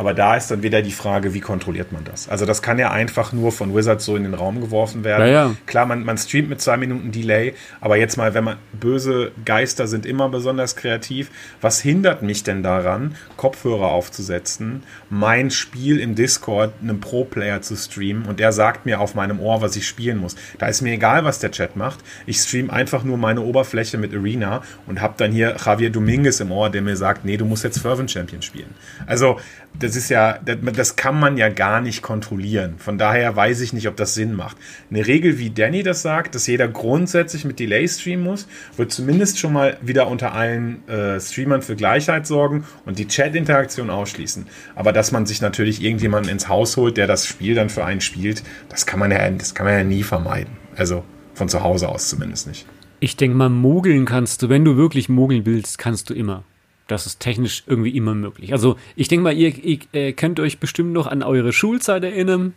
Aber 0.00 0.14
da 0.14 0.34
ist 0.34 0.50
dann 0.50 0.62
wieder 0.62 0.80
die 0.80 0.92
Frage, 0.92 1.34
wie 1.34 1.40
kontrolliert 1.40 1.92
man 1.92 2.04
das? 2.04 2.26
Also 2.26 2.46
das 2.46 2.62
kann 2.62 2.78
ja 2.78 2.90
einfach 2.90 3.34
nur 3.34 3.52
von 3.52 3.76
Wizards 3.76 4.06
so 4.06 4.16
in 4.16 4.22
den 4.22 4.32
Raum 4.32 4.62
geworfen 4.62 5.04
werden. 5.04 5.30
Ja. 5.30 5.54
Klar, 5.66 5.84
man, 5.84 6.04
man 6.04 6.16
streamt 6.16 6.48
mit 6.48 6.62
zwei 6.62 6.78
Minuten 6.78 7.12
Delay, 7.12 7.52
aber 7.82 7.98
jetzt 7.98 8.16
mal, 8.16 8.32
wenn 8.32 8.44
man 8.44 8.56
böse 8.72 9.32
Geister 9.44 9.86
sind 9.86 10.06
immer 10.06 10.30
besonders 10.30 10.74
kreativ. 10.74 11.30
Was 11.60 11.82
hindert 11.82 12.22
mich 12.22 12.42
denn 12.42 12.62
daran, 12.62 13.14
Kopfhörer 13.36 13.88
aufzusetzen, 13.88 14.84
mein 15.10 15.50
Spiel 15.50 16.00
im 16.00 16.14
Discord 16.14 16.72
einem 16.80 17.00
Pro-Player 17.00 17.60
zu 17.60 17.76
streamen 17.76 18.24
und 18.24 18.40
der 18.40 18.52
sagt 18.52 18.86
mir 18.86 19.00
auf 19.00 19.14
meinem 19.14 19.38
Ohr, 19.38 19.60
was 19.60 19.76
ich 19.76 19.86
spielen 19.86 20.16
muss? 20.16 20.34
Da 20.56 20.68
ist 20.68 20.80
mir 20.80 20.94
egal, 20.94 21.26
was 21.26 21.40
der 21.40 21.50
Chat 21.50 21.76
macht. 21.76 21.98
Ich 22.24 22.38
stream 22.38 22.70
einfach 22.70 23.04
nur 23.04 23.18
meine 23.18 23.42
Oberfläche 23.42 23.98
mit 23.98 24.14
Arena 24.14 24.62
und 24.86 25.02
habe 25.02 25.12
dann 25.18 25.30
hier 25.30 25.56
Javier 25.62 25.90
Dominguez 25.90 26.40
im 26.40 26.52
Ohr, 26.52 26.70
der 26.70 26.80
mir 26.80 26.96
sagt, 26.96 27.26
nee, 27.26 27.36
du 27.36 27.44
musst 27.44 27.64
jetzt 27.64 27.80
Fervent 27.80 28.10
Champion 28.10 28.40
spielen. 28.40 28.74
Also 29.06 29.38
das 29.78 29.89
das 29.90 29.96
ist 29.96 30.08
ja, 30.08 30.38
das 30.38 30.94
kann 30.94 31.18
man 31.18 31.36
ja 31.36 31.48
gar 31.48 31.80
nicht 31.80 32.00
kontrollieren. 32.00 32.74
Von 32.78 32.96
daher 32.96 33.34
weiß 33.34 33.60
ich 33.60 33.72
nicht, 33.72 33.88
ob 33.88 33.96
das 33.96 34.14
Sinn 34.14 34.34
macht. 34.34 34.56
Eine 34.88 35.04
Regel, 35.04 35.40
wie 35.40 35.50
Danny 35.50 35.82
das 35.82 36.02
sagt, 36.02 36.36
dass 36.36 36.46
jeder 36.46 36.68
grundsätzlich 36.68 37.44
mit 37.44 37.58
Delay 37.58 37.88
streamen 37.88 38.24
muss, 38.24 38.46
wird 38.76 38.92
zumindest 38.92 39.40
schon 39.40 39.52
mal 39.52 39.76
wieder 39.82 40.06
unter 40.06 40.32
allen 40.32 40.86
äh, 40.88 41.18
Streamern 41.18 41.60
für 41.60 41.74
Gleichheit 41.74 42.24
sorgen 42.24 42.64
und 42.86 43.00
die 43.00 43.08
Chat-Interaktion 43.08 43.90
ausschließen. 43.90 44.46
Aber 44.76 44.92
dass 44.92 45.10
man 45.10 45.26
sich 45.26 45.40
natürlich 45.40 45.82
irgendjemanden 45.82 46.30
ins 46.30 46.46
Haus 46.46 46.76
holt, 46.76 46.96
der 46.96 47.08
das 47.08 47.26
Spiel 47.26 47.56
dann 47.56 47.68
für 47.68 47.84
einen 47.84 48.00
spielt, 48.00 48.44
das 48.68 48.86
kann 48.86 49.00
man 49.00 49.10
ja, 49.10 49.28
das 49.28 49.56
kann 49.56 49.66
man 49.66 49.74
ja 49.74 49.82
nie 49.82 50.04
vermeiden. 50.04 50.56
Also 50.76 51.02
von 51.34 51.48
zu 51.48 51.64
Hause 51.64 51.88
aus 51.88 52.08
zumindest 52.08 52.46
nicht. 52.46 52.64
Ich 53.00 53.16
denke 53.16 53.36
mal, 53.36 53.48
mogeln 53.48 54.04
kannst 54.04 54.42
du, 54.42 54.48
wenn 54.48 54.64
du 54.64 54.76
wirklich 54.76 55.08
mogeln 55.08 55.46
willst, 55.46 55.78
kannst 55.78 56.10
du 56.10 56.14
immer. 56.14 56.44
Das 56.90 57.06
ist 57.06 57.20
technisch 57.20 57.62
irgendwie 57.66 57.96
immer 57.96 58.14
möglich. 58.16 58.52
Also 58.52 58.76
ich 58.96 59.06
denke 59.06 59.22
mal, 59.22 59.32
ihr, 59.32 59.56
ihr 59.56 59.78
äh, 59.92 60.12
könnt 60.12 60.40
euch 60.40 60.58
bestimmt 60.58 60.92
noch 60.92 61.06
an 61.06 61.22
eure 61.22 61.52
Schulzeit 61.52 62.02
erinnern. 62.02 62.54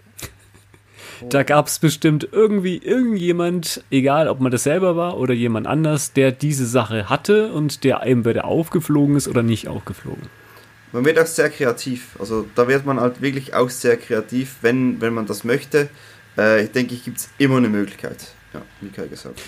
Da 1.29 1.43
gab 1.43 1.67
es 1.67 1.77
bestimmt 1.77 2.27
irgendwie 2.31 2.77
irgendjemand, 2.77 3.83
egal 3.91 4.27
ob 4.27 4.39
man 4.39 4.51
das 4.51 4.63
selber 4.63 4.95
war 4.95 5.17
oder 5.17 5.33
jemand 5.33 5.67
anders, 5.67 6.13
der 6.13 6.31
diese 6.31 6.65
Sache 6.65 7.09
hatte 7.09 7.53
und 7.53 7.83
der 7.83 8.01
einem 8.01 8.19
entweder 8.19 8.45
aufgeflogen 8.45 9.15
ist 9.15 9.27
oder 9.27 9.43
nicht 9.43 9.67
aufgeflogen. 9.67 10.23
Man 10.91 11.05
wird 11.05 11.19
auch 11.19 11.27
sehr 11.27 11.49
kreativ. 11.49 12.15
Also 12.19 12.47
da 12.55 12.67
wird 12.67 12.85
man 12.85 12.99
halt 12.99 13.21
wirklich 13.21 13.53
auch 13.53 13.69
sehr 13.69 13.97
kreativ, 13.97 14.57
wenn, 14.61 14.99
wenn 14.99 15.13
man 15.13 15.27
das 15.27 15.43
möchte. 15.43 15.89
Äh, 16.37 16.65
ich 16.65 16.71
denke, 16.71 16.95
ich 16.95 17.03
gibt 17.03 17.17
es 17.17 17.29
immer 17.37 17.57
eine 17.57 17.69
Möglichkeit. 17.69 18.33
Ja, 18.53 18.63
wie 18.81 18.89
Kai 18.89 19.07
gesagt. 19.07 19.39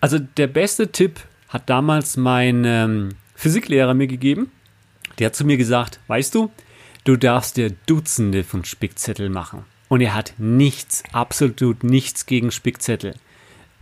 Also 0.00 0.18
der 0.18 0.48
beste 0.48 0.88
Tipp 0.90 1.20
hat 1.48 1.70
damals 1.70 2.16
mein 2.16 2.64
ähm, 2.64 3.10
Physiklehrer 3.38 3.94
mir 3.94 4.08
gegeben. 4.08 4.50
Der 5.20 5.26
hat 5.26 5.36
zu 5.36 5.44
mir 5.44 5.56
gesagt, 5.56 6.00
weißt 6.08 6.34
du, 6.34 6.50
du 7.04 7.16
darfst 7.16 7.56
dir 7.56 7.70
Dutzende 7.86 8.42
von 8.42 8.64
Spickzettel 8.64 9.30
machen. 9.30 9.64
Und 9.86 10.00
er 10.00 10.12
hat 10.12 10.34
nichts, 10.38 11.04
absolut 11.12 11.84
nichts 11.84 12.26
gegen 12.26 12.50
Spickzettel. 12.50 13.14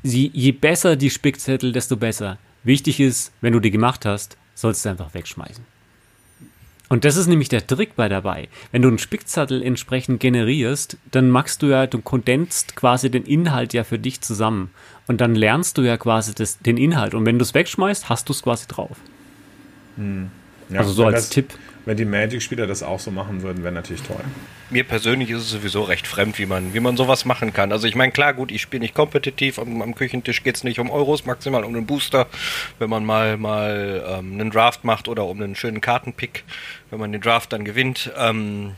Sie, 0.02 0.30
je 0.34 0.52
besser 0.52 0.94
die 0.94 1.08
Spickzettel, 1.08 1.72
desto 1.72 1.96
besser. 1.96 2.36
Wichtig 2.64 3.00
ist, 3.00 3.32
wenn 3.40 3.54
du 3.54 3.60
die 3.60 3.70
gemacht 3.70 4.04
hast, 4.04 4.36
sollst 4.54 4.84
du 4.84 4.90
einfach 4.90 5.14
wegschmeißen. 5.14 5.64
Und 6.90 7.06
das 7.06 7.16
ist 7.16 7.26
nämlich 7.26 7.48
der 7.48 7.66
Trick 7.66 7.96
bei 7.96 8.10
dabei. 8.10 8.50
Wenn 8.72 8.82
du 8.82 8.88
einen 8.88 8.98
Spickzettel 8.98 9.62
entsprechend 9.62 10.20
generierst, 10.20 10.98
dann 11.10 11.30
machst 11.30 11.62
du 11.62 11.68
ja, 11.68 11.86
du 11.86 12.02
kondenst 12.02 12.76
quasi 12.76 13.10
den 13.10 13.24
Inhalt 13.24 13.72
ja 13.72 13.84
für 13.84 13.98
dich 13.98 14.20
zusammen. 14.20 14.70
Und 15.06 15.22
dann 15.22 15.34
lernst 15.34 15.78
du 15.78 15.82
ja 15.82 15.96
quasi 15.96 16.34
das, 16.34 16.58
den 16.58 16.76
Inhalt. 16.76 17.14
Und 17.14 17.24
wenn 17.24 17.38
du 17.38 17.42
es 17.42 17.54
wegschmeißt, 17.54 18.10
hast 18.10 18.28
du 18.28 18.34
es 18.34 18.42
quasi 18.42 18.66
drauf. 18.68 18.98
Hm. 19.96 20.30
Ja, 20.68 20.80
also 20.80 20.92
so 20.92 21.04
als 21.04 21.14
das, 21.14 21.28
Tipp. 21.30 21.54
Wenn 21.84 21.96
die 21.96 22.04
Magic-Spieler 22.04 22.66
das 22.66 22.82
auch 22.82 22.98
so 22.98 23.12
machen 23.12 23.42
würden, 23.42 23.62
wäre 23.62 23.72
natürlich 23.72 24.02
toll. 24.02 24.24
Mir 24.70 24.82
persönlich 24.82 25.30
ist 25.30 25.42
es 25.42 25.50
sowieso 25.50 25.82
recht 25.82 26.08
fremd, 26.08 26.36
wie 26.40 26.46
man, 26.46 26.74
wie 26.74 26.80
man 26.80 26.96
sowas 26.96 27.24
machen 27.24 27.52
kann. 27.52 27.70
Also 27.70 27.86
ich 27.86 27.94
meine, 27.94 28.10
klar, 28.10 28.34
gut, 28.34 28.50
ich 28.50 28.60
spiele 28.60 28.80
nicht 28.80 28.94
kompetitiv, 28.94 29.60
am, 29.60 29.80
am 29.80 29.94
Küchentisch 29.94 30.42
geht 30.42 30.56
es 30.56 30.64
nicht 30.64 30.80
um 30.80 30.90
Euros, 30.90 31.26
maximal 31.26 31.62
um 31.62 31.76
einen 31.76 31.86
Booster, 31.86 32.26
wenn 32.80 32.90
man 32.90 33.04
mal, 33.04 33.36
mal 33.36 34.04
ähm, 34.08 34.32
einen 34.32 34.50
Draft 34.50 34.82
macht 34.82 35.06
oder 35.06 35.26
um 35.26 35.40
einen 35.40 35.54
schönen 35.54 35.80
Kartenpick, 35.80 36.42
wenn 36.90 36.98
man 36.98 37.12
den 37.12 37.20
Draft 37.20 37.52
dann 37.52 37.64
gewinnt. 37.64 38.10
Ähm, 38.18 38.72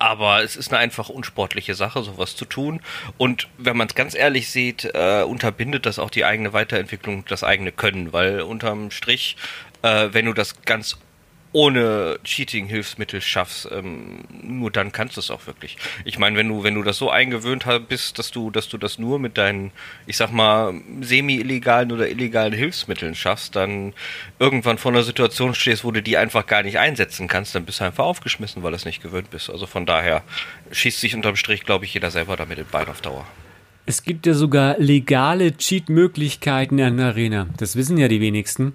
aber 0.00 0.42
es 0.42 0.56
ist 0.56 0.72
eine 0.72 0.80
einfach 0.80 1.08
unsportliche 1.08 1.76
Sache, 1.76 2.02
sowas 2.02 2.34
zu 2.34 2.44
tun. 2.44 2.80
Und 3.18 3.46
wenn 3.58 3.76
man 3.76 3.86
es 3.86 3.94
ganz 3.94 4.16
ehrlich 4.16 4.50
sieht, 4.50 4.90
äh, 4.92 5.22
unterbindet 5.22 5.86
das 5.86 6.00
auch 6.00 6.10
die 6.10 6.24
eigene 6.24 6.52
Weiterentwicklung, 6.52 7.24
das 7.28 7.44
eigene 7.44 7.70
Können, 7.70 8.12
weil 8.12 8.40
unterm 8.40 8.90
Strich 8.90 9.36
äh, 9.82 10.08
wenn 10.12 10.26
du 10.26 10.32
das 10.32 10.62
ganz 10.62 10.96
ohne 11.52 12.18
Cheating-Hilfsmittel 12.24 13.20
schaffst, 13.20 13.68
ähm, 13.70 14.24
nur 14.42 14.70
dann 14.70 14.90
kannst 14.90 15.16
du 15.16 15.20
es 15.20 15.30
auch 15.30 15.46
wirklich. 15.46 15.76
Ich 16.04 16.18
meine, 16.18 16.36
wenn 16.36 16.48
du, 16.48 16.64
wenn 16.64 16.74
du 16.74 16.82
das 16.82 16.96
so 16.96 17.10
eingewöhnt 17.10 17.66
bist, 17.88 18.18
dass 18.18 18.30
du, 18.30 18.50
dass 18.50 18.68
du 18.68 18.78
das 18.78 18.98
nur 18.98 19.18
mit 19.18 19.36
deinen, 19.36 19.70
ich 20.06 20.16
sag 20.16 20.32
mal, 20.32 20.72
semi-illegalen 21.02 21.92
oder 21.92 22.08
illegalen 22.08 22.54
Hilfsmitteln 22.54 23.14
schaffst, 23.14 23.54
dann 23.54 23.92
irgendwann 24.38 24.78
vor 24.78 24.92
einer 24.92 25.02
Situation 25.02 25.54
stehst, 25.54 25.84
wo 25.84 25.90
du 25.90 26.02
die 26.02 26.16
einfach 26.16 26.46
gar 26.46 26.62
nicht 26.62 26.78
einsetzen 26.78 27.28
kannst, 27.28 27.54
dann 27.54 27.66
bist 27.66 27.80
du 27.80 27.84
einfach 27.84 28.04
aufgeschmissen, 28.04 28.62
weil 28.62 28.70
du 28.70 28.76
es 28.76 28.86
nicht 28.86 29.02
gewöhnt 29.02 29.30
bist. 29.30 29.50
Also 29.50 29.66
von 29.66 29.84
daher 29.84 30.22
schießt 30.70 31.00
sich 31.00 31.14
unterm 31.14 31.36
Strich, 31.36 31.64
glaube 31.64 31.84
ich, 31.84 31.92
jeder 31.92 32.10
selber 32.10 32.36
damit 32.36 32.58
in 32.58 32.66
Bein 32.66 32.88
auf 32.88 33.02
Dauer. 33.02 33.26
Es 33.84 34.04
gibt 34.04 34.26
ja 34.26 34.32
sogar 34.32 34.78
legale 34.78 35.56
Cheat-Möglichkeiten 35.56 36.78
in 36.78 36.96
der 36.96 37.06
Arena. 37.06 37.48
Das 37.58 37.74
wissen 37.74 37.98
ja 37.98 38.06
die 38.06 38.20
wenigsten. 38.20 38.74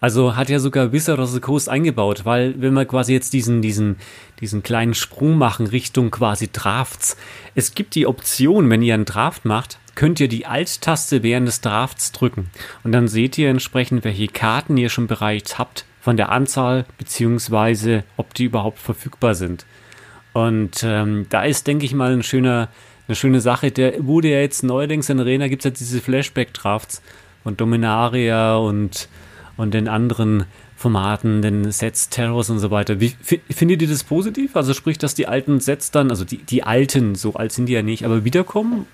Also 0.00 0.34
hat 0.34 0.48
ja 0.48 0.58
sogar 0.58 0.90
the 1.32 1.40
Coast 1.40 1.68
eingebaut, 1.68 2.24
weil 2.24 2.54
wenn 2.58 2.72
wir 2.72 2.86
quasi 2.86 3.12
jetzt 3.12 3.34
diesen, 3.34 3.60
diesen, 3.60 3.96
diesen 4.40 4.62
kleinen 4.62 4.94
Sprung 4.94 5.36
machen 5.36 5.66
Richtung 5.66 6.10
quasi 6.10 6.48
Drafts, 6.50 7.16
es 7.54 7.74
gibt 7.74 7.94
die 7.94 8.06
Option, 8.06 8.70
wenn 8.70 8.82
ihr 8.82 8.94
einen 8.94 9.04
Draft 9.04 9.44
macht, 9.44 9.78
könnt 9.94 10.18
ihr 10.18 10.28
die 10.28 10.46
Alt-Taste 10.46 11.22
während 11.22 11.48
des 11.48 11.60
Drafts 11.60 12.12
drücken 12.12 12.48
und 12.82 12.92
dann 12.92 13.08
seht 13.08 13.36
ihr 13.36 13.50
entsprechend, 13.50 14.04
welche 14.04 14.28
Karten 14.28 14.78
ihr 14.78 14.88
schon 14.88 15.06
bereits 15.06 15.58
habt 15.58 15.84
von 16.00 16.16
der 16.16 16.32
Anzahl 16.32 16.86
beziehungsweise 16.96 18.04
ob 18.16 18.32
die 18.32 18.44
überhaupt 18.44 18.78
verfügbar 18.78 19.34
sind. 19.34 19.66
Und 20.32 20.82
ähm, 20.82 21.26
da 21.28 21.42
ist, 21.42 21.66
denke 21.66 21.84
ich 21.84 21.92
mal, 21.92 22.12
ein 22.12 22.22
schöner, 22.22 22.68
eine 23.08 23.16
schöne 23.16 23.40
Sache. 23.40 23.70
Der 23.70 24.06
wurde 24.06 24.28
ja 24.28 24.38
jetzt 24.38 24.62
neuerdings 24.62 25.10
in 25.10 25.20
Arena, 25.20 25.48
gibt 25.48 25.60
es 25.60 25.64
ja 25.64 25.70
diese 25.76 26.00
Flashback-Drafts 26.00 27.02
von 27.42 27.56
Dominaria 27.56 28.56
und 28.56 29.08
und 29.60 29.74
den 29.74 29.88
anderen 29.88 30.44
Formaten, 30.76 31.42
den 31.42 31.70
Sets, 31.70 32.08
Terrors 32.08 32.48
und 32.48 32.58
so 32.58 32.70
weiter. 32.70 33.00
Wie, 33.00 33.12
findet 33.50 33.82
ihr 33.82 33.88
das 33.88 34.04
positiv? 34.04 34.56
Also 34.56 34.72
sprich, 34.72 34.96
dass 34.96 35.14
die 35.14 35.26
alten 35.26 35.60
Sets 35.60 35.90
dann, 35.90 36.10
also 36.10 36.24
die, 36.24 36.38
die 36.38 36.62
alten, 36.62 37.14
so 37.14 37.34
alt 37.34 37.52
sind 37.52 37.66
die 37.66 37.74
ja 37.74 37.82
nicht, 37.82 38.04
aber 38.04 38.24
wiederkommen? 38.24 38.86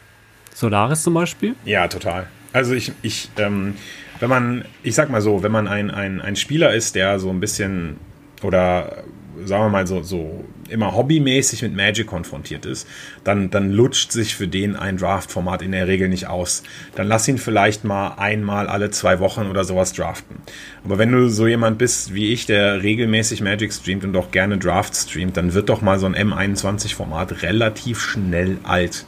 Solaris 0.53 1.03
zum 1.03 1.15
Beispiel? 1.15 1.55
Ja, 1.65 1.87
total. 1.87 2.27
Also 2.53 2.75
ich, 2.75 2.93
ich, 3.03 3.31
ähm, 3.37 3.75
wenn 4.19 4.29
man, 4.29 4.65
ich 4.83 4.95
sag 4.95 5.11
mal 5.11 5.21
so, 5.21 5.43
wenn 5.43 5.53
man 5.53 5.69
ein, 5.69 5.91
ein, 5.91 6.21
ein 6.21 6.35
Spieler 6.35 6.75
ist, 6.75 6.95
der 6.95 7.21
so 7.21 7.31
ein 7.31 7.39
bisschen 7.39 7.99
oder 8.43 9.05
sagen 9.45 9.65
wir 9.65 9.69
mal 9.69 9.87
so, 9.87 10.03
so 10.03 10.45
immer 10.69 10.95
hobbymäßig 10.95 11.63
mit 11.63 11.77
Magic 11.77 12.07
konfrontiert 12.07 12.67
ist, 12.67 12.89
dann, 13.27 13.51
dann 13.51 13.71
lutscht 13.73 14.13
sich 14.13 14.37
für 14.37 14.47
den 14.47 14.77
ein 14.77 14.97
Draft-Format 14.97 15.63
in 15.63 15.73
der 15.73 15.89
Regel 15.89 16.09
nicht 16.09 16.29
aus. 16.29 16.63
Dann 16.95 17.09
lass 17.09 17.27
ihn 17.27 17.39
vielleicht 17.39 17.85
mal 17.85 18.15
einmal 18.19 18.69
alle 18.69 18.91
zwei 18.91 19.19
Wochen 19.19 19.47
oder 19.47 19.65
sowas 19.65 19.93
draften. 19.93 20.37
Aber 20.85 20.99
wenn 20.99 21.11
du 21.11 21.29
so 21.29 21.47
jemand 21.47 21.79
bist 21.79 22.15
wie 22.15 22.33
ich, 22.33 22.47
der 22.47 22.83
regelmäßig 22.83 23.41
Magic 23.41 23.73
streamt 23.73 24.05
und 24.05 24.17
auch 24.17 24.31
gerne 24.31 24.59
Draft 24.59 24.95
streamt, 24.95 25.37
dann 25.37 25.55
wird 25.55 25.69
doch 25.69 25.83
mal 25.83 25.99
so 25.99 26.07
ein 26.07 26.15
M21-Format 26.15 27.43
relativ 27.43 28.01
schnell 28.01 28.59
alt. 28.63 29.07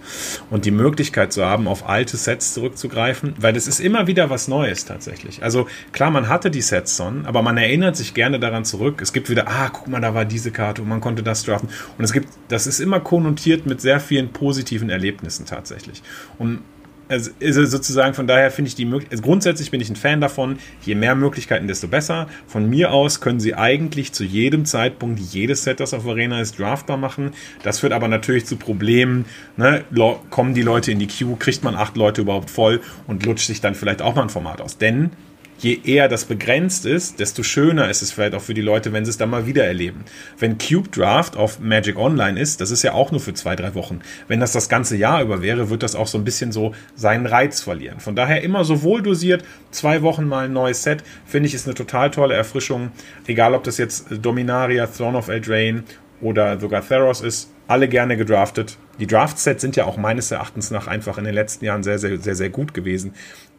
Und 0.50 0.64
die 0.64 0.72
Möglichkeit 0.72 1.32
zu 1.32 1.44
haben, 1.44 1.68
auf 1.68 1.88
alte 1.88 2.16
Sets 2.16 2.54
zurückzugreifen, 2.54 3.34
weil 3.38 3.52
das 3.52 3.68
ist 3.68 3.78
immer 3.78 4.08
wieder 4.08 4.30
was 4.30 4.48
Neues 4.48 4.84
tatsächlich. 4.84 5.42
Also 5.44 5.68
klar, 5.92 6.10
man 6.10 6.28
hatte 6.28 6.50
die 6.50 6.62
Sets 6.62 6.96
schon, 6.96 7.26
aber 7.26 7.42
man 7.42 7.56
erinnert 7.56 7.96
sich 7.96 8.14
gerne 8.14 8.40
daran 8.40 8.64
zurück. 8.64 9.00
Es 9.00 9.12
gibt 9.12 9.30
wieder, 9.30 9.46
ah, 9.46 9.68
guck 9.72 9.86
mal, 9.86 10.00
da 10.00 10.14
war 10.14 10.24
diese 10.24 10.50
Karte 10.50 10.82
und 10.82 10.88
man 10.88 11.00
konnte 11.00 11.22
das 11.22 11.44
draften. 11.44 11.68
Und 11.96 12.04
es 12.04 12.12
gibt, 12.12 12.28
das 12.48 12.66
ist 12.66 12.80
immer 12.80 12.98
konnotiert 12.98 13.66
mit 13.66 13.80
sehr 13.80 14.00
vielen 14.08 14.30
positiven 14.30 14.90
Erlebnissen 14.90 15.46
tatsächlich. 15.46 16.02
Und 16.38 16.60
also 17.08 17.30
ist 17.38 17.56
es 17.56 17.70
sozusagen 17.70 18.14
von 18.14 18.26
daher 18.26 18.50
finde 18.50 18.68
ich 18.68 18.74
die 18.74 18.84
Möglichkeit, 18.84 19.12
also 19.12 19.22
grundsätzlich 19.22 19.70
bin 19.70 19.80
ich 19.80 19.88
ein 19.88 19.96
Fan 19.96 20.20
davon, 20.20 20.58
je 20.84 20.94
mehr 20.94 21.14
Möglichkeiten, 21.14 21.66
desto 21.66 21.88
besser. 21.88 22.28
Von 22.46 22.68
mir 22.68 22.92
aus 22.92 23.20
können 23.20 23.40
sie 23.40 23.54
eigentlich 23.54 24.12
zu 24.12 24.24
jedem 24.24 24.64
Zeitpunkt 24.66 25.18
jedes 25.18 25.64
Set, 25.64 25.80
das 25.80 25.94
auf 25.94 26.06
Arena 26.06 26.40
ist, 26.40 26.58
draftbar 26.58 26.98
machen. 26.98 27.32
Das 27.62 27.80
führt 27.80 27.92
aber 27.92 28.08
natürlich 28.08 28.44
zu 28.44 28.56
Problemen. 28.56 29.24
Ne? 29.56 29.84
Kommen 30.30 30.54
die 30.54 30.62
Leute 30.62 30.92
in 30.92 30.98
die 30.98 31.06
Queue, 31.06 31.36
kriegt 31.36 31.64
man 31.64 31.76
acht 31.76 31.96
Leute 31.96 32.20
überhaupt 32.20 32.50
voll 32.50 32.80
und 33.06 33.24
lutscht 33.24 33.46
sich 33.46 33.60
dann 33.60 33.74
vielleicht 33.74 34.02
auch 34.02 34.14
mal 34.14 34.22
ein 34.22 34.30
Format 34.30 34.60
aus. 34.60 34.76
Denn 34.76 35.10
je 35.58 35.80
eher 35.84 36.08
das 36.08 36.24
begrenzt 36.24 36.86
ist, 36.86 37.20
desto 37.20 37.42
schöner 37.42 37.90
ist 37.90 38.02
es 38.02 38.12
vielleicht 38.12 38.34
auch 38.34 38.42
für 38.42 38.54
die 38.54 38.62
Leute, 38.62 38.92
wenn 38.92 39.04
sie 39.04 39.10
es 39.10 39.18
dann 39.18 39.30
mal 39.30 39.46
wieder 39.46 39.64
erleben. 39.64 40.04
Wenn 40.38 40.56
Cube 40.58 40.88
Draft 40.88 41.36
auf 41.36 41.58
Magic 41.60 41.96
Online 41.96 42.38
ist, 42.40 42.60
das 42.60 42.70
ist 42.70 42.82
ja 42.82 42.92
auch 42.92 43.10
nur 43.10 43.20
für 43.20 43.34
zwei, 43.34 43.56
drei 43.56 43.74
Wochen. 43.74 44.00
Wenn 44.28 44.40
das 44.40 44.52
das 44.52 44.68
ganze 44.68 44.96
Jahr 44.96 45.22
über 45.22 45.42
wäre, 45.42 45.70
wird 45.70 45.82
das 45.82 45.96
auch 45.96 46.06
so 46.06 46.18
ein 46.18 46.24
bisschen 46.24 46.52
so 46.52 46.74
seinen 46.94 47.26
Reiz 47.26 47.60
verlieren. 47.60 48.00
Von 48.00 48.16
daher 48.16 48.42
immer 48.42 48.64
so 48.64 48.82
wohl 48.82 49.02
dosiert, 49.02 49.44
zwei 49.70 50.02
Wochen 50.02 50.26
mal 50.26 50.44
ein 50.44 50.52
neues 50.52 50.82
Set, 50.82 51.02
finde 51.26 51.48
ich, 51.48 51.54
ist 51.54 51.66
eine 51.66 51.74
total 51.74 52.10
tolle 52.10 52.34
Erfrischung. 52.34 52.92
Egal, 53.26 53.54
ob 53.54 53.64
das 53.64 53.78
jetzt 53.78 54.06
Dominaria, 54.10 54.86
Throne 54.86 55.18
of 55.18 55.28
Eldraine 55.28 55.82
oder 56.20 56.58
sogar 56.58 56.86
Theros 56.86 57.20
ist, 57.20 57.50
alle 57.66 57.88
gerne 57.88 58.16
gedraftet. 58.16 58.78
Die 58.98 59.06
Draft-Sets 59.06 59.60
sind 59.60 59.76
ja 59.76 59.84
auch 59.84 59.96
meines 59.96 60.30
Erachtens 60.30 60.70
nach 60.70 60.88
einfach 60.88 61.18
in 61.18 61.24
den 61.24 61.34
letzten 61.34 61.64
Jahren 61.64 61.82
sehr, 61.82 61.98
sehr, 61.98 62.18
sehr, 62.18 62.34
sehr 62.34 62.50
gut 62.50 62.74
gewesen. 62.74 63.12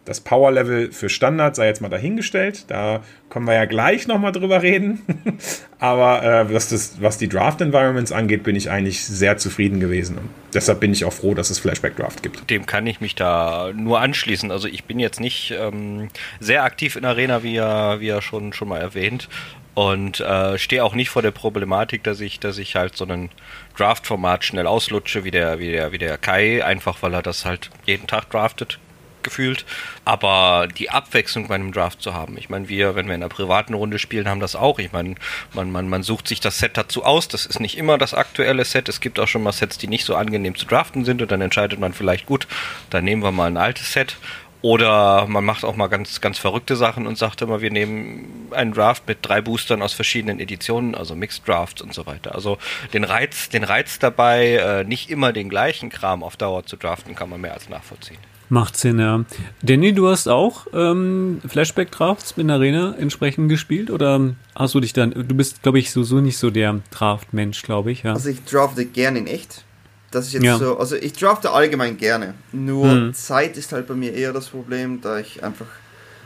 Das 0.06 0.22
Power-Level 0.22 0.92
für 0.92 1.08
Standard 1.08 1.56
sei 1.56 1.68
jetzt 1.68 1.82
mal 1.82 1.90
dahingestellt. 1.90 2.66
Da 2.70 3.04
können 3.30 3.46
wir 3.46 3.54
ja 3.54 3.66
gleich 3.66 4.08
nochmal 4.08 4.32
drüber 4.32 4.64
reden. 4.64 5.02
Aber 5.80 6.24
äh, 6.24 6.54
was, 6.54 6.70
das, 6.70 7.00
was 7.00 7.18
die 7.18 7.30
Draft-Environments 7.30 8.12
angeht, 8.12 8.44
bin 8.44 8.56
ich 8.56 8.72
eigentlich 8.72 9.04
sehr 9.04 9.38
zufrieden 9.38 9.80
gewesen. 9.80 10.18
Und 10.18 10.30
deshalb 10.54 10.80
bin 10.80 10.94
ich 10.94 11.06
auch 11.06 11.14
froh, 11.14 11.36
dass 11.36 11.52
es 11.52 11.60
Flashback-Draft 11.60 12.24
gibt. 12.24 12.50
Dem 12.50 12.66
kann 12.66 12.88
ich 12.88 13.02
mich 13.02 13.14
da 13.14 13.72
nur 13.76 14.00
anschließen. 14.00 14.52
Also 14.52 14.68
ich 14.68 14.86
bin 14.86 15.00
jetzt 15.00 15.20
nicht 15.20 15.52
ähm, 15.52 16.10
sehr 16.40 16.64
aktiv 16.64 16.96
in 16.96 17.06
Arena, 17.06 17.44
wie 17.44 17.54
ja, 17.54 18.00
wie 18.00 18.08
ja 18.08 18.22
schon, 18.22 18.54
schon 18.54 18.70
mal 18.70 18.80
erwähnt. 18.82 19.30
und 19.76 20.20
äh, 20.22 20.58
stehe 20.58 20.84
auch 20.84 20.96
nicht 20.96 21.10
vor 21.10 21.22
der 21.22 21.32
Problematik, 21.32 22.04
dass 22.04 22.20
ich, 22.20 22.40
dass 22.40 22.58
ich 22.58 22.76
halt 22.76 22.98
so 22.98 23.06
einen 23.06 23.30
Draft-Format 23.78 24.44
schnell 24.44 24.66
auslutsche, 24.66 25.24
wie 25.24 25.32
der, 25.32 25.60
wie 25.60 25.72
der, 25.72 25.92
wie 25.92 26.00
der 26.00 26.18
Kai, 26.18 26.66
einfach 26.66 27.02
weil 27.04 27.14
er 27.14 27.22
das 27.22 27.46
halt 27.46 27.70
jeden 27.86 28.08
Tag 28.08 28.30
draftet 28.32 28.80
gefühlt. 29.24 29.66
Aber 30.06 30.68
die 30.68 30.90
Abwechslung 30.90 31.48
bei 31.48 31.56
einem 31.56 31.72
Draft 31.72 32.02
zu 32.02 32.14
haben. 32.14 32.38
Ich 32.38 32.50
meine, 32.50 32.70
wir, 32.70 32.96
wenn 32.96 33.08
wir 33.08 33.16
in 33.16 33.22
einer 33.22 33.30
privaten 33.30 33.74
Runde 33.74 34.00
spielen, 34.00 34.28
haben 34.28 34.40
das 34.40 34.56
auch. 34.56 34.80
Ich 34.80 34.92
meine, 34.92 35.16
man, 35.54 35.72
man, 35.72 35.90
man 35.90 36.04
sucht 36.04 36.28
sich 36.28 36.40
das 36.40 36.60
Set 36.60 36.78
dazu 36.78 37.04
aus. 37.04 37.28
Das 37.28 37.46
ist 37.46 37.60
nicht 37.60 37.78
immer 37.78 37.98
das 37.98 38.14
aktuelle 38.14 38.66
Set. 38.66 38.90
Es 38.90 39.02
gibt 39.02 39.20
auch 39.20 39.28
schon 39.28 39.44
mal 39.44 39.52
Sets, 39.52 39.78
die 39.78 39.88
nicht 39.88 40.06
so 40.06 40.16
angenehm 40.16 40.56
zu 40.56 40.66
draften 40.66 41.06
sind. 41.06 41.22
Und 41.22 41.32
dann 41.32 41.42
entscheidet 41.42 41.80
man 41.80 41.94
vielleicht, 41.94 42.26
gut, 42.26 42.48
dann 42.90 43.04
nehmen 43.04 43.24
wir 43.24 43.32
mal 43.32 43.48
ein 43.48 43.58
altes 43.58 43.94
Set. 43.94 44.18
Oder 44.62 45.26
man 45.28 45.46
macht 45.46 45.64
auch 45.64 45.78
mal 45.78 45.88
ganz, 45.88 46.20
ganz 46.20 46.38
verrückte 46.38 46.76
Sachen 46.76 47.08
und 47.08 47.18
sagt 47.18 47.42
immer, 47.42 47.62
wir 47.62 47.72
nehmen 47.72 48.50
einen 48.52 48.74
Draft 48.74 49.08
mit 49.08 49.20
drei 49.22 49.42
Boostern 49.42 49.82
aus 49.82 49.94
verschiedenen 49.94 50.42
Editionen, 50.42 50.96
also 50.96 51.16
Mixed 51.16 51.48
Drafts 51.48 51.82
und 51.82 51.94
so 51.94 52.06
weiter. 52.06 52.36
Also 52.36 52.58
den 52.92 53.06
Reiz, 53.06 53.48
den 53.48 53.64
Reiz 53.64 54.00
dabei, 54.00 54.56
äh, 54.56 54.84
nicht 54.84 55.10
immer 55.10 55.32
den 55.32 55.48
gleichen 55.48 55.90
Kram 55.90 56.24
auf 56.24 56.36
Dauer 56.36 56.66
zu 56.66 56.76
draften, 56.76 57.16
kann 57.16 57.30
man 57.30 57.40
mehr 57.40 57.54
als 57.54 57.70
nachvollziehen. 57.70 58.18
Macht 58.50 58.78
Sinn, 58.78 59.00
ja. 59.00 59.24
Danny, 59.62 59.94
du 59.94 60.08
hast 60.08 60.28
auch 60.28 60.66
ähm, 60.74 61.40
Flashback-Drafts 61.48 62.36
mit 62.36 62.50
Arena 62.50 62.96
entsprechend 62.98 63.48
gespielt 63.48 63.92
oder 63.92 64.34
hast 64.56 64.74
du 64.74 64.80
dich 64.80 64.92
dann, 64.92 65.12
du 65.12 65.36
bist, 65.36 65.62
glaube 65.62 65.78
ich, 65.78 65.92
sowieso 65.92 66.20
nicht 66.20 66.40
so 66.40 66.50
der 66.50 66.80
Draft-Mensch, 66.90 67.62
glaube 67.62 67.92
ich, 67.92 68.04
ja. 68.04 68.14
Also 68.14 68.30
ich 68.30 68.44
drafte 68.46 68.86
gerne 68.86 69.20
in 69.20 69.28
echt. 69.28 69.64
Das 70.10 70.26
ist 70.26 70.34
jetzt 70.34 70.44
ja. 70.44 70.58
so, 70.58 70.80
also 70.80 70.96
ich 70.96 71.14
drafte 71.14 71.52
allgemein 71.52 71.98
gerne. 71.98 72.34
Nur 72.52 72.90
hm. 72.90 73.14
Zeit 73.14 73.56
ist 73.56 73.72
halt 73.72 73.88
bei 73.88 73.94
mir 73.94 74.14
eher 74.14 74.34
das 74.34 74.48
Problem, 74.48 75.00
da 75.02 75.20
ich 75.20 75.44
einfach, 75.44 75.68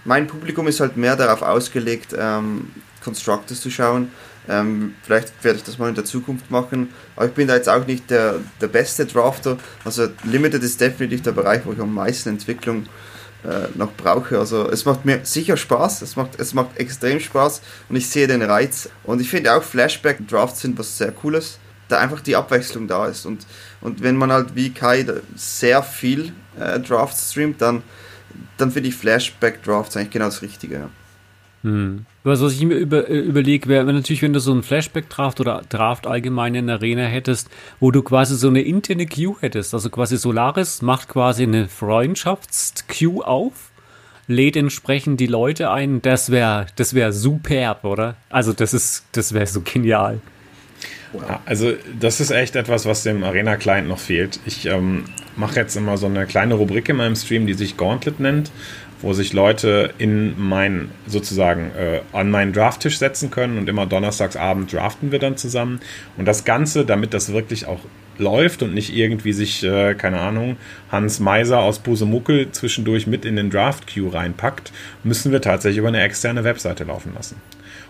mein 0.05 0.25
Publikum 0.25 0.67
ist 0.67 0.79
halt 0.79 0.95
mehr 0.95 1.17
darauf 1.17 1.41
ausgelegt, 1.41 2.15
ähm, 2.17 2.67
Constructors 3.03 3.59
zu 3.59 3.69
schauen 3.69 4.07
ähm, 4.49 4.95
vielleicht 5.03 5.43
werde 5.43 5.57
ich 5.57 5.63
das 5.63 5.77
mal 5.77 5.89
in 5.89 5.95
der 5.95 6.05
Zukunft 6.05 6.51
machen. 6.51 6.89
Aber 7.15 7.27
ich 7.27 7.33
bin 7.33 7.47
da 7.47 7.55
jetzt 7.55 7.69
auch 7.69 7.85
nicht 7.85 8.09
der, 8.09 8.35
der 8.59 8.67
beste 8.67 9.05
Drafter. 9.05 9.57
Also 9.85 10.07
Limited 10.23 10.63
ist 10.63 10.81
definitiv 10.81 11.21
der 11.21 11.31
Bereich, 11.31 11.65
wo 11.65 11.71
ich 11.71 11.79
am 11.79 11.93
meisten 11.93 12.29
Entwicklung 12.29 12.85
äh, 13.43 13.67
noch 13.75 13.93
brauche. 13.93 14.37
Also 14.37 14.69
es 14.69 14.85
macht 14.85 15.05
mir 15.05 15.21
sicher 15.23 15.57
Spaß, 15.57 16.01
es 16.01 16.15
macht, 16.15 16.39
es 16.39 16.53
macht 16.53 16.77
extrem 16.77 17.19
Spaß 17.19 17.61
und 17.89 17.95
ich 17.95 18.09
sehe 18.09 18.27
den 18.27 18.41
Reiz. 18.41 18.89
Und 19.03 19.21
ich 19.21 19.29
finde 19.29 19.53
auch 19.53 19.63
Flashback-Drafts 19.63 20.61
sind 20.61 20.77
was 20.77 20.97
sehr 20.97 21.11
Cooles, 21.11 21.59
da 21.87 21.99
einfach 21.99 22.21
die 22.21 22.35
Abwechslung 22.35 22.87
da 22.87 23.07
ist. 23.07 23.25
Und, 23.25 23.45
und 23.81 24.01
wenn 24.01 24.17
man 24.17 24.31
halt 24.31 24.55
wie 24.55 24.71
Kai 24.71 25.05
sehr 25.35 25.83
viel 25.83 26.33
äh, 26.59 26.79
Drafts 26.79 27.31
streamt, 27.31 27.61
dann, 27.61 27.83
dann 28.57 28.71
finde 28.71 28.89
ich 28.89 28.95
Flashback-Drafts 28.95 29.95
eigentlich 29.95 30.11
genau 30.11 30.25
das 30.25 30.41
Richtige. 30.41 30.75
Ja. 30.75 30.89
Hm. 31.63 32.05
Was, 32.25 32.41
was 32.41 32.53
ich 32.53 32.65
mir 32.65 32.75
über, 32.75 33.09
äh, 33.09 33.19
überlege, 33.19 33.69
wäre 33.69 33.85
natürlich, 33.85 34.21
wenn 34.21 34.33
du 34.33 34.39
so 34.39 34.51
einen 34.51 34.63
Flashback-Draft 34.63 35.39
oder 35.39 35.61
Draft 35.69 36.07
allgemein 36.07 36.55
in 36.55 36.67
der 36.67 36.75
Arena 36.77 37.03
hättest, 37.03 37.49
wo 37.79 37.89
du 37.91 38.01
quasi 38.03 38.35
so 38.35 38.49
eine 38.49 38.61
interne 38.61 39.05
Queue 39.05 39.37
hättest. 39.39 39.73
Also 39.73 39.89
quasi 39.89 40.17
Solaris 40.17 40.81
macht 40.81 41.07
quasi 41.07 41.43
eine 41.43 41.69
Freundschafts-Queue 41.69 43.25
auf, 43.25 43.71
lädt 44.27 44.57
entsprechend 44.57 45.21
die 45.21 45.27
Leute 45.27 45.71
ein. 45.71 46.01
Das 46.01 46.31
wäre 46.31 46.67
das 46.75 46.93
wär 46.93 47.13
superb, 47.13 47.85
oder? 47.85 48.15
Also 48.29 48.51
das 48.51 49.05
das 49.13 49.33
wäre 49.33 49.47
so 49.47 49.61
genial. 49.61 50.19
Also 51.45 51.73
das 51.99 52.19
ist 52.19 52.31
echt 52.31 52.55
etwas, 52.55 52.85
was 52.85 53.03
dem 53.03 53.23
Arena-Client 53.23 53.87
noch 53.87 53.99
fehlt. 53.99 54.39
Ich 54.45 54.65
ähm, 54.65 55.05
mache 55.35 55.59
jetzt 55.59 55.75
immer 55.75 55.97
so 55.97 56.07
eine 56.07 56.25
kleine 56.25 56.55
Rubrik 56.55 56.89
in 56.89 56.95
meinem 56.95 57.15
Stream, 57.15 57.45
die 57.45 57.53
sich 57.53 57.77
Gauntlet 57.77 58.19
nennt 58.19 58.51
wo 59.03 59.13
sich 59.13 59.33
Leute 59.33 59.93
in 59.99 60.33
mein, 60.39 60.89
sozusagen, 61.05 61.71
äh, 61.77 62.01
an 62.13 62.31
meinen 62.31 62.53
Drafttisch 62.53 62.97
setzen 62.97 63.29
können 63.29 63.57
und 63.59 63.69
immer 63.69 63.85
donnerstagsabend 63.85 64.71
draften 64.73 65.11
wir 65.11 65.19
dann 65.19 65.37
zusammen. 65.37 65.81
Und 66.17 66.25
das 66.25 66.45
Ganze, 66.45 66.85
damit 66.85 67.13
das 67.13 67.31
wirklich 67.31 67.67
auch 67.67 67.81
läuft 68.17 68.63
und 68.63 68.73
nicht 68.73 68.95
irgendwie 68.95 69.33
sich, 69.33 69.63
äh, 69.63 69.93
keine 69.95 70.19
Ahnung, 70.19 70.57
Hans 70.91 71.19
Meiser 71.19 71.59
aus 71.59 71.79
Busemuckel 71.79 72.51
zwischendurch 72.51 73.05
mit 73.05 73.25
in 73.25 73.35
den 73.35 73.49
Draft-Queue 73.49 74.13
reinpackt, 74.13 74.71
müssen 75.03 75.31
wir 75.31 75.41
tatsächlich 75.41 75.79
über 75.79 75.89
eine 75.89 76.01
externe 76.01 76.43
Webseite 76.43 76.85
laufen 76.85 77.13
lassen. 77.13 77.35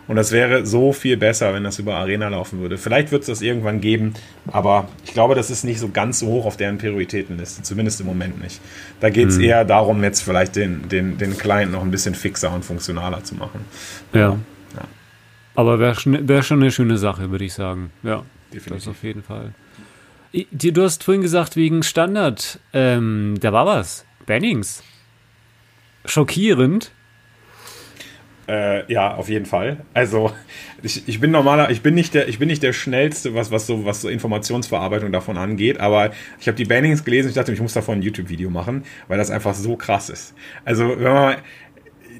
Und 0.07 0.17
das 0.17 0.31
wäre 0.31 0.65
so 0.65 0.91
viel 0.91 1.15
besser, 1.15 1.53
wenn 1.53 1.63
das 1.63 1.79
über 1.79 1.95
Arena 1.95 2.27
laufen 2.27 2.59
würde. 2.59 2.77
Vielleicht 2.77 3.11
wird 3.11 3.21
es 3.21 3.27
das 3.27 3.41
irgendwann 3.41 3.79
geben, 3.79 4.13
aber 4.47 4.89
ich 5.05 5.13
glaube, 5.13 5.33
das 5.33 5.49
ist 5.49 5.63
nicht 5.63 5.79
so 5.79 5.89
ganz 5.89 6.19
so 6.19 6.27
hoch 6.27 6.45
auf 6.45 6.57
deren 6.57 6.77
Prioritätenliste, 6.77 7.63
zumindest 7.63 8.01
im 8.01 8.07
Moment 8.07 8.41
nicht. 8.41 8.59
Da 8.99 9.09
geht 9.09 9.29
es 9.29 9.37
mhm. 9.37 9.45
eher 9.45 9.65
darum, 9.65 10.03
jetzt 10.03 10.21
vielleicht 10.21 10.57
den, 10.57 10.89
den, 10.89 11.17
den 11.17 11.37
Client 11.37 11.71
noch 11.71 11.81
ein 11.81 11.91
bisschen 11.91 12.15
fixer 12.15 12.53
und 12.53 12.65
funktionaler 12.65 13.23
zu 13.23 13.35
machen. 13.35 13.61
Ja. 14.11 14.19
ja. 14.29 14.37
Aber 15.55 15.79
wäre 15.79 15.95
wär 16.05 16.43
schon 16.43 16.61
eine 16.61 16.71
schöne 16.71 16.97
Sache, 16.97 17.31
würde 17.31 17.45
ich 17.45 17.53
sagen. 17.53 17.91
Ja, 18.03 18.23
Definitiv. 18.53 18.85
das 18.85 18.87
auf 18.89 19.03
jeden 19.03 19.23
Fall. 19.23 19.53
Du 20.51 20.83
hast 20.83 21.03
vorhin 21.03 21.21
gesagt, 21.21 21.55
wegen 21.55 21.83
Standard, 21.83 22.59
ähm, 22.73 23.35
da 23.39 23.53
war 23.53 23.65
was. 23.65 24.03
Bannings. 24.25 24.83
Schockierend. 26.05 26.91
Äh, 28.47 28.91
ja, 28.91 29.15
auf 29.15 29.29
jeden 29.29 29.45
Fall. 29.45 29.77
Also 29.93 30.33
ich, 30.81 31.07
ich 31.07 31.19
bin 31.21 31.31
normaler, 31.31 31.69
ich 31.69 31.81
bin 31.81 31.95
nicht 31.95 32.13
der, 32.13 32.27
ich 32.27 32.39
bin 32.39 32.49
nicht 32.49 32.61
der 32.61 32.73
schnellste, 32.73 33.33
was, 33.33 33.51
was 33.51 33.67
so, 33.67 33.85
was 33.85 34.01
so 34.01 34.09
Informationsverarbeitung 34.09 35.13
davon 35.13 35.37
angeht, 35.37 35.79
aber 35.79 36.11
ich 36.41 36.47
habe 36.47 36.57
die 36.57 36.65
Bannings 36.65 37.05
gelesen 37.05 37.27
und 37.27 37.29
ich 37.29 37.35
dachte, 37.35 37.53
ich 37.53 37.61
muss 37.61 37.73
davon 37.73 37.99
ein 37.99 38.01
YouTube-Video 38.01 38.49
machen, 38.49 38.83
weil 39.07 39.17
das 39.17 39.31
einfach 39.31 39.53
so 39.53 39.77
krass 39.77 40.09
ist. 40.09 40.33
Also, 40.65 40.89
wenn 40.89 41.13
man 41.13 41.35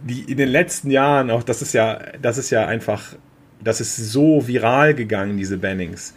die 0.01 0.21
in 0.31 0.37
den 0.37 0.49
letzten 0.49 0.91
Jahren 0.91 1.29
auch, 1.29 1.43
das 1.43 1.61
ist 1.61 1.73
ja, 1.73 1.99
das 2.21 2.37
ist 2.37 2.49
ja 2.51 2.67
einfach, 2.67 3.15
das 3.61 3.81
ist 3.81 3.95
so 3.97 4.47
viral 4.47 4.93
gegangen, 4.93 5.37
diese 5.37 5.57
Bannings. 5.57 6.13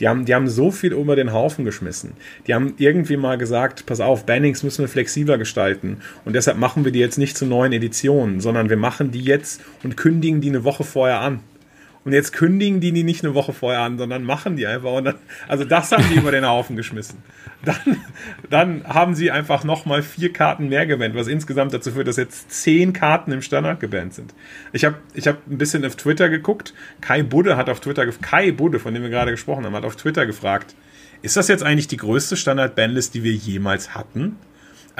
Die 0.00 0.08
haben, 0.08 0.24
die 0.24 0.34
haben 0.34 0.48
so 0.48 0.70
viel 0.70 0.92
über 0.92 1.14
den 1.14 1.32
Haufen 1.32 1.64
geschmissen. 1.64 2.12
Die 2.46 2.54
haben 2.54 2.74
irgendwie 2.78 3.16
mal 3.16 3.38
gesagt, 3.38 3.86
pass 3.86 4.00
auf, 4.00 4.26
Bannings 4.26 4.62
müssen 4.62 4.82
wir 4.82 4.88
flexibler 4.88 5.38
gestalten. 5.38 5.98
Und 6.24 6.34
deshalb 6.34 6.58
machen 6.58 6.84
wir 6.84 6.92
die 6.92 6.98
jetzt 6.98 7.18
nicht 7.18 7.36
zu 7.36 7.46
neuen 7.46 7.72
Editionen, 7.72 8.40
sondern 8.40 8.70
wir 8.70 8.78
machen 8.78 9.10
die 9.10 9.22
jetzt 9.22 9.60
und 9.84 9.96
kündigen 9.96 10.40
die 10.40 10.48
eine 10.48 10.64
Woche 10.64 10.84
vorher 10.84 11.20
an. 11.20 11.40
Und 12.10 12.14
jetzt 12.14 12.32
kündigen 12.32 12.80
die 12.80 12.90
die 12.90 13.04
nicht 13.04 13.22
eine 13.24 13.34
Woche 13.34 13.52
vorher 13.52 13.82
an, 13.82 13.96
sondern 13.96 14.24
machen 14.24 14.56
die 14.56 14.66
einfach. 14.66 14.90
Und 14.94 15.04
dann, 15.04 15.14
also 15.46 15.62
das 15.62 15.92
haben 15.92 16.02
die 16.10 16.16
über 16.16 16.32
den 16.32 16.44
Haufen 16.44 16.74
geschmissen. 16.74 17.18
Dann, 17.64 18.00
dann 18.50 18.84
haben 18.84 19.14
sie 19.14 19.30
einfach 19.30 19.62
nochmal 19.62 20.02
vier 20.02 20.32
Karten 20.32 20.68
mehr 20.70 20.86
gebannt, 20.86 21.14
was 21.14 21.28
insgesamt 21.28 21.72
dazu 21.72 21.92
führt, 21.92 22.08
dass 22.08 22.16
jetzt 22.16 22.50
zehn 22.50 22.92
Karten 22.92 23.30
im 23.30 23.42
Standard 23.42 23.78
gebannt 23.78 24.14
sind. 24.14 24.34
Ich 24.72 24.84
habe 24.84 24.96
ich 25.14 25.28
hab 25.28 25.46
ein 25.46 25.56
bisschen 25.56 25.84
auf 25.84 25.94
Twitter 25.94 26.28
geguckt. 26.28 26.74
Kai 27.00 27.22
Budde 27.22 27.56
hat 27.56 27.70
auf 27.70 27.78
Twitter, 27.78 28.04
Kai 28.20 28.50
Budde, 28.50 28.80
von 28.80 28.92
dem 28.92 29.04
wir 29.04 29.10
gerade 29.10 29.30
gesprochen 29.30 29.64
haben, 29.64 29.76
hat 29.76 29.84
auf 29.84 29.94
Twitter 29.94 30.26
gefragt, 30.26 30.74
ist 31.22 31.36
das 31.36 31.46
jetzt 31.46 31.62
eigentlich 31.62 31.86
die 31.86 31.98
größte 31.98 32.36
Standard-Bandlist, 32.36 33.14
die 33.14 33.22
wir 33.22 33.34
jemals 33.34 33.94
hatten? 33.94 34.36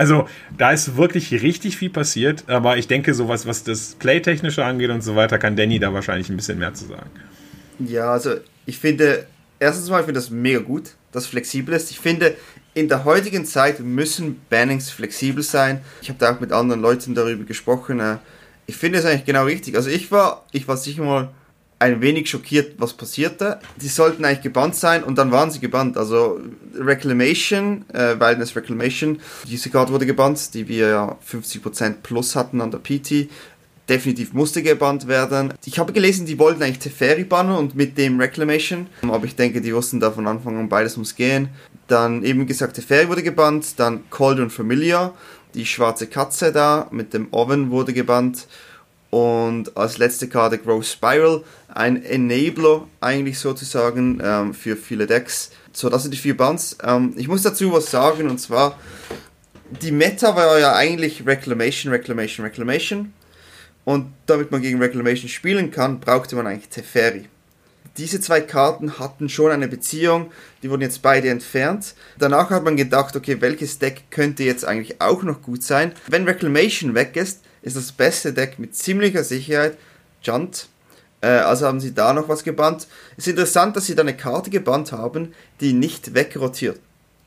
Also, 0.01 0.27
da 0.57 0.73
ist 0.73 0.97
wirklich 0.97 1.31
richtig 1.43 1.77
viel 1.77 1.91
passiert, 1.91 2.45
aber 2.47 2.79
ich 2.79 2.89
denke, 2.89 3.13
sowas, 3.13 3.45
was 3.47 3.65
das 3.65 3.97
Playtechnische 3.97 4.65
angeht 4.65 4.89
und 4.89 5.03
so 5.03 5.15
weiter, 5.15 5.37
kann 5.39 5.57
Danny 5.57 5.79
da 5.79 5.93
wahrscheinlich 5.93 6.31
ein 6.31 6.37
bisschen 6.37 6.59
mehr 6.59 6.73
zu 6.73 6.87
sagen. 6.87 7.11
Ja, 7.81 8.11
also 8.11 8.37
ich 8.65 8.79
finde, 8.79 9.27
erstens 9.59 9.91
mal, 9.91 9.99
ich 9.99 10.07
finde 10.07 10.19
das 10.19 10.31
mega 10.31 10.61
gut, 10.61 10.93
dass 11.13 11.25
es 11.25 11.29
flexibel 11.29 11.75
ist. 11.75 11.91
Ich 11.91 12.01
finde, 12.01 12.35
in 12.73 12.89
der 12.89 13.05
heutigen 13.05 13.45
Zeit 13.45 13.81
müssen 13.81 14.41
Bannings 14.49 14.89
flexibel 14.89 15.43
sein. 15.43 15.83
Ich 16.01 16.09
habe 16.09 16.19
da 16.19 16.35
auch 16.35 16.41
mit 16.41 16.51
anderen 16.51 16.81
Leuten 16.81 17.15
darüber 17.15 17.45
gesprochen. 17.45 18.01
Äh, 18.01 18.17
ich 18.67 18.79
finde 18.79 19.01
es 19.01 19.05
eigentlich 19.05 19.27
genau 19.27 19.45
richtig. 19.45 19.77
Also 19.77 19.91
ich 19.91 20.11
war, 20.11 20.47
ich 20.53 20.67
war 20.67 20.79
sicher 20.79 21.03
mal 21.03 21.29
ein 21.81 22.03
wenig 22.03 22.29
schockiert, 22.29 22.75
was 22.79 22.93
passierte. 22.93 23.59
Die 23.81 23.89
sollten 23.89 24.25
eigentlich 24.25 24.43
gebannt 24.43 24.77
sein 24.77 25.03
und 25.03 25.17
dann 25.17 25.33
waren 25.33 25.51
sie 25.51 25.61
gebannt. 25.61 25.97
Also 25.97 26.39
Reclamation, 26.79 27.87
äh, 27.93 28.21
Wilderness 28.21 28.55
Reclamation, 28.55 29.19
diese 29.49 29.71
Karte 29.71 29.93
wurde 29.93 30.05
gebannt, 30.05 30.53
die 30.53 30.69
wir 30.69 30.89
ja 30.89 31.19
50% 31.27 32.03
plus 32.03 32.37
hatten 32.37 32.61
an 32.61 32.71
der 32.71 32.79
PT. 32.79 33.31
Definitiv 33.89 34.35
musste 34.35 34.63
gebannt 34.63 35.09
werden. 35.09 35.55
Ich 35.65 35.79
habe 35.79 35.93
gelesen, 35.95 36.27
die 36.27 36.39
wollten 36.39 36.63
eigentlich 36.63 36.79
Teferi 36.81 37.25
bannen 37.25 37.57
und 37.57 37.75
mit 37.75 37.97
dem 37.97 38.21
Reclamation. 38.21 38.87
Aber 39.09 39.25
ich 39.25 39.35
denke, 39.35 39.63
die 39.63 39.75
wussten 39.75 39.99
da 39.99 40.11
von 40.11 40.29
Anfang 40.29 40.59
an, 40.59 40.69
beides 40.69 40.99
muss 40.99 41.17
gehen. 41.17 41.49
Dann 41.89 42.23
eben 42.23 42.47
gesagt, 42.47 42.77
Teferi 42.77 43.09
wurde 43.09 43.23
gebannt. 43.23 43.81
Dann 43.81 44.09
Cauldron 44.11 44.51
Familiar, 44.51 45.15
die 45.55 45.65
schwarze 45.65 46.07
Katze 46.07 46.53
da 46.53 46.89
mit 46.91 47.15
dem 47.15 47.33
Oven 47.33 47.71
wurde 47.71 47.95
gebannt. 47.95 48.47
Und 49.11 49.77
als 49.77 49.99
letzte 49.99 50.29
Karte 50.29 50.59
Growth 50.59 50.87
Spiral, 50.87 51.43
ein 51.69 52.03
Enabler 52.05 52.87
eigentlich 53.01 53.39
sozusagen 53.39 54.21
ähm, 54.23 54.55
für 54.55 54.77
viele 54.77 55.07
Decks. 55.07 55.51
So, 55.73 55.89
das 55.89 56.03
sind 56.03 56.15
die 56.15 56.19
vier 56.19 56.37
Bands. 56.37 56.79
Ähm, 56.83 57.15
ich 57.17 57.27
muss 57.27 57.43
dazu 57.43 57.73
was 57.73 57.91
sagen 57.91 58.31
und 58.31 58.39
zwar, 58.39 58.79
die 59.83 59.93
Meta 59.93 60.35
war 60.35 60.59
ja 60.59 60.75
eigentlich 60.75 61.27
Reclamation, 61.27 61.93
Reclamation, 61.93 62.45
Reclamation. 62.45 63.13
Und 63.85 64.13
damit 64.27 64.51
man 64.51 64.63
gegen 64.63 64.79
Reclamation 64.79 65.29
spielen 65.29 65.71
kann, 65.71 66.01
brauchte 66.01 66.37
man 66.37 66.47
eigentlich 66.47 66.69
Teferi. 66.69 67.29
Diese 67.97 68.21
zwei 68.21 68.41
Karten 68.41 68.99
hatten 68.99 69.29
schon 69.29 69.51
eine 69.51 69.67
Beziehung, 69.67 70.31
die 70.63 70.71
wurden 70.71 70.83
jetzt 70.83 71.03
beide 71.03 71.29
entfernt. 71.29 71.95
Danach 72.19 72.51
hat 72.51 72.63
man 72.63 72.77
gedacht, 72.77 73.17
okay, 73.17 73.41
welches 73.41 73.79
Deck 73.79 74.05
könnte 74.11 74.45
jetzt 74.45 74.65
eigentlich 74.65 75.01
auch 75.01 75.23
noch 75.25 75.43
gut 75.43 75.65
sein? 75.65 75.93
Wenn 76.07 76.25
Reclamation 76.25 76.95
weg 76.95 77.17
ist, 77.17 77.43
ist 77.63 77.77
das 77.77 77.93
beste 77.93 78.33
Deck 78.33 78.59
mit 78.59 78.75
ziemlicher 78.75 79.25
Sicherheit 79.25 79.77
Junt. 80.23 80.69
Äh, 81.21 81.29
also 81.29 81.67
haben 81.67 81.81
sie 81.81 81.95
da 81.95 82.13
noch 82.13 82.29
was 82.29 82.45
gebannt. 82.45 82.87
Ist 83.17 83.29
interessant, 83.29 83.77
dass 83.77 83.87
sie 83.87 83.95
da 83.95 84.03
eine 84.03 84.17
Karte 84.17 84.51
gebannt 84.51 84.93
haben, 84.93 85.35
die 85.61 85.73
nicht 85.73 86.15
wegrotiert. 86.15 86.81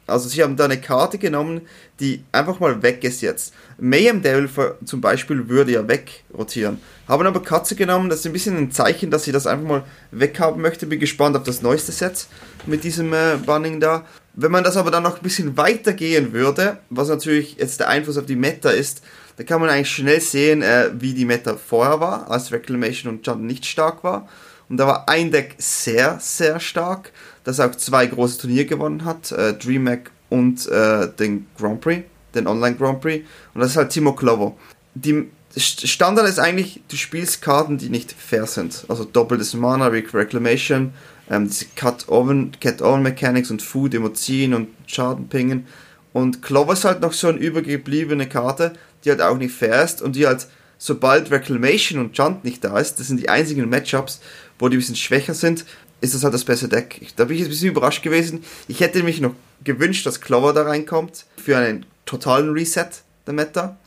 Also 0.06 0.28
sie 0.28 0.43
haben 0.43 0.58
da 0.58 0.66
eine 0.66 0.80
Karte 0.82 1.18
genommen, 1.18 1.62
die 1.99 2.24
einfach 2.32 2.60
mal 2.60 2.82
weg 2.84 3.04
ist 3.04 3.22
jetzt. 3.22 3.54
Mayhem 3.78 4.22
Devil 4.22 4.49
zum 4.84 5.01
Beispiel 5.01 5.47
würde 5.47 5.72
ja 5.72 5.88
wegrotieren. 5.88 6.80
Haben 7.08 7.28
aber 7.28 7.41
Katze 7.41 7.76
genommen, 7.76 8.10
das 8.10 8.20
ist 8.20 8.26
ein 8.26 8.34
bisschen 8.34 8.58
ein 8.58 8.72
Zeichen, 8.72 9.12
dass 9.12 9.24
sie 9.24 9.32
das 9.32 9.47
einfach 9.47 9.68
mal 9.68 9.84
weghaben 10.12 10.62
möchte. 10.62 10.86
Bin 10.86 10.99
gespannt 10.99 11.38
auf 11.38 11.43
das 11.43 11.62
neueste 11.62 11.91
Set 11.91 12.28
mit 12.66 12.84
diesem 12.84 13.14
äh, 13.14 13.38
Banning 13.45 13.80
da. 13.80 14.06
Wenn 14.36 14.51
man 14.51 14.64
das 14.64 14.78
aber 14.78 14.91
dann 14.91 15.04
noch 15.04 15.18
ein 15.18 15.24
bisschen 15.24 15.58
weiter 15.58 15.93
gehen 15.93 16.34
würde, 16.34 16.80
was 16.89 17.08
natürlich 17.08 17.58
jetzt 17.58 17.80
der 17.80 17.89
Einfluss 17.89 18.18
auf 18.18 18.26
die 18.26 18.36
Meta 18.36 18.72
ist, 18.72 19.04
da 19.38 19.43
kann 19.43 19.62
man 19.62 19.70
eigentlich 19.70 19.91
schnell 19.91 20.22
sehen, 20.22 20.62
äh, 20.62 20.91
wie 20.99 21.14
die 21.14 21.26
Meta 21.26 21.56
vorher 21.56 21.99
war, 21.99 22.30
als 22.30 22.51
Reclamation 22.51 23.14
und 23.14 23.26
Jump 23.26 23.41
nicht 23.41 23.66
stark 23.66 24.04
war. 24.04 24.28
Und 24.70 24.78
da 24.78 24.88
war 24.88 25.10
ein 25.10 25.32
Deck 25.32 25.56
sehr, 25.58 26.20
sehr 26.20 26.60
stark, 26.60 27.12
das 27.43 27.59
auch 27.59 27.75
zwei 27.75 28.05
große 28.05 28.39
Turniere 28.39 28.65
gewonnen 28.65 29.05
hat, 29.05 29.31
äh, 29.31 29.53
DreamHack 29.53 30.11
und 30.29 30.67
äh, 30.67 31.09
den 31.09 31.45
Grand 31.57 31.81
Prix, 31.81 32.03
den 32.33 32.47
Online 32.47 32.75
Grand 32.75 33.01
Prix. 33.01 33.25
Und 33.53 33.61
das 33.61 33.71
ist 33.71 33.77
halt 33.77 33.91
Timo 33.91 34.13
Clover. 34.13 34.55
Die 34.95 35.27
Standard 35.55 36.27
ist 36.27 36.39
eigentlich, 36.39 36.81
du 36.87 36.95
spielst 36.95 37.41
Karten, 37.41 37.77
die 37.77 37.89
nicht 37.89 38.11
fair 38.11 38.47
sind. 38.47 38.85
Also 38.87 39.03
doppeltes 39.03 39.53
Mana, 39.53 39.87
Reclamation, 39.87 40.93
ähm, 41.29 41.47
diese 41.47 41.65
Cut-Oven, 41.75 42.53
Cat-Oven-Mechanics 42.59 43.51
und 43.51 43.61
Food, 43.61 43.95
ziehen 44.17 44.53
und 44.53 44.69
Schaden 44.87 45.27
pingen. 45.29 45.67
Und 46.11 46.41
Clover 46.41 46.73
ist 46.73 46.85
halt 46.85 47.01
noch 47.01 47.13
so 47.13 47.27
eine 47.27 47.37
übergebliebene 47.37 48.27
Karte, 48.27 48.73
die 49.03 49.09
halt 49.09 49.21
auch 49.21 49.37
nicht 49.37 49.53
fair 49.53 49.83
ist 49.83 50.01
und 50.01 50.15
die 50.15 50.25
halt, 50.25 50.47
sobald 50.77 51.31
Reclamation 51.31 51.99
und 51.99 52.17
Junt 52.17 52.43
nicht 52.43 52.63
da 52.63 52.77
ist, 52.77 52.99
das 52.99 53.07
sind 53.07 53.19
die 53.19 53.29
einzigen 53.29 53.69
Matchups, 53.69 54.21
wo 54.59 54.69
die 54.69 54.77
ein 54.77 54.79
bisschen 54.79 54.95
schwächer 54.95 55.33
sind, 55.33 55.65
ist 56.04 56.14
das 56.14 56.24
halt 56.24 56.34
das 56.34 56.43
beste 56.43 56.68
Deck. 56.68 57.01
Da 57.16 57.26
bin 57.26 57.38
ich 57.38 57.43
ein 57.43 57.49
bisschen 57.49 57.70
überrascht 57.70 58.04
gewesen. 58.04 58.43
Ich 58.68 58.82
hätte 58.82 59.01
mich 59.04 59.22
noch 59.22 59.34
gewünscht, 59.64 60.06
dass 60.06 60.20
Clover 60.20 60.54
da 60.54 60.64
reinkommt 60.64 61.26
für 61.38 61.58
einen 61.58 61.86
totalen 62.06 62.51
Reset 62.51 62.89
der 63.26 63.34
Meta. 63.34 63.78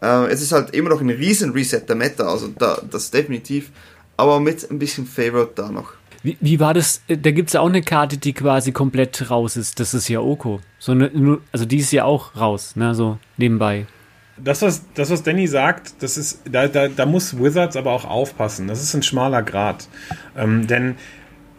Äh, 0.00 0.28
es 0.28 0.40
ist 0.40 0.52
halt 0.52 0.70
immer 0.70 0.88
noch 0.88 1.02
ein 1.02 1.10
riesen 1.10 1.52
Reset 1.52 1.82
der 1.86 1.96
Meta, 1.96 2.24
also 2.24 2.48
da, 2.48 2.80
das 2.90 3.10
definitiv, 3.10 3.70
aber 4.16 4.40
mit 4.40 4.70
ein 4.70 4.78
bisschen 4.78 5.06
Favorite 5.06 5.52
da 5.54 5.70
noch. 5.70 5.92
Wie, 6.22 6.38
wie 6.40 6.60
war 6.60 6.72
das? 6.72 7.02
Da 7.08 7.30
gibt 7.30 7.50
es 7.50 7.52
ja 7.54 7.60
auch 7.60 7.68
eine 7.68 7.82
Karte, 7.82 8.16
die 8.16 8.32
quasi 8.32 8.72
komplett 8.72 9.30
raus 9.30 9.56
ist. 9.56 9.80
Das 9.80 9.94
ist 9.94 10.08
ja 10.08 10.20
Oko. 10.20 10.60
So 10.78 10.92
eine, 10.92 11.38
also 11.52 11.64
die 11.64 11.78
ist 11.78 11.92
ja 11.92 12.04
auch 12.04 12.36
raus, 12.36 12.76
ne? 12.76 12.94
So 12.94 13.18
nebenbei. 13.36 13.86
Das, 14.36 14.62
was, 14.62 14.82
das, 14.94 15.10
was 15.10 15.22
Danny 15.22 15.46
sagt, 15.46 16.02
das 16.02 16.16
ist, 16.16 16.40
da, 16.50 16.66
da, 16.68 16.88
da 16.88 17.04
muss 17.04 17.38
Wizards 17.38 17.76
aber 17.76 17.92
auch 17.92 18.06
aufpassen. 18.06 18.68
Das 18.68 18.82
ist 18.82 18.94
ein 18.94 19.02
schmaler 19.02 19.42
Grad. 19.42 19.88
Ähm, 20.36 20.66
denn 20.66 20.96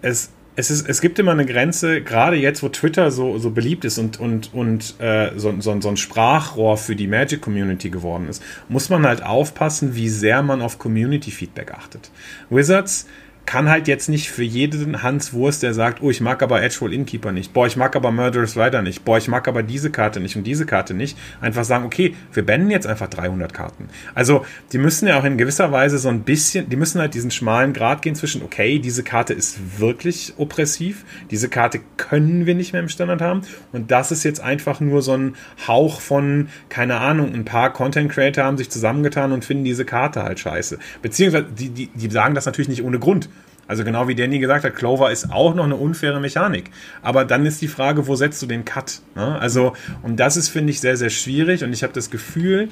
es, 0.01 0.31
es, 0.55 0.69
ist, 0.69 0.87
es 0.87 1.01
gibt 1.01 1.17
immer 1.19 1.31
eine 1.31 1.45
Grenze, 1.45 2.01
gerade 2.01 2.35
jetzt, 2.35 2.61
wo 2.63 2.69
Twitter 2.69 3.11
so, 3.11 3.37
so 3.37 3.51
beliebt 3.51 3.85
ist 3.85 3.97
und, 3.97 4.19
und, 4.19 4.53
und 4.53 4.95
äh, 4.99 5.31
so, 5.37 5.53
so, 5.59 5.79
so 5.79 5.89
ein 5.89 5.97
Sprachrohr 5.97 6.77
für 6.77 6.95
die 6.95 7.07
Magic-Community 7.07 7.89
geworden 7.89 8.27
ist, 8.27 8.43
muss 8.67 8.89
man 8.89 9.05
halt 9.05 9.23
aufpassen, 9.23 9.95
wie 9.95 10.09
sehr 10.09 10.41
man 10.43 10.61
auf 10.61 10.77
Community-Feedback 10.77 11.71
achtet. 11.71 12.11
Wizards 12.49 13.07
kann 13.45 13.69
halt 13.69 13.87
jetzt 13.87 14.07
nicht 14.07 14.29
für 14.29 14.43
jeden 14.43 15.03
Hans 15.03 15.33
Wurst, 15.33 15.63
der 15.63 15.73
sagt, 15.73 16.01
oh, 16.01 16.09
ich 16.09 16.21
mag 16.21 16.41
aber 16.43 16.61
Edgewall 16.61 16.93
Innkeeper 16.93 17.31
nicht, 17.31 17.53
boah, 17.53 17.67
ich 17.67 17.75
mag 17.75 17.95
aber 17.95 18.11
Murderous 18.11 18.55
Rider 18.55 18.81
nicht, 18.81 19.03
boah, 19.03 19.17
ich 19.17 19.27
mag 19.27 19.47
aber 19.47 19.63
diese 19.63 19.91
Karte 19.91 20.19
nicht 20.19 20.35
und 20.35 20.45
diese 20.45 20.65
Karte 20.65 20.93
nicht, 20.93 21.17
einfach 21.41 21.63
sagen, 21.63 21.85
okay, 21.85 22.15
wir 22.33 22.45
bannen 22.45 22.69
jetzt 22.69 22.87
einfach 22.87 23.07
300 23.07 23.53
Karten. 23.53 23.89
Also, 24.13 24.45
die 24.71 24.77
müssen 24.77 25.07
ja 25.07 25.19
auch 25.19 25.23
in 25.23 25.37
gewisser 25.37 25.71
Weise 25.71 25.97
so 25.97 26.09
ein 26.09 26.21
bisschen, 26.21 26.69
die 26.69 26.75
müssen 26.75 27.01
halt 27.01 27.13
diesen 27.13 27.31
schmalen 27.31 27.73
Grad 27.73 28.01
gehen 28.01 28.15
zwischen, 28.15 28.43
okay, 28.43 28.79
diese 28.79 29.03
Karte 29.03 29.33
ist 29.33 29.79
wirklich 29.79 30.33
oppressiv, 30.37 31.03
diese 31.29 31.49
Karte 31.49 31.81
können 31.97 32.45
wir 32.45 32.55
nicht 32.55 32.73
mehr 32.73 32.81
im 32.81 32.89
Standard 32.89 33.21
haben 33.21 33.41
und 33.71 33.91
das 33.91 34.11
ist 34.11 34.23
jetzt 34.23 34.39
einfach 34.39 34.79
nur 34.79 35.01
so 35.01 35.13
ein 35.17 35.35
Hauch 35.67 35.99
von, 35.99 36.47
keine 36.69 36.97
Ahnung, 36.97 37.33
ein 37.33 37.45
paar 37.45 37.73
Content 37.73 38.11
Creator 38.11 38.43
haben 38.43 38.57
sich 38.57 38.69
zusammengetan 38.69 39.31
und 39.31 39.45
finden 39.45 39.63
diese 39.63 39.85
Karte 39.85 40.23
halt 40.23 40.39
scheiße. 40.39 40.79
Beziehungsweise, 41.01 41.47
die, 41.51 41.69
die, 41.69 41.87
die 41.87 42.09
sagen 42.09 42.35
das 42.35 42.45
natürlich 42.45 42.69
nicht 42.69 42.83
ohne 42.83 42.99
Grund. 42.99 43.29
Also 43.71 43.85
genau 43.85 44.09
wie 44.09 44.15
Danny 44.15 44.39
gesagt 44.39 44.65
hat, 44.65 44.75
Clover 44.75 45.13
ist 45.13 45.31
auch 45.31 45.55
noch 45.55 45.63
eine 45.63 45.77
unfaire 45.77 46.19
Mechanik. 46.19 46.71
Aber 47.01 47.23
dann 47.23 47.45
ist 47.45 47.61
die 47.61 47.69
Frage, 47.69 48.05
wo 48.05 48.17
setzt 48.17 48.41
du 48.41 48.45
den 48.45 48.65
Cut? 48.65 48.99
Ne? 49.15 49.39
Also, 49.39 49.77
und 50.03 50.19
das 50.19 50.35
ist, 50.35 50.49
finde 50.49 50.71
ich, 50.71 50.81
sehr, 50.81 50.97
sehr 50.97 51.09
schwierig. 51.09 51.63
Und 51.63 51.71
ich 51.71 51.81
habe 51.81 51.93
das 51.93 52.09
Gefühl, 52.09 52.67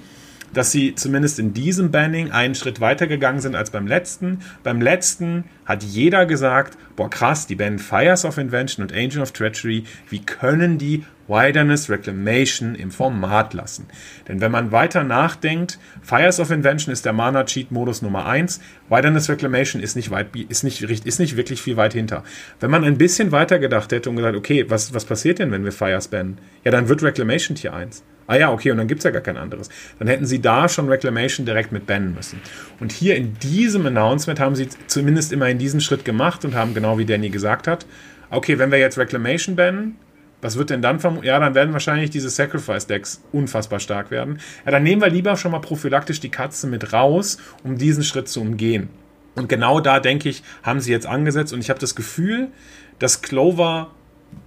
dass 0.53 0.73
sie 0.73 0.95
zumindest 0.95 1.39
in 1.39 1.53
diesem 1.53 1.89
Banning 1.89 2.31
einen 2.31 2.53
Schritt 2.53 2.81
weiter 2.81 3.07
gegangen 3.07 3.39
sind 3.39 3.55
als 3.55 3.69
beim 3.69 3.87
letzten. 3.87 4.39
Beim 4.61 4.81
letzten 4.81 5.45
hat 5.69 5.83
jeder 5.83 6.25
gesagt, 6.25 6.77
boah 6.95 7.11
krass, 7.11 7.45
die 7.45 7.53
bannen 7.53 7.77
Fires 7.77 8.25
of 8.25 8.39
Invention 8.39 8.83
und 8.83 8.91
Angel 8.91 9.21
of 9.21 9.31
Treachery, 9.31 9.83
wie 10.09 10.19
können 10.19 10.79
die 10.79 11.05
Wilderness 11.27 11.91
Reclamation 11.91 12.73
im 12.73 12.89
Format 12.89 13.53
lassen? 13.53 13.85
Denn 14.27 14.41
wenn 14.41 14.51
man 14.51 14.71
weiter 14.71 15.03
nachdenkt, 15.03 15.77
Fires 16.01 16.39
of 16.39 16.49
Invention 16.49 16.91
ist 16.91 17.05
der 17.05 17.13
Mana 17.13 17.43
Cheat 17.43 17.71
Modus 17.71 18.01
Nummer 18.01 18.25
1, 18.25 18.59
Wilderness 18.89 19.29
Reclamation 19.29 19.79
ist 19.79 19.95
nicht, 19.95 20.09
weit, 20.09 20.35
ist, 20.35 20.63
nicht, 20.63 20.81
ist 20.81 21.19
nicht 21.19 21.37
wirklich 21.37 21.61
viel 21.61 21.77
weit 21.77 21.93
hinter. 21.93 22.23
Wenn 22.59 22.71
man 22.71 22.83
ein 22.83 22.97
bisschen 22.97 23.31
weiter 23.31 23.59
gedacht 23.59 23.91
hätte 23.91 24.09
und 24.09 24.15
gesagt, 24.15 24.35
okay, 24.35 24.65
was, 24.69 24.95
was 24.95 25.05
passiert 25.05 25.37
denn, 25.37 25.51
wenn 25.51 25.63
wir 25.63 25.71
Fires 25.71 26.07
bannen? 26.07 26.39
Ja, 26.63 26.71
dann 26.71 26.89
wird 26.89 27.03
Reclamation 27.03 27.55
Tier 27.55 27.75
1. 27.75 28.03
Ah 28.29 28.35
ja, 28.35 28.51
okay, 28.51 28.69
und 28.69 28.77
dann 28.77 28.87
gibt 28.87 28.99
es 28.99 29.05
ja 29.05 29.09
gar 29.09 29.23
kein 29.23 29.37
anderes. 29.37 29.69
Dann 29.97 30.07
hätten 30.07 30.27
sie 30.27 30.39
da 30.39 30.69
schon 30.69 30.87
Reclamation 30.87 31.47
direkt 31.47 31.71
mit 31.71 31.87
bannen 31.87 32.13
müssen. 32.13 32.39
Und 32.79 32.91
hier 32.91 33.15
in 33.15 33.33
diesem 33.39 33.87
Announcement 33.87 34.39
haben 34.39 34.55
sie 34.55 34.69
zumindest 34.85 35.33
immer 35.33 35.47
diesen 35.59 35.81
Schritt 35.81 36.05
gemacht 36.05 36.43
und 36.45 36.55
haben 36.55 36.73
genau 36.73 36.97
wie 36.97 37.05
Danny 37.05 37.29
gesagt 37.29 37.67
hat, 37.67 37.85
okay, 38.31 38.57
wenn 38.57 38.71
wir 38.71 38.79
jetzt 38.79 38.97
Reclamation 38.97 39.55
bannen, 39.55 39.97
was 40.41 40.57
wird 40.57 40.69
denn 40.69 40.81
dann 40.81 40.99
vermutlich? 40.99 41.27
Ja, 41.27 41.39
dann 41.39 41.53
werden 41.53 41.73
wahrscheinlich 41.73 42.11
diese 42.11 42.29
Sacrifice-Decks 42.29 43.21
unfassbar 43.31 43.79
stark 43.79 44.09
werden. 44.09 44.39
Ja, 44.65 44.71
dann 44.71 44.83
nehmen 44.83 45.01
wir 45.01 45.09
lieber 45.09 45.35
schon 45.35 45.51
mal 45.51 45.59
prophylaktisch 45.59 46.21
die 46.21 46.29
Katze 46.29 46.67
mit 46.67 46.93
raus, 46.93 47.39
um 47.63 47.77
diesen 47.77 48.03
Schritt 48.03 48.29
zu 48.29 48.41
umgehen. 48.41 48.89
Und 49.35 49.49
genau 49.49 49.79
da, 49.79 49.99
denke 49.99 50.29
ich, 50.29 50.43
haben 50.63 50.79
sie 50.79 50.91
jetzt 50.91 51.05
angesetzt. 51.05 51.53
Und 51.53 51.59
ich 51.59 51.69
habe 51.69 51.79
das 51.79 51.95
Gefühl, 51.95 52.47
dass 52.99 53.21
Clover 53.21 53.91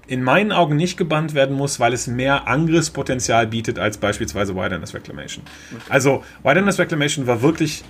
in 0.06 0.22
meinen 0.22 0.52
Augen 0.52 0.76
nicht 0.76 0.96
gebannt 0.96 1.34
werden 1.34 1.56
muss, 1.56 1.80
weil 1.80 1.92
es 1.92 2.06
mehr 2.06 2.46
Angriffspotenzial 2.46 3.46
bietet 3.46 3.78
als 3.78 3.98
beispielsweise 3.98 4.54
Wilderness 4.54 4.94
Reclamation. 4.94 5.44
Okay. 5.72 5.82
Also 5.88 6.24
Wilderness 6.42 6.78
Reclamation 6.78 7.26
war 7.26 7.42
wirklich 7.42 7.84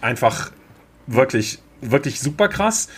einfach 0.00 0.52
wirklich, 1.06 1.58
wirklich 1.90 2.20
super 2.20 2.48
krass. 2.48 2.88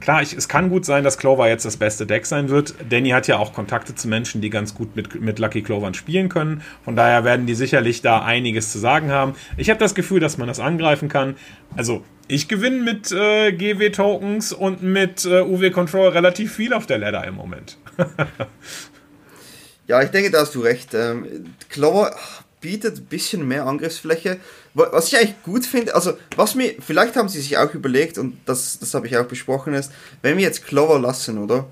Klar, 0.00 0.22
ich, 0.22 0.34
es 0.34 0.48
kann 0.48 0.68
gut 0.68 0.84
sein, 0.84 1.04
dass 1.04 1.16
Clover 1.16 1.48
jetzt 1.48 1.64
das 1.64 1.78
beste 1.78 2.06
Deck 2.06 2.26
sein 2.26 2.50
wird. 2.50 2.74
Danny 2.90 3.10
hat 3.10 3.28
ja 3.28 3.38
auch 3.38 3.54
Kontakte 3.54 3.94
zu 3.94 4.08
Menschen, 4.08 4.40
die 4.40 4.50
ganz 4.50 4.74
gut 4.74 4.94
mit, 4.94 5.20
mit 5.20 5.38
Lucky 5.38 5.62
Clovern 5.62 5.94
spielen 5.94 6.28
können. 6.28 6.62
Von 6.84 6.96
daher 6.96 7.24
werden 7.24 7.46
die 7.46 7.54
sicherlich 7.54 8.02
da 8.02 8.22
einiges 8.22 8.70
zu 8.70 8.78
sagen 8.78 9.10
haben. 9.10 9.34
Ich 9.56 9.70
habe 9.70 9.80
das 9.80 9.94
Gefühl, 9.94 10.20
dass 10.20 10.36
man 10.36 10.48
das 10.48 10.60
angreifen 10.60 11.08
kann. 11.08 11.36
Also 11.76 12.04
ich 12.28 12.46
gewinne 12.46 12.82
mit 12.82 13.10
äh, 13.10 13.52
GW-Tokens 13.52 14.52
und 14.52 14.82
mit 14.82 15.24
äh, 15.24 15.40
UW-Control 15.40 16.10
relativ 16.10 16.54
viel 16.54 16.74
auf 16.74 16.86
der 16.86 16.98
Ladder 16.98 17.24
im 17.24 17.34
Moment. 17.34 17.78
ja, 19.86 20.02
ich 20.02 20.10
denke, 20.10 20.30
da 20.30 20.40
hast 20.40 20.54
du 20.54 20.60
recht. 20.60 20.92
Ähm, 20.92 21.54
Clover 21.70 22.14
bietet 22.60 22.98
ein 22.98 23.06
bisschen 23.06 23.48
mehr 23.48 23.66
Angriffsfläche. 23.66 24.38
Was 24.76 25.08
ich 25.08 25.16
eigentlich 25.16 25.42
gut 25.42 25.64
finde, 25.64 25.94
also 25.94 26.18
was 26.36 26.54
mir, 26.54 26.74
vielleicht 26.80 27.16
haben 27.16 27.28
sie 27.28 27.40
sich 27.40 27.56
auch 27.56 27.72
überlegt, 27.72 28.18
und 28.18 28.36
das, 28.44 28.78
das 28.78 28.92
habe 28.92 29.06
ich 29.06 29.16
auch 29.16 29.24
besprochen, 29.24 29.72
ist, 29.72 29.90
wenn 30.20 30.36
wir 30.36 30.44
jetzt 30.44 30.66
Clover 30.66 30.98
lassen, 30.98 31.38
oder? 31.38 31.66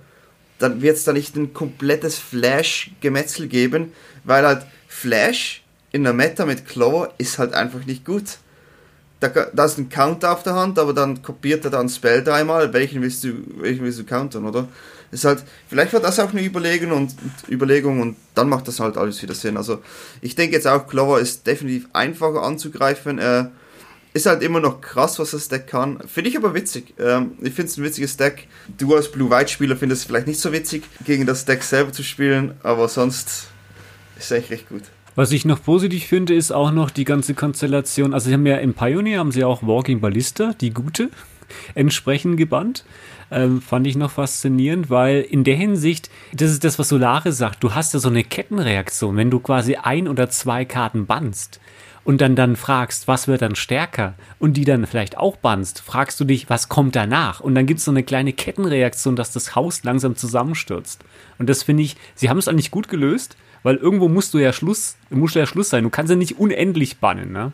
Dann 0.58 0.80
wird 0.80 0.96
es 0.96 1.04
da 1.04 1.12
nicht 1.12 1.36
ein 1.36 1.52
komplettes 1.52 2.18
Flash-Gemetzel 2.18 3.48
geben, 3.48 3.92
weil 4.24 4.46
halt 4.46 4.64
Flash 4.88 5.62
in 5.92 6.04
der 6.04 6.14
Meta 6.14 6.46
mit 6.46 6.66
Clover 6.66 7.12
ist 7.18 7.38
halt 7.38 7.52
einfach 7.52 7.84
nicht 7.84 8.04
gut 8.04 8.38
da, 9.28 9.46
da 9.52 9.64
ist 9.64 9.78
ein 9.78 9.88
Counter 9.88 10.32
auf 10.32 10.42
der 10.42 10.54
Hand, 10.54 10.78
aber 10.78 10.92
dann 10.92 11.22
kopiert 11.22 11.64
er 11.64 11.70
dann 11.70 11.88
Spell 11.88 12.22
dreimal, 12.22 12.72
welchen 12.72 13.02
willst 13.02 13.24
du, 13.24 13.32
welchen 13.58 13.84
willst 13.84 13.98
du 13.98 14.04
countern, 14.04 14.44
oder? 14.44 14.68
Ist 15.14 15.24
halt, 15.24 15.44
vielleicht 15.68 15.92
war 15.92 16.00
das 16.00 16.18
auch 16.20 16.30
eine 16.30 16.44
Überlegung 16.44 16.90
und, 16.92 17.14
und, 17.22 17.50
Überlegung 17.50 18.00
und 18.00 18.16
dann 18.34 18.48
macht 18.48 18.68
das 18.68 18.80
halt 18.80 18.96
alles 18.96 19.22
wieder 19.22 19.34
Sinn. 19.34 19.56
Also 19.56 19.80
ich 20.20 20.34
denke 20.34 20.56
jetzt 20.56 20.66
auch, 20.66 20.86
Clover 20.86 21.20
ist 21.20 21.46
definitiv 21.46 21.88
einfacher 21.92 22.42
anzugreifen. 22.42 23.18
Äh, 23.18 23.46
ist 24.12 24.26
halt 24.26 24.42
immer 24.42 24.60
noch 24.60 24.80
krass, 24.80 25.18
was 25.18 25.32
das 25.32 25.48
Deck 25.48 25.66
kann. 25.66 25.98
Finde 26.06 26.30
ich 26.30 26.36
aber 26.36 26.54
witzig. 26.54 26.94
Ähm, 27.00 27.32
ich 27.40 27.52
finde 27.52 27.70
es 27.70 27.76
ein 27.76 27.84
witziges 27.84 28.16
Deck. 28.16 28.46
Du 28.78 28.94
als 28.94 29.10
Blue-White-Spieler 29.10 29.76
findest 29.76 30.02
es 30.02 30.06
vielleicht 30.06 30.28
nicht 30.28 30.40
so 30.40 30.52
witzig, 30.52 30.84
gegen 31.04 31.26
das 31.26 31.44
Deck 31.44 31.64
selber 31.64 31.92
zu 31.92 32.04
spielen, 32.04 32.54
aber 32.62 32.88
sonst 32.88 33.48
ist 34.16 34.26
es 34.26 34.32
eigentlich 34.32 34.50
recht 34.50 34.68
gut. 34.68 34.82
Was 35.16 35.32
ich 35.32 35.44
noch 35.44 35.62
positiv 35.62 36.06
finde, 36.06 36.34
ist 36.34 36.52
auch 36.52 36.70
noch 36.70 36.90
die 36.90 37.04
ganze 37.04 37.34
Konstellation. 37.34 38.14
Also, 38.14 38.28
sie 38.28 38.34
haben 38.34 38.46
ja 38.46 38.56
im 38.58 38.74
Pioneer 38.74 39.18
haben 39.18 39.32
sie 39.32 39.44
auch 39.44 39.64
Walking 39.64 40.00
Ballista, 40.00 40.54
die 40.60 40.70
gute, 40.70 41.10
entsprechend 41.74 42.36
gebannt. 42.36 42.84
Ähm, 43.34 43.60
fand 43.60 43.84
ich 43.88 43.96
noch 43.96 44.12
faszinierend, 44.12 44.90
weil 44.90 45.20
in 45.22 45.42
der 45.42 45.56
Hinsicht, 45.56 46.08
das 46.32 46.52
ist 46.52 46.62
das, 46.62 46.78
was 46.78 46.88
Solare 46.88 47.32
sagt, 47.32 47.64
du 47.64 47.74
hast 47.74 47.92
ja 47.92 47.98
so 47.98 48.08
eine 48.08 48.22
Kettenreaktion, 48.22 49.16
wenn 49.16 49.30
du 49.30 49.40
quasi 49.40 49.74
ein 49.74 50.06
oder 50.06 50.30
zwei 50.30 50.64
Karten 50.64 51.06
bannst 51.06 51.58
und 52.04 52.20
dann 52.20 52.36
dann 52.36 52.54
fragst, 52.54 53.08
was 53.08 53.26
wird 53.26 53.42
dann 53.42 53.56
stärker 53.56 54.14
und 54.38 54.56
die 54.56 54.64
dann 54.64 54.86
vielleicht 54.86 55.18
auch 55.18 55.36
bannst, 55.36 55.80
fragst 55.80 56.20
du 56.20 56.24
dich, 56.24 56.48
was 56.48 56.68
kommt 56.68 56.94
danach? 56.94 57.40
Und 57.40 57.56
dann 57.56 57.66
gibt 57.66 57.78
es 57.78 57.86
so 57.86 57.90
eine 57.90 58.04
kleine 58.04 58.32
Kettenreaktion, 58.32 59.16
dass 59.16 59.32
das 59.32 59.56
Haus 59.56 59.82
langsam 59.82 60.14
zusammenstürzt. 60.14 61.02
Und 61.40 61.48
das 61.48 61.64
finde 61.64 61.82
ich, 61.82 61.96
sie 62.14 62.28
haben 62.28 62.38
es 62.38 62.46
eigentlich 62.46 62.70
gut 62.70 62.88
gelöst, 62.88 63.36
weil 63.64 63.76
irgendwo 63.76 64.08
musst 64.08 64.32
du 64.34 64.38
ja 64.38 64.52
Schluss, 64.52 64.96
muss 65.10 65.34
ja 65.34 65.46
Schluss 65.46 65.70
sein. 65.70 65.82
Du 65.82 65.90
kannst 65.90 66.10
ja 66.10 66.16
nicht 66.16 66.38
unendlich 66.38 66.98
bannen, 66.98 67.32
ne? 67.32 67.52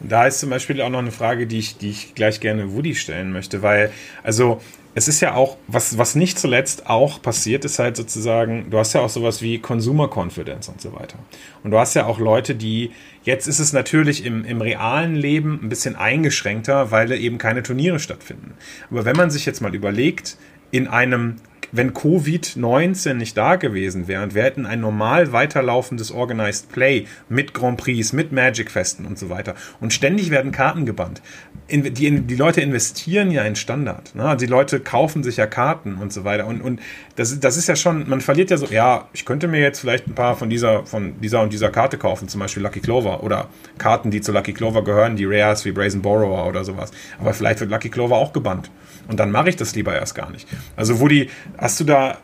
Da 0.00 0.26
ist 0.26 0.40
zum 0.40 0.50
Beispiel 0.50 0.82
auch 0.82 0.90
noch 0.90 0.98
eine 0.98 1.12
Frage, 1.12 1.46
die 1.46 1.60
ich, 1.60 1.78
die 1.78 1.90
ich 1.90 2.16
gleich 2.16 2.40
gerne 2.40 2.72
Woody 2.72 2.96
stellen 2.96 3.32
möchte, 3.32 3.62
weil, 3.62 3.92
also 4.24 4.60
es 4.94 5.08
ist 5.08 5.20
ja 5.20 5.34
auch, 5.34 5.56
was, 5.68 5.96
was 5.96 6.14
nicht 6.14 6.38
zuletzt 6.38 6.88
auch 6.88 7.22
passiert, 7.22 7.64
ist 7.64 7.78
halt 7.78 7.96
sozusagen, 7.96 8.68
du 8.68 8.78
hast 8.78 8.92
ja 8.92 9.00
auch 9.00 9.08
sowas 9.08 9.40
wie 9.40 9.58
Consumer 9.58 10.08
Confidence 10.14 10.68
und 10.68 10.80
so 10.80 10.92
weiter. 10.92 11.18
Und 11.62 11.70
du 11.70 11.78
hast 11.78 11.94
ja 11.94 12.04
auch 12.06 12.18
Leute, 12.18 12.54
die, 12.54 12.90
jetzt 13.22 13.46
ist 13.46 13.58
es 13.58 13.72
natürlich 13.72 14.26
im, 14.26 14.44
im 14.44 14.60
realen 14.60 15.14
Leben 15.14 15.60
ein 15.62 15.68
bisschen 15.70 15.96
eingeschränkter, 15.96 16.90
weil 16.90 17.10
eben 17.12 17.38
keine 17.38 17.62
Turniere 17.62 17.98
stattfinden. 17.98 18.54
Aber 18.90 19.04
wenn 19.06 19.16
man 19.16 19.30
sich 19.30 19.46
jetzt 19.46 19.62
mal 19.62 19.74
überlegt, 19.74 20.36
in 20.70 20.88
einem 20.88 21.36
wenn 21.72 21.92
Covid-19 21.92 23.14
nicht 23.14 23.36
da 23.36 23.56
gewesen 23.56 24.06
wäre 24.06 24.22
und 24.22 24.34
wir 24.34 24.42
hätten 24.42 24.66
ein 24.66 24.80
normal 24.80 25.32
weiterlaufendes 25.32 26.12
Organized 26.12 26.70
Play 26.70 27.06
mit 27.28 27.54
Grand 27.54 27.78
Prix, 27.78 28.12
mit 28.12 28.30
Magic-Festen 28.30 29.06
und 29.06 29.18
so 29.18 29.30
weiter 29.30 29.54
und 29.80 29.92
ständig 29.92 30.30
werden 30.30 30.52
Karten 30.52 30.86
gebannt. 30.86 31.22
In, 31.68 31.82
die, 31.94 32.20
die 32.20 32.36
Leute 32.36 32.60
investieren 32.60 33.30
ja 33.30 33.42
in 33.44 33.56
Standard. 33.56 34.14
Ne? 34.14 34.36
Die 34.36 34.46
Leute 34.46 34.80
kaufen 34.80 35.22
sich 35.22 35.38
ja 35.38 35.46
Karten 35.46 35.94
und 35.94 36.12
so 36.12 36.24
weiter. 36.24 36.46
Und, 36.46 36.60
und 36.60 36.80
das, 37.16 37.38
das 37.40 37.56
ist 37.56 37.68
ja 37.68 37.76
schon, 37.76 38.08
man 38.08 38.20
verliert 38.20 38.50
ja 38.50 38.58
so, 38.58 38.66
ja, 38.66 39.08
ich 39.14 39.24
könnte 39.24 39.48
mir 39.48 39.60
jetzt 39.60 39.80
vielleicht 39.80 40.06
ein 40.06 40.14
paar 40.14 40.36
von 40.36 40.50
dieser, 40.50 40.84
von 40.84 41.20
dieser 41.20 41.40
und 41.40 41.52
dieser 41.52 41.70
Karte 41.70 41.96
kaufen, 41.96 42.28
zum 42.28 42.40
Beispiel 42.40 42.62
Lucky 42.62 42.80
Clover 42.80 43.22
oder 43.22 43.48
Karten, 43.78 44.10
die 44.10 44.20
zu 44.20 44.32
Lucky 44.32 44.52
Clover 44.52 44.84
gehören, 44.84 45.16
die 45.16 45.24
Rares 45.24 45.64
wie 45.64 45.72
Brazen 45.72 46.02
Borrower 46.02 46.46
oder 46.46 46.64
sowas. 46.64 46.90
Aber 47.18 47.32
vielleicht 47.32 47.60
wird 47.60 47.70
Lucky 47.70 47.88
Clover 47.88 48.16
auch 48.16 48.32
gebannt. 48.32 48.70
Und 49.08 49.18
dann 49.18 49.30
mache 49.30 49.48
ich 49.48 49.56
das 49.56 49.74
lieber 49.74 49.94
erst 49.94 50.14
gar 50.14 50.30
nicht. 50.30 50.46
Also, 50.76 51.00
Woody, 51.00 51.28
hast 51.58 51.80
du 51.80 51.84
da, 51.84 52.18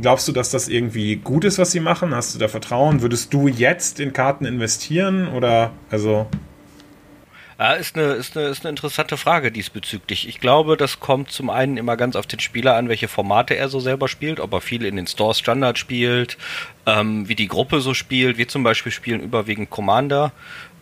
glaubst 0.00 0.28
du, 0.28 0.32
dass 0.32 0.50
das 0.50 0.68
irgendwie 0.68 1.16
gut 1.16 1.44
ist, 1.44 1.58
was 1.58 1.70
sie 1.70 1.80
machen? 1.80 2.14
Hast 2.14 2.34
du 2.34 2.38
da 2.38 2.48
Vertrauen? 2.48 3.02
Würdest 3.02 3.32
du 3.32 3.48
jetzt 3.48 4.00
in 4.00 4.12
Karten 4.12 4.44
investieren 4.44 5.28
oder, 5.28 5.72
also? 5.90 6.26
Ja, 7.62 7.74
ist 7.74 7.96
eine, 7.96 8.14
ist, 8.14 8.36
eine, 8.36 8.48
ist 8.48 8.64
eine 8.64 8.70
interessante 8.70 9.16
Frage 9.16 9.52
diesbezüglich. 9.52 10.26
Ich 10.26 10.40
glaube, 10.40 10.76
das 10.76 10.98
kommt 10.98 11.30
zum 11.30 11.48
einen 11.48 11.76
immer 11.76 11.96
ganz 11.96 12.16
auf 12.16 12.26
den 12.26 12.40
Spieler 12.40 12.74
an, 12.74 12.88
welche 12.88 13.06
Formate 13.06 13.54
er 13.54 13.68
so 13.68 13.78
selber 13.78 14.08
spielt, 14.08 14.40
ob 14.40 14.52
er 14.52 14.60
viel 14.60 14.84
in 14.84 14.96
den 14.96 15.06
Stores 15.06 15.38
Standard 15.38 15.78
spielt, 15.78 16.38
ähm, 16.86 17.28
wie 17.28 17.36
die 17.36 17.46
Gruppe 17.46 17.80
so 17.80 17.94
spielt. 17.94 18.36
Wir 18.36 18.48
zum 18.48 18.64
Beispiel 18.64 18.90
spielen 18.90 19.20
überwiegend 19.20 19.70
Commander 19.70 20.32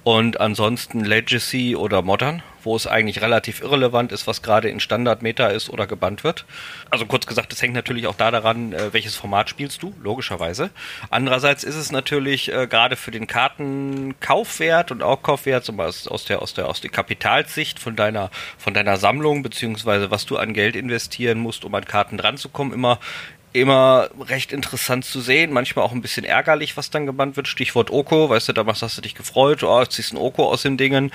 und 0.04 0.40
ansonsten 0.40 1.04
Legacy 1.04 1.76
oder 1.76 2.00
Modern, 2.00 2.42
wo 2.62 2.76
es 2.76 2.86
eigentlich 2.86 3.20
relativ 3.20 3.60
irrelevant 3.60 4.12
ist, 4.12 4.26
was 4.26 4.42
gerade 4.42 4.68
in 4.68 4.80
Standard-Meta 4.80 5.48
ist 5.48 5.70
oder 5.70 5.86
gebannt 5.86 6.24
wird. 6.24 6.44
Also 6.90 7.06
kurz 7.06 7.26
gesagt, 7.26 7.52
es 7.52 7.62
hängt 7.62 7.74
natürlich 7.74 8.06
auch 8.06 8.14
da 8.14 8.30
daran, 8.30 8.72
äh, 8.72 8.92
welches 8.92 9.16
Format 9.16 9.48
spielst 9.50 9.82
du, 9.82 9.94
logischerweise. 10.02 10.70
Andererseits 11.10 11.64
ist 11.64 11.76
es 11.76 11.92
natürlich 11.92 12.52
äh, 12.52 12.66
gerade 12.66 12.96
für 12.96 13.10
den 13.10 13.26
Kartenkaufwert 13.26 14.90
und 14.90 15.02
auch 15.02 15.22
Kaufwert, 15.22 15.64
zum 15.64 15.76
Beispiel 15.76 16.10
aus 16.10 16.24
der, 16.24 16.42
aus 16.42 16.54
der, 16.54 16.68
aus 16.68 16.80
der 16.80 16.90
Kapitalsicht 16.90 17.78
von 17.78 17.96
deiner, 17.96 18.30
von 18.58 18.74
deiner 18.74 18.96
Sammlung, 18.96 19.42
beziehungsweise 19.42 20.10
was 20.10 20.26
du 20.26 20.36
an 20.36 20.54
Geld 20.54 20.76
investieren 20.76 21.38
musst, 21.38 21.64
um 21.64 21.74
an 21.74 21.84
Karten 21.84 22.16
dranzukommen, 22.16 22.72
immer 22.72 22.98
immer 23.52 24.10
recht 24.20 24.52
interessant 24.52 25.04
zu 25.04 25.20
sehen, 25.20 25.52
manchmal 25.52 25.84
auch 25.84 25.92
ein 25.92 26.02
bisschen 26.02 26.24
ärgerlich, 26.24 26.76
was 26.76 26.90
dann 26.90 27.06
gebannt 27.06 27.36
wird. 27.36 27.48
Stichwort 27.48 27.90
Oko, 27.90 28.28
weißt 28.28 28.48
du, 28.48 28.52
damals 28.52 28.82
hast 28.82 28.96
du 28.96 29.02
dich 29.02 29.14
gefreut, 29.14 29.62
oh, 29.62 29.80
jetzt 29.80 29.94
ziehst 29.94 30.12
ein 30.12 30.18
Oko 30.18 30.48
aus 30.48 30.62
den 30.62 30.76
Dingen. 30.76 31.10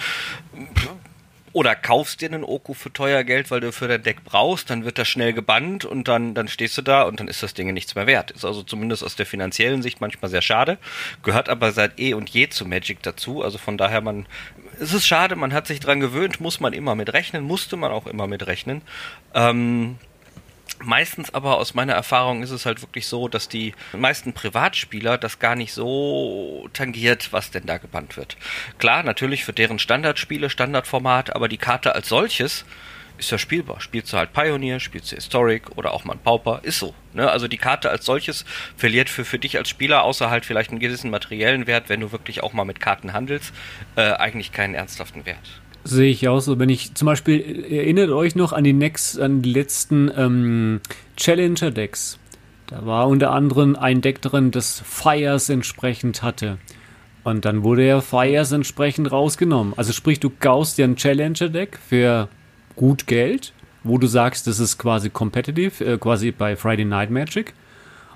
Oder 1.55 1.73
kaufst 1.73 2.19
dir 2.19 2.27
einen 2.27 2.43
Oko 2.43 2.73
für 2.73 2.91
teuer 2.91 3.23
Geld, 3.23 3.49
weil 3.49 3.61
du 3.61 3.71
für 3.71 3.87
dein 3.87 4.03
Deck 4.03 4.25
brauchst, 4.25 4.69
dann 4.69 4.83
wird 4.83 4.97
das 4.97 5.07
schnell 5.07 5.31
gebannt 5.31 5.85
und 5.85 6.09
dann, 6.09 6.33
dann 6.33 6.49
stehst 6.49 6.77
du 6.77 6.81
da 6.81 7.03
und 7.03 7.21
dann 7.21 7.29
ist 7.29 7.43
das 7.43 7.53
Ding 7.53 7.73
nichts 7.73 7.95
mehr 7.95 8.07
wert. 8.07 8.31
Ist 8.31 8.43
also 8.43 8.61
zumindest 8.61 9.05
aus 9.05 9.15
der 9.15 9.25
finanziellen 9.25 9.81
Sicht 9.81 10.01
manchmal 10.01 10.29
sehr 10.29 10.41
schade, 10.41 10.77
gehört 11.23 11.47
aber 11.47 11.71
seit 11.71 11.97
eh 11.97 12.13
und 12.13 12.29
je 12.29 12.49
zu 12.49 12.65
Magic 12.65 13.01
dazu. 13.03 13.41
Also 13.41 13.57
von 13.57 13.77
daher, 13.77 14.01
man, 14.01 14.25
es 14.81 14.91
ist 14.91 15.07
schade, 15.07 15.37
man 15.37 15.53
hat 15.53 15.65
sich 15.65 15.79
dran 15.79 16.01
gewöhnt, 16.01 16.41
muss 16.41 16.59
man 16.59 16.73
immer 16.73 16.93
mit 16.93 17.13
rechnen, 17.13 17.45
musste 17.45 17.77
man 17.77 17.89
auch 17.89 18.05
immer 18.05 18.27
mit 18.27 18.45
rechnen. 18.47 18.81
Ähm, 19.33 19.97
Meistens 20.83 21.33
aber 21.33 21.57
aus 21.57 21.73
meiner 21.73 21.93
Erfahrung 21.93 22.43
ist 22.43 22.51
es 22.51 22.65
halt 22.65 22.81
wirklich 22.81 23.07
so, 23.07 23.27
dass 23.27 23.47
die 23.47 23.73
meisten 23.93 24.33
Privatspieler 24.33 25.17
das 25.17 25.39
gar 25.39 25.55
nicht 25.55 25.73
so 25.73 26.67
tangiert, 26.73 27.31
was 27.31 27.49
denn 27.49 27.65
da 27.65 27.77
gebannt 27.77 28.17
wird. 28.17 28.37
Klar, 28.77 29.03
natürlich 29.03 29.45
für 29.45 29.53
deren 29.53 29.79
Standardspiele, 29.79 30.49
Standardformat, 30.49 31.35
aber 31.35 31.47
die 31.47 31.57
Karte 31.57 31.95
als 31.95 32.09
solches 32.09 32.65
ist 33.17 33.31
ja 33.31 33.37
spielbar. 33.37 33.79
Spielst 33.81 34.11
du 34.11 34.17
halt 34.17 34.33
Pioneer, 34.33 34.79
spielst 34.79 35.11
du 35.11 35.15
Historic 35.15 35.77
oder 35.77 35.93
auch 35.93 36.03
mal 36.03 36.13
ein 36.13 36.19
Pauper, 36.19 36.59
ist 36.63 36.79
so. 36.79 36.93
Ne? 37.13 37.29
Also 37.29 37.47
die 37.47 37.57
Karte 37.57 37.89
als 37.89 38.05
solches 38.05 38.45
verliert 38.75 39.09
für, 39.09 39.25
für 39.25 39.39
dich 39.39 39.57
als 39.57 39.69
Spieler, 39.69 40.03
außer 40.03 40.29
halt 40.29 40.45
vielleicht 40.45 40.71
einen 40.71 40.79
gewissen 40.79 41.09
materiellen 41.09 41.67
Wert, 41.67 41.89
wenn 41.89 42.01
du 42.01 42.11
wirklich 42.11 42.43
auch 42.43 42.53
mal 42.53 42.65
mit 42.65 42.79
Karten 42.79 43.13
handelst, 43.13 43.53
äh, 43.95 44.11
eigentlich 44.11 44.51
keinen 44.51 44.75
ernsthaften 44.75 45.25
Wert. 45.25 45.61
Sehe 45.87 46.09
ich 46.09 46.27
auch 46.27 46.39
so. 46.39 46.57
Wenn 46.57 46.69
ich 46.69 46.95
zum 46.95 47.05
Beispiel, 47.05 47.63
erinnert 47.69 48.09
euch 48.09 48.35
noch 48.35 48.53
an 48.53 48.63
die, 48.63 48.73
next, 48.73 49.19
an 49.19 49.43
die 49.43 49.53
letzten 49.53 50.11
ähm, 50.17 50.81
Challenger-Decks. 51.15 52.17
Da 52.65 52.87
war 52.87 53.07
unter 53.07 53.31
anderem 53.31 53.75
ein 53.75 54.01
Deck 54.01 54.19
drin, 54.19 54.49
das 54.49 54.81
Fires 54.83 55.47
entsprechend 55.49 56.23
hatte. 56.23 56.57
Und 57.23 57.45
dann 57.45 57.63
wurde 57.63 57.85
ja 57.85 58.01
Fires 58.01 58.51
entsprechend 58.51 59.11
rausgenommen. 59.11 59.73
Also 59.77 59.93
sprich, 59.93 60.19
du 60.19 60.31
kaufst 60.31 60.79
dir 60.79 60.85
ein 60.85 60.95
Challenger-Deck 60.95 61.77
für 61.87 62.29
gut 62.75 63.05
Geld, 63.05 63.53
wo 63.83 63.99
du 63.99 64.07
sagst, 64.07 64.47
das 64.47 64.59
ist 64.59 64.79
quasi 64.79 65.11
competitive, 65.11 65.85
äh, 65.85 65.97
quasi 65.99 66.31
bei 66.31 66.55
Friday 66.55 66.85
Night 66.85 67.11
Magic. 67.11 67.53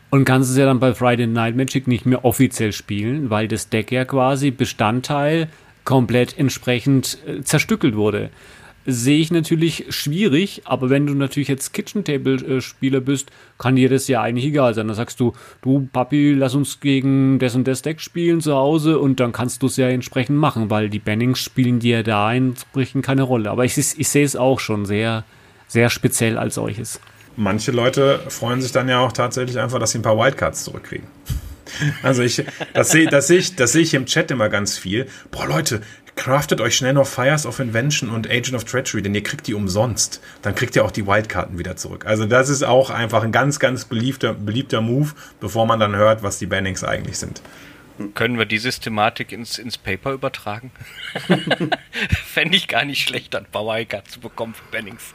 Und 0.09 0.25
kannst 0.25 0.49
es 0.49 0.57
ja 0.57 0.65
dann 0.65 0.79
bei 0.79 0.95
Friday 0.95 1.27
Night 1.27 1.55
Magic 1.55 1.87
nicht 1.87 2.07
mehr 2.07 2.25
offiziell 2.25 2.71
spielen, 2.71 3.29
weil 3.29 3.47
das 3.47 3.69
Deck 3.69 3.91
ja 3.91 4.05
quasi 4.05 4.49
Bestandteil 4.49 5.49
komplett 5.89 6.37
entsprechend 6.37 7.17
äh, 7.25 7.41
zerstückelt 7.41 7.95
wurde. 7.95 8.29
Sehe 8.85 9.19
ich 9.19 9.31
natürlich 9.31 9.87
schwierig, 9.89 10.61
aber 10.65 10.91
wenn 10.91 11.07
du 11.07 11.15
natürlich 11.15 11.47
jetzt 11.47 11.73
Kitchen 11.73 12.03
Table 12.03 12.61
Spieler 12.61 13.01
bist, 13.01 13.31
kann 13.57 13.75
dir 13.75 13.89
das 13.89 14.07
ja 14.07 14.21
eigentlich 14.21 14.45
egal 14.45 14.75
sein. 14.75 14.87
Da 14.87 14.93
sagst 14.93 15.19
du, 15.19 15.33
du 15.63 15.89
Papi, 15.91 16.33
lass 16.33 16.53
uns 16.53 16.79
gegen 16.79 17.39
das 17.39 17.55
und 17.55 17.67
das 17.67 17.81
Deck 17.81 18.01
spielen 18.01 18.39
zu 18.39 18.55
Hause 18.55 18.99
und 18.99 19.19
dann 19.19 19.31
kannst 19.31 19.63
du 19.63 19.67
es 19.67 19.77
ja 19.77 19.89
entsprechend 19.89 20.37
machen, 20.37 20.69
weil 20.69 20.89
die 20.89 20.99
Bannings 20.99 21.39
spielen 21.39 21.79
dir 21.79 22.03
da 22.03 22.33
entsprechend 22.33 23.03
keine 23.03 23.23
Rolle. 23.23 23.49
Aber 23.49 23.65
ich, 23.65 23.75
ich 23.75 24.07
sehe 24.07 24.25
es 24.25 24.35
auch 24.35 24.59
schon 24.59 24.85
sehr, 24.85 25.23
sehr 25.67 25.89
speziell 25.89 26.37
als 26.37 26.55
solches. 26.55 27.01
Manche 27.35 27.71
Leute 27.71 28.19
freuen 28.29 28.61
sich 28.61 28.71
dann 28.71 28.87
ja 28.89 28.99
auch 28.99 29.11
tatsächlich 29.11 29.57
einfach, 29.59 29.79
dass 29.79 29.91
sie 29.91 29.99
ein 29.99 30.03
paar 30.03 30.17
Wildcards 30.17 30.63
zurückkriegen. 30.65 31.07
Also 32.03 32.23
ich, 32.23 32.43
das 32.73 32.91
sehe 32.91 33.07
das 33.07 33.27
seh 33.27 33.37
ich, 33.37 33.53
seh 33.57 33.79
ich 33.81 33.93
im 33.93 34.05
Chat 34.05 34.31
immer 34.31 34.49
ganz 34.49 34.77
viel. 34.77 35.07
Boah, 35.31 35.47
Leute, 35.47 35.81
craftet 36.15 36.59
euch 36.59 36.75
schnell 36.75 36.93
noch 36.93 37.07
Fires 37.07 37.45
of 37.45 37.59
Invention 37.59 38.09
und 38.09 38.29
Agent 38.29 38.53
of 38.53 38.65
Treachery, 38.65 39.01
denn 39.01 39.15
ihr 39.15 39.23
kriegt 39.23 39.47
die 39.47 39.53
umsonst. 39.53 40.21
Dann 40.41 40.53
kriegt 40.53 40.75
ihr 40.75 40.83
auch 40.83 40.91
die 40.91 41.07
Wildkarten 41.07 41.57
wieder 41.57 41.77
zurück. 41.77 42.05
Also 42.05 42.25
das 42.25 42.49
ist 42.49 42.63
auch 42.63 42.89
einfach 42.89 43.23
ein 43.23 43.31
ganz, 43.31 43.59
ganz 43.59 43.85
beliebter, 43.85 44.33
beliebter 44.33 44.81
Move, 44.81 45.11
bevor 45.39 45.65
man 45.65 45.79
dann 45.79 45.95
hört, 45.95 46.21
was 46.21 46.37
die 46.37 46.45
Bannings 46.45 46.83
eigentlich 46.83 47.17
sind. 47.17 47.41
Können 48.15 48.37
wir 48.37 48.45
die 48.45 48.57
Systematik 48.57 49.31
ins, 49.31 49.57
ins 49.57 49.77
Paper 49.77 50.11
übertragen? 50.11 50.71
Fände 52.25 52.55
ich 52.55 52.67
gar 52.67 52.85
nicht 52.85 53.05
schlecht, 53.05 53.31
paar 53.51 53.65
Wildcards 53.65 54.11
zu 54.11 54.19
bekommen 54.19 54.53
für 54.53 54.63
Bannings. 54.71 55.13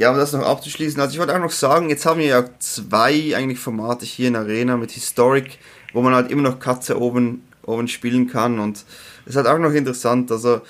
Ja, 0.00 0.12
um 0.12 0.16
das 0.16 0.32
noch 0.32 0.46
abzuschließen, 0.46 0.98
also 0.98 1.12
ich 1.12 1.18
wollte 1.18 1.34
auch 1.34 1.40
noch 1.40 1.50
sagen, 1.50 1.90
jetzt 1.90 2.06
haben 2.06 2.20
wir 2.20 2.26
ja 2.26 2.48
zwei 2.58 3.36
eigentlich 3.36 3.58
Formate 3.58 4.06
hier 4.06 4.28
in 4.28 4.36
Arena 4.36 4.78
mit 4.78 4.92
Historic, 4.92 5.58
wo 5.92 6.00
man 6.00 6.14
halt 6.14 6.30
immer 6.30 6.40
noch 6.40 6.58
Katze 6.58 6.98
oben, 6.98 7.46
oben 7.66 7.86
spielen 7.86 8.26
kann 8.26 8.60
und 8.60 8.78
es 8.78 9.32
ist 9.32 9.36
halt 9.36 9.46
auch 9.46 9.58
noch 9.58 9.74
interessant, 9.74 10.32
also 10.32 10.62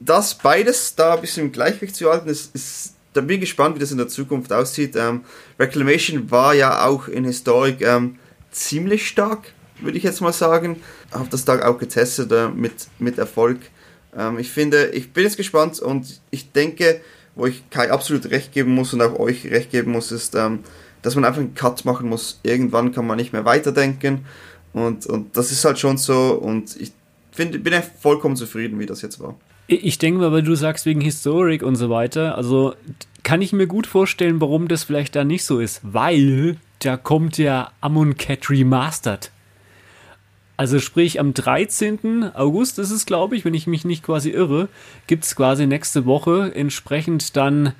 das 0.00 0.34
beides 0.34 0.96
da 0.96 1.14
ein 1.14 1.20
bisschen 1.20 1.46
im 1.46 1.52
Gleichgewicht 1.52 1.94
zu 1.94 2.10
halten, 2.10 2.28
ist, 2.28 2.52
ist 2.56 2.94
da 3.12 3.20
bin 3.20 3.36
ich 3.36 3.42
gespannt, 3.42 3.76
wie 3.76 3.78
das 3.78 3.92
in 3.92 3.98
der 3.98 4.08
Zukunft 4.08 4.52
aussieht. 4.52 4.96
Ähm, 4.96 5.20
Reclamation 5.60 6.32
war 6.32 6.52
ja 6.52 6.84
auch 6.84 7.06
in 7.06 7.22
Historic 7.22 7.80
ähm, 7.80 8.18
ziemlich 8.50 9.06
stark, 9.06 9.52
würde 9.80 9.96
ich 9.96 10.02
jetzt 10.02 10.20
mal 10.20 10.32
sagen. 10.32 10.82
Habe 11.12 11.28
das 11.30 11.44
da 11.44 11.64
auch 11.64 11.78
getestet 11.78 12.32
äh, 12.32 12.48
mit, 12.48 12.88
mit 12.98 13.18
Erfolg. 13.18 13.60
Ähm, 14.16 14.40
ich 14.40 14.50
finde, 14.50 14.86
ich 14.86 15.12
bin 15.12 15.22
jetzt 15.22 15.36
gespannt 15.36 15.78
und 15.78 16.20
ich 16.32 16.50
denke, 16.50 17.00
wo 17.36 17.46
ich 17.46 17.68
Kai 17.70 17.90
absolut 17.90 18.30
recht 18.30 18.52
geben 18.52 18.74
muss 18.74 18.92
und 18.92 19.02
auch 19.02 19.18
euch 19.18 19.46
recht 19.46 19.70
geben 19.70 19.92
muss, 19.92 20.12
ist, 20.12 20.34
ähm, 20.34 20.60
dass 21.02 21.14
man 21.14 21.24
einfach 21.24 21.40
einen 21.40 21.54
Cut 21.54 21.84
machen 21.84 22.08
muss. 22.08 22.40
Irgendwann 22.42 22.92
kann 22.92 23.06
man 23.06 23.16
nicht 23.16 23.32
mehr 23.32 23.44
weiterdenken. 23.44 24.24
Und, 24.72 25.06
und 25.06 25.36
das 25.36 25.50
ist 25.50 25.64
halt 25.64 25.78
schon 25.78 25.98
so. 25.98 26.32
Und 26.32 26.76
ich 26.80 26.92
find, 27.32 27.62
bin 27.62 27.72
echt 27.72 27.90
vollkommen 28.00 28.36
zufrieden, 28.36 28.78
wie 28.78 28.86
das 28.86 29.02
jetzt 29.02 29.20
war. 29.20 29.34
Ich 29.66 29.98
denke 29.98 30.20
mal, 30.20 30.32
weil 30.32 30.42
du 30.42 30.54
sagst 30.54 30.84
wegen 30.84 31.00
Historik 31.00 31.62
und 31.62 31.76
so 31.76 31.88
weiter, 31.88 32.36
also 32.36 32.74
kann 33.22 33.40
ich 33.40 33.52
mir 33.52 33.66
gut 33.66 33.86
vorstellen, 33.86 34.40
warum 34.40 34.68
das 34.68 34.84
vielleicht 34.84 35.16
da 35.16 35.24
nicht 35.24 35.44
so 35.44 35.58
ist. 35.58 35.80
Weil 35.82 36.58
da 36.80 36.96
kommt 36.96 37.38
ja 37.38 37.72
Amonkhet 37.80 38.50
Remastered. 38.50 39.30
Also 40.56 40.78
sprich, 40.78 41.18
am 41.18 41.34
13. 41.34 42.30
August 42.34 42.78
ist 42.78 42.92
es, 42.92 43.06
glaube 43.06 43.36
ich, 43.36 43.44
wenn 43.44 43.54
ich 43.54 43.66
mich 43.66 43.84
nicht 43.84 44.04
quasi 44.04 44.30
irre, 44.30 44.68
gibt 45.06 45.24
es 45.24 45.34
quasi 45.34 45.66
nächste 45.66 46.06
Woche 46.06 46.52
entsprechend 46.54 47.36
dann 47.36 47.72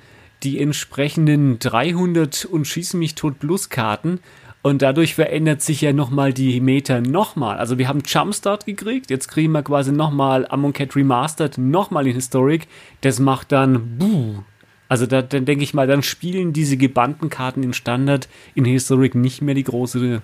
die 0.43 0.59
entsprechenden 0.59 1.57
300 1.59 2.45
und 2.45 2.67
Schießen 2.67 2.99
mich 2.99 3.15
tot 3.15 3.39
Plus 3.39 3.69
Karten. 3.69 4.19
Und 4.61 4.81
dadurch 4.81 5.13
verändert 5.15 5.61
sich 5.61 5.81
ja 5.81 5.93
nochmal 5.93 6.33
die 6.33 6.59
Meta 6.59 6.99
nochmal. 6.99 7.57
Also 7.57 7.77
wir 7.77 7.87
haben 7.87 8.01
Jumpstart 8.05 8.65
gekriegt, 8.65 9.11
jetzt 9.11 9.27
kriegen 9.27 9.51
wir 9.51 9.61
quasi 9.61 9.91
nochmal 9.91 10.47
Amon 10.47 10.73
Cat 10.73 10.95
Remastered, 10.95 11.59
nochmal 11.59 12.07
in 12.07 12.15
Historic. 12.15 12.67
Das 13.01 13.19
macht 13.19 13.51
dann 13.51 13.97
buh. 13.99 14.43
Also 14.89 15.05
da, 15.05 15.21
dann 15.21 15.45
denke 15.45 15.63
ich 15.63 15.75
mal, 15.75 15.87
dann 15.87 16.03
spielen 16.03 16.51
diese 16.51 16.77
gebannten 16.77 17.29
Karten 17.29 17.63
in 17.63 17.73
Standard 17.73 18.27
in 18.55 18.65
Historic 18.65 19.15
nicht 19.15 19.41
mehr 19.41 19.55
die 19.55 19.63
große 19.63 20.21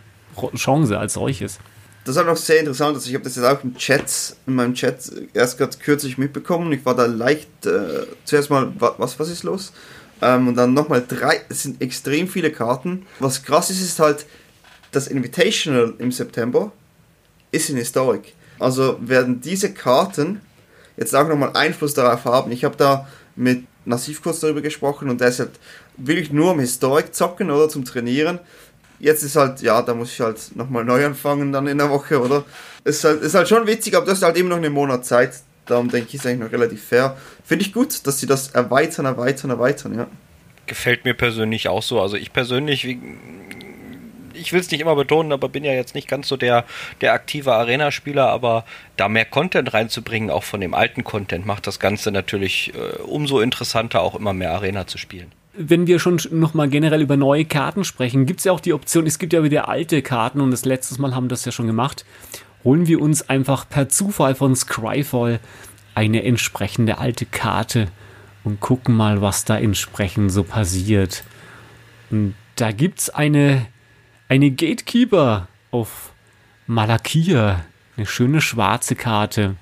Chance 0.56 1.00
als 1.00 1.14
solches 1.14 1.60
das 2.04 2.16
ist 2.16 2.22
auch 2.22 2.26
noch 2.26 2.38
sehr 2.38 2.60
interessant. 2.60 2.96
Also 2.96 3.08
ich 3.10 3.14
habe 3.14 3.24
das 3.24 3.36
jetzt 3.36 3.46
auch 3.46 3.64
im 3.64 3.76
Chat, 3.76 4.36
in 4.48 4.56
meinem 4.56 4.74
Chat 4.74 5.12
erst 5.34 5.58
gerade 5.58 5.78
kürzlich 5.78 6.18
mitbekommen. 6.18 6.72
Ich 6.72 6.86
war 6.86 6.96
da 6.96 7.06
leicht 7.06 7.66
äh, 7.66 8.06
zuerst 8.26 8.50
mal, 8.50 8.72
was, 8.78 9.20
was 9.20 9.30
ist 9.30 9.44
los? 9.44 9.72
Ähm, 10.22 10.48
und 10.48 10.56
dann 10.56 10.74
nochmal 10.74 11.04
drei, 11.08 11.42
es 11.50 11.64
sind 11.64 11.82
extrem 11.82 12.28
viele 12.28 12.52
Karten. 12.52 13.06
Was 13.20 13.44
krass 13.44 13.70
ist, 13.70 13.82
ist 13.82 14.00
halt, 14.00 14.26
das 14.92 15.08
Invitational 15.08 15.94
im 16.00 16.12
September 16.12 16.72
ist 17.52 17.70
in 17.70 17.78
Historic. 17.78 18.34
Also 18.60 18.98
werden 19.02 19.42
diese 19.42 19.74
Karten 19.74 20.42
jetzt 20.98 21.16
auch 21.16 21.28
nochmal 21.28 21.52
Einfluss 21.56 21.94
darauf 21.94 22.26
haben. 22.26 22.52
Ich 22.52 22.64
habe 22.64 22.78
da 22.78 23.08
mit 23.36 23.66
Nassif 23.86 24.22
kurz 24.22 24.40
darüber 24.40 24.62
gesprochen 24.62 25.10
und 25.10 25.22
der 25.22 25.30
ist 25.30 25.40
halt 25.40 25.52
wirklich 25.98 26.32
nur 26.32 26.52
am 26.52 26.60
Historic 26.60 27.16
zocken 27.16 27.50
oder 27.50 27.70
zum 27.70 27.86
Trainieren 27.86 28.40
Jetzt 29.02 29.24
ist 29.24 29.36
halt, 29.36 29.62
ja, 29.64 29.82
da 29.82 29.96
muss 29.96 30.14
ich 30.14 30.20
halt 30.22 30.56
nochmal 30.56 30.86
neu 30.86 31.04
anfangen 31.04 31.52
dann 31.52 31.66
in 31.66 31.80
der 31.80 31.90
Woche, 31.90 32.22
oder? 32.22 32.44
Ist 32.84 33.04
halt, 33.04 33.24
ist 33.24 33.34
halt 33.34 33.50
schon 33.50 33.66
witzig, 33.66 33.96
aber 33.96 34.06
du 34.06 34.12
hast 34.12 34.22
halt 34.22 34.38
immer 34.38 34.50
noch 34.50 34.58
einen 34.58 34.72
Monat 34.72 35.06
Zeit. 35.06 35.34
Darum 35.66 35.90
denke 35.90 36.10
ich, 36.10 36.16
ist 36.16 36.28
eigentlich 36.28 36.42
noch 36.42 36.52
relativ 36.52 36.84
fair. 36.84 37.18
Finde 37.44 37.66
ich 37.66 37.74
gut, 37.74 38.06
dass 38.06 38.20
sie 38.20 38.28
das 38.28 38.52
erweitern, 38.52 39.06
erweitern, 39.06 39.50
erweitern, 39.50 39.96
ja. 39.96 40.08
Gefällt 40.68 41.04
mir 41.04 41.16
persönlich 41.16 41.68
auch 41.68 41.82
so. 41.82 42.00
Also 42.00 42.16
ich 42.16 42.32
persönlich, 42.32 42.86
wie, 42.86 43.00
ich 44.36 44.54
will 44.54 44.60
es 44.60 44.70
nicht 44.70 44.82
immer 44.82 44.96
betonen, 44.96 45.32
aber 45.32 45.50
bin 45.50 45.64
ja 45.64 45.74
jetzt 45.74 45.96
nicht 45.96 46.08
ganz 46.08 46.28
so 46.28 46.38
der, 46.38 46.66
der 47.02 47.14
aktive 47.14 47.54
Arena-Spieler, 47.54 48.28
aber 48.28 48.66
da 48.98 49.10
mehr 49.10 49.26
Content 49.26 49.74
reinzubringen, 49.74 50.30
auch 50.30 50.44
von 50.44 50.62
dem 50.62 50.76
alten 50.76 51.04
Content, 51.04 51.48
macht 51.48 51.66
das 51.66 51.80
Ganze 51.80 52.12
natürlich 52.12 52.72
äh, 52.76 53.02
umso 53.02 53.40
interessanter, 53.40 54.02
auch 54.02 54.14
immer 54.14 54.34
mehr 54.34 54.52
Arena 54.52 54.86
zu 54.86 55.00
spielen 55.00 55.32
wenn 55.54 55.88
wir 55.88 56.00
schon 56.00 56.20
nochmal 56.32 56.70
generell 56.70 57.02
über 57.02 57.18
neue 57.18 57.46
Karten 57.46 57.84
sprechen, 57.84 58.26
gibt 58.26 58.40
es 58.40 58.46
ja 58.46 58.52
auch 58.52 58.60
die 58.60 58.74
Option, 58.74 59.06
es 59.06 59.20
gibt 59.20 59.34
ja 59.34 59.44
wieder 59.44 59.68
alte 59.68 60.02
Karten 60.02 60.42
und 60.42 60.52
das 60.52 60.66
letzte 60.66 61.00
Mal 61.02 61.14
haben 61.14 61.26
wir 61.26 61.30
das 61.30 61.46
ja 61.46 61.52
schon 61.52 61.68
gemacht. 61.68 62.06
Holen 62.64 62.88
wir 62.88 63.02
uns 63.02 63.28
einfach 63.30 63.68
per 63.68 63.90
Zufall 63.90 64.36
von 64.36 64.56
Scryfall 64.56 65.40
eine 65.96 66.24
entsprechende 66.24 67.00
alte 67.00 67.26
Karte 67.26 67.88
und 68.44 68.60
gucken 68.60 68.96
mal, 68.96 69.22
was 69.22 69.46
da 69.46 69.58
entsprechend 69.58 70.32
so 70.32 70.44
passiert. 70.44 71.24
Und 72.10 72.36
da 72.56 72.72
gibt 72.72 73.00
es 73.00 73.10
eine, 73.10 73.66
eine 74.30 74.52
Gatekeeper 74.52 75.48
auf 75.72 76.14
Malakia, 76.68 77.66
eine 77.98 78.06
schöne 78.06 78.42
schwarze 78.42 78.96
Karte. 78.96 79.56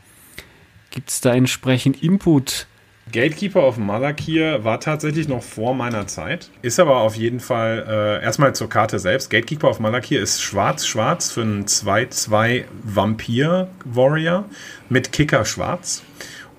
Gibt 0.92 1.10
es 1.10 1.22
da 1.22 1.34
entsprechend 1.34 2.04
Input 2.04 2.68
Gatekeeper 3.12 3.66
of 3.66 3.78
Malakir 3.78 4.64
war 4.64 4.80
tatsächlich 4.80 5.28
noch 5.28 5.44
vor 5.44 5.74
meiner 5.74 6.08
Zeit. 6.08 6.50
Ist 6.62 6.80
aber 6.80 6.98
auf 6.98 7.16
jeden 7.16 7.40
Fall 7.40 7.86
äh, 7.88 8.24
erstmal 8.24 8.54
zur 8.54 8.70
Karte 8.70 9.00
selbst. 9.00 9.30
Gatekeeper 9.30 9.70
of 9.70 9.80
Malakir 9.80 10.22
ist 10.22 10.42
schwarz-schwarz 10.42 11.32
für 11.32 11.42
einen 11.42 11.66
2-2 11.66 12.66
Vampir-Warrior 12.84 14.46
mit 14.90 15.12
Kicker 15.12 15.46
schwarz. 15.46 16.04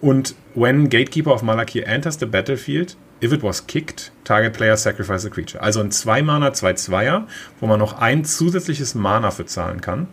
Und 0.00 0.34
when 0.54 0.88
Gatekeeper 0.88 1.32
of 1.32 1.42
Malakir 1.42 1.86
enters 1.86 2.18
the 2.18 2.26
battlefield, 2.26 2.96
if 3.22 3.32
it 3.32 3.42
was 3.42 3.66
kicked, 3.66 4.12
target 4.24 4.54
player 4.54 4.76
sacrifice 4.76 5.26
a 5.26 5.30
creature. 5.30 5.62
Also 5.62 5.80
ein 5.80 5.90
2-Mana, 5.90 6.48
2-2er, 6.48 7.24
wo 7.60 7.66
man 7.66 7.78
noch 7.78 8.00
ein 8.00 8.24
zusätzliches 8.24 8.94
Mana 8.94 9.30
für 9.30 9.46
zahlen 9.46 9.80
kann. 9.80 10.08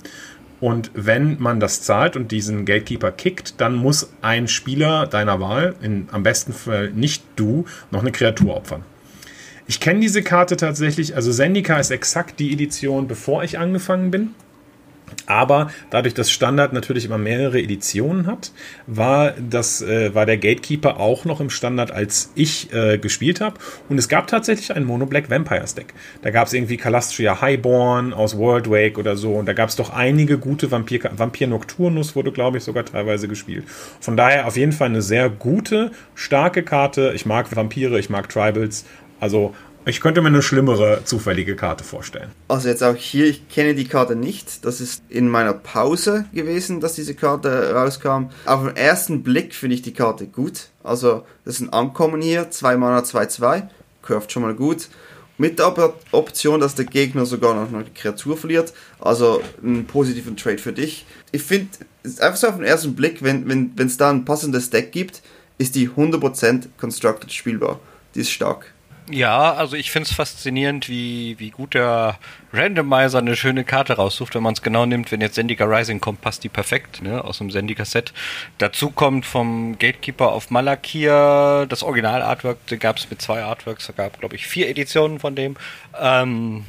Und 0.59 0.91
wenn 0.93 1.39
man 1.39 1.59
das 1.59 1.83
zahlt 1.83 2.15
und 2.15 2.31
diesen 2.31 2.65
Gatekeeper 2.65 3.11
kickt, 3.11 3.61
dann 3.61 3.75
muss 3.75 4.11
ein 4.21 4.47
Spieler 4.47 5.05
deiner 5.05 5.39
Wahl, 5.39 5.75
in, 5.81 6.09
am 6.11 6.23
besten 6.23 6.53
Fall 6.53 6.91
nicht 6.91 7.23
du, 7.35 7.65
noch 7.91 8.01
eine 8.01 8.11
Kreatur 8.11 8.55
opfern. 8.55 8.83
Ich 9.67 9.79
kenne 9.79 9.99
diese 9.99 10.23
Karte 10.23 10.55
tatsächlich, 10.57 11.15
also 11.15 11.31
Zendika 11.31 11.77
ist 11.77 11.91
exakt 11.91 12.39
die 12.39 12.53
Edition, 12.53 13.07
bevor 13.07 13.43
ich 13.43 13.59
angefangen 13.59 14.11
bin. 14.11 14.31
Aber 15.25 15.71
dadurch, 15.89 16.13
dass 16.13 16.31
Standard 16.31 16.73
natürlich 16.73 17.05
immer 17.05 17.17
mehrere 17.17 17.59
Editionen 17.59 18.27
hat, 18.27 18.51
war, 18.87 19.31
das, 19.31 19.81
äh, 19.81 20.15
war 20.15 20.25
der 20.25 20.37
Gatekeeper 20.37 20.99
auch 20.99 21.25
noch 21.25 21.41
im 21.41 21.49
Standard, 21.49 21.91
als 21.91 22.31
ich 22.35 22.73
äh, 22.73 22.97
gespielt 22.97 23.41
habe. 23.41 23.55
Und 23.89 23.97
es 23.97 24.07
gab 24.07 24.27
tatsächlich 24.27 24.73
ein 24.73 24.85
Mono 24.85 25.05
Black 25.05 25.29
Vampires 25.29 25.75
Deck. 25.75 25.93
Da 26.21 26.29
gab 26.31 26.47
es 26.47 26.53
irgendwie 26.53 26.77
Calastria 26.77 27.41
Highborn 27.41 28.13
aus 28.13 28.37
World 28.37 28.69
Wake 28.69 28.97
oder 28.97 29.17
so. 29.17 29.33
Und 29.33 29.47
da 29.47 29.53
gab 29.53 29.69
es 29.69 29.75
doch 29.75 29.89
einige 29.89 30.37
gute 30.37 30.71
Vampir, 30.71 30.99
Vampir 31.15 31.47
Nocturnus, 31.47 32.15
wurde, 32.15 32.31
glaube 32.31 32.57
ich, 32.57 32.63
sogar 32.63 32.85
teilweise 32.85 33.27
gespielt. 33.27 33.65
Von 33.99 34.15
daher 34.15 34.47
auf 34.47 34.55
jeden 34.55 34.71
Fall 34.71 34.87
eine 34.87 35.01
sehr 35.01 35.29
gute, 35.29 35.91
starke 36.15 36.63
Karte. 36.63 37.11
Ich 37.15 37.25
mag 37.25 37.53
Vampire, 37.53 37.99
ich 37.99 38.09
mag 38.09 38.29
Tribals. 38.29 38.85
Also 39.19 39.55
ich 39.87 40.01
könnte 40.01 40.21
mir 40.21 40.27
eine 40.27 40.41
schlimmere 40.41 41.01
zufällige 41.05 41.55
Karte 41.55 41.83
vorstellen. 41.83 42.31
Also 42.49 42.67
jetzt 42.67 42.83
auch 42.83 42.95
hier, 42.95 43.25
ich 43.25 43.47
kenne 43.47 43.73
die 43.73 43.87
Karte 43.87 44.15
nicht. 44.15 44.65
Das 44.65 44.81
ist 44.81 45.01
in 45.07 45.29
meiner 45.29 45.53
Pause 45.53 46.25
gewesen, 46.33 46.81
dass 46.81 46.95
diese 46.95 47.15
Karte 47.15 47.73
rauskam. 47.73 48.29
Auf 48.45 48.65
den 48.65 48.75
ersten 48.75 49.23
Blick 49.23 49.55
finde 49.55 49.75
ich 49.75 49.81
die 49.81 49.93
Karte 49.93 50.27
gut. 50.27 50.69
Also 50.83 51.25
das 51.45 51.55
ist 51.55 51.61
ein 51.61 51.73
Ankommen 51.73 52.21
hier, 52.21 52.51
2 52.51 52.75
Mana 52.75 52.99
2-2, 52.99 53.69
curved 54.01 54.31
schon 54.31 54.43
mal 54.43 54.55
gut. 54.55 54.89
Mit 55.37 55.59
der 55.59 55.93
Option, 56.11 56.59
dass 56.59 56.75
der 56.75 56.85
Gegner 56.85 57.25
sogar 57.25 57.53
noch 57.53 57.71
eine 57.71 57.85
Kreatur 57.85 58.35
verliert. 58.35 58.73
Also 58.99 59.41
einen 59.63 59.85
positiven 59.85 60.35
Trade 60.35 60.57
für 60.57 60.73
dich. 60.73 61.05
Ich 61.31 61.43
finde, 61.43 61.69
einfach 62.03 62.35
so 62.35 62.47
auf 62.47 62.55
den 62.55 62.65
ersten 62.65 62.95
Blick, 62.95 63.23
wenn 63.23 63.43
es 63.77 63.77
wenn, 63.77 63.97
da 63.97 64.09
ein 64.09 64.25
passendes 64.25 64.69
Deck 64.69 64.91
gibt, 64.91 65.21
ist 65.59 65.75
die 65.75 65.89
100% 65.89 66.69
constructed 66.77 67.31
spielbar. 67.31 67.79
Die 68.15 68.21
ist 68.21 68.31
stark. 68.31 68.73
Ja, 69.09 69.53
also 69.53 69.77
ich 69.77 69.89
finde 69.89 70.09
es 70.09 70.15
faszinierend, 70.15 70.89
wie, 70.89 71.39
wie 71.39 71.51
gut 71.51 71.75
der 71.75 72.19
Randomizer 72.51 73.19
eine 73.19 73.37
schöne 73.37 73.63
Karte 73.63 73.93
raussucht, 73.93 74.35
wenn 74.35 74.43
man 74.43 74.53
es 74.53 74.61
genau 74.61 74.85
nimmt. 74.85 75.11
Wenn 75.13 75.21
jetzt 75.21 75.35
Zendika 75.35 75.63
Rising 75.63 76.01
kommt, 76.01 76.19
passt 76.19 76.43
die 76.43 76.49
perfekt, 76.49 77.01
ne, 77.01 77.23
aus 77.23 77.37
dem 77.37 77.49
Zendika-Set. 77.49 78.11
Dazu 78.57 78.91
kommt 78.91 79.25
vom 79.25 79.77
Gatekeeper 79.79 80.33
auf 80.33 80.51
Malakir 80.51 81.65
das 81.69 81.83
Original-Artwork, 81.83 82.57
da 82.67 82.75
gab 82.75 82.97
es 82.97 83.09
mit 83.09 83.21
zwei 83.21 83.43
Artworks, 83.43 83.87
da 83.87 83.93
gab 83.93 84.19
glaube 84.19 84.35
ich 84.35 84.45
vier 84.45 84.67
Editionen 84.67 85.19
von 85.19 85.35
dem. 85.35 85.55
Ähm, 85.97 86.65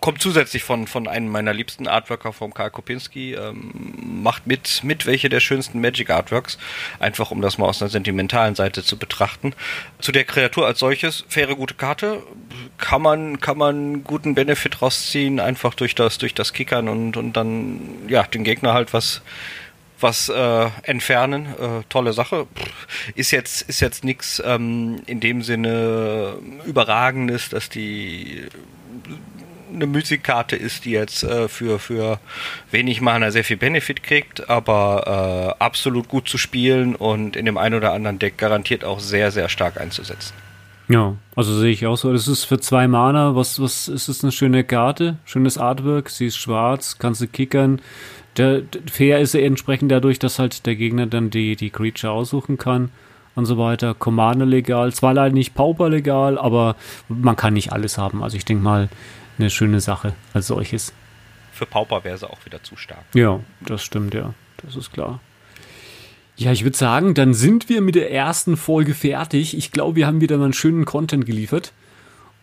kommt 0.00 0.22
zusätzlich 0.22 0.62
von, 0.62 0.86
von 0.86 1.08
einem 1.08 1.28
meiner 1.28 1.52
liebsten 1.52 1.88
Artworker 1.88 2.32
vom 2.32 2.54
Karl 2.54 2.70
Kopinski, 2.70 3.34
ähm, 3.34 3.94
macht 4.22 4.46
mit, 4.46 4.84
mit 4.84 5.06
welche 5.06 5.28
der 5.28 5.40
schönsten 5.40 5.80
Magic 5.80 6.10
Artworks, 6.10 6.58
einfach 7.00 7.30
um 7.30 7.40
das 7.40 7.58
mal 7.58 7.66
aus 7.66 7.82
einer 7.82 7.90
sentimentalen 7.90 8.54
Seite 8.54 8.84
zu 8.84 8.96
betrachten. 8.96 9.54
Zu 9.98 10.12
der 10.12 10.24
Kreatur 10.24 10.66
als 10.66 10.78
solches, 10.78 11.24
faire 11.28 11.56
gute 11.56 11.74
Karte, 11.74 12.22
kann 12.78 13.02
man, 13.02 13.40
kann 13.40 13.58
man 13.58 14.04
guten 14.04 14.34
Benefit 14.34 14.80
rausziehen, 14.82 15.40
einfach 15.40 15.74
durch 15.74 15.94
das, 15.94 16.18
durch 16.18 16.34
das 16.34 16.52
Kickern 16.52 16.88
und, 16.88 17.16
und 17.16 17.32
dann, 17.32 17.80
ja, 18.08 18.22
den 18.22 18.44
Gegner 18.44 18.74
halt 18.74 18.92
was, 18.92 19.22
was 20.00 20.28
äh, 20.28 20.66
entfernen. 20.82 21.46
Äh, 21.46 21.82
tolle 21.88 22.12
Sache. 22.12 22.46
Ist 23.14 23.30
jetzt 23.30 23.62
ist 23.62 23.80
jetzt 23.80 24.04
nichts 24.04 24.40
ähm, 24.44 25.02
in 25.06 25.20
dem 25.20 25.42
Sinne 25.42 26.34
überragendes, 26.66 27.48
dass 27.48 27.68
die 27.68 28.46
eine 29.72 29.86
Musikkarte 29.86 30.56
ist, 30.56 30.84
die 30.84 30.90
jetzt 30.90 31.22
äh, 31.24 31.48
für, 31.48 31.78
für 31.78 32.18
wenig 32.70 33.00
Mana 33.00 33.30
sehr 33.30 33.44
viel 33.44 33.56
Benefit 33.56 34.02
kriegt, 34.02 34.48
aber 34.48 35.56
äh, 35.58 35.62
absolut 35.62 36.08
gut 36.08 36.28
zu 36.28 36.38
spielen 36.38 36.94
und 36.94 37.36
in 37.36 37.46
dem 37.46 37.58
einen 37.58 37.74
oder 37.74 37.92
anderen 37.92 38.18
Deck 38.18 38.38
garantiert 38.38 38.84
auch 38.84 39.00
sehr, 39.00 39.30
sehr 39.30 39.48
stark 39.48 39.80
einzusetzen. 39.80 40.34
Ja, 40.88 41.16
also 41.36 41.54
sehe 41.58 41.70
ich 41.70 41.86
auch 41.86 41.96
so. 41.96 42.12
Das 42.12 42.28
ist 42.28 42.44
für 42.44 42.58
zwei 42.60 42.88
Mana, 42.88 43.36
was, 43.36 43.60
was 43.60 43.88
ist 43.88 44.08
das 44.08 44.24
eine 44.24 44.32
schöne 44.32 44.64
Karte? 44.64 45.18
Schönes 45.26 45.58
Artwork, 45.58 46.08
sie 46.08 46.26
ist 46.26 46.38
schwarz, 46.38 46.98
kannst 46.98 47.20
du 47.20 47.26
kickern. 47.26 47.82
Der, 48.38 48.62
fair 48.90 49.18
ist 49.18 49.34
er 49.34 49.44
entsprechend 49.44 49.92
dadurch, 49.92 50.18
dass 50.18 50.38
halt 50.38 50.64
der 50.64 50.76
Gegner 50.76 51.06
dann 51.06 51.28
die, 51.28 51.56
die 51.56 51.70
Creature 51.70 52.12
aussuchen 52.12 52.56
kann 52.56 52.90
und 53.34 53.44
so 53.44 53.58
weiter. 53.58 53.94
Commander 53.94 54.46
legal, 54.46 54.92
zwar 54.92 55.12
leider 55.12 55.34
nicht 55.34 55.54
Pauper 55.54 55.90
legal, 55.90 56.38
aber 56.38 56.76
man 57.08 57.36
kann 57.36 57.52
nicht 57.52 57.72
alles 57.72 57.98
haben. 57.98 58.22
Also 58.22 58.36
ich 58.36 58.46
denke 58.46 58.64
mal, 58.64 58.88
eine 59.38 59.50
schöne 59.50 59.80
Sache 59.80 60.14
als 60.34 60.48
solches. 60.48 60.92
Für 61.52 61.66
Pauper 61.66 62.04
wäre 62.04 62.18
sie 62.18 62.28
auch 62.28 62.44
wieder 62.44 62.62
zu 62.62 62.76
stark. 62.76 63.04
Ja, 63.14 63.40
das 63.60 63.82
stimmt, 63.82 64.14
ja. 64.14 64.34
Das 64.64 64.76
ist 64.76 64.92
klar. 64.92 65.20
Ja, 66.36 66.52
ich 66.52 66.62
würde 66.62 66.76
sagen, 66.76 67.14
dann 67.14 67.34
sind 67.34 67.68
wir 67.68 67.80
mit 67.80 67.96
der 67.96 68.12
ersten 68.12 68.56
Folge 68.56 68.94
fertig. 68.94 69.56
Ich 69.56 69.72
glaube, 69.72 69.96
wir 69.96 70.06
haben 70.06 70.20
wieder 70.20 70.38
mal 70.38 70.44
einen 70.44 70.52
schönen 70.52 70.84
Content 70.84 71.26
geliefert. 71.26 71.72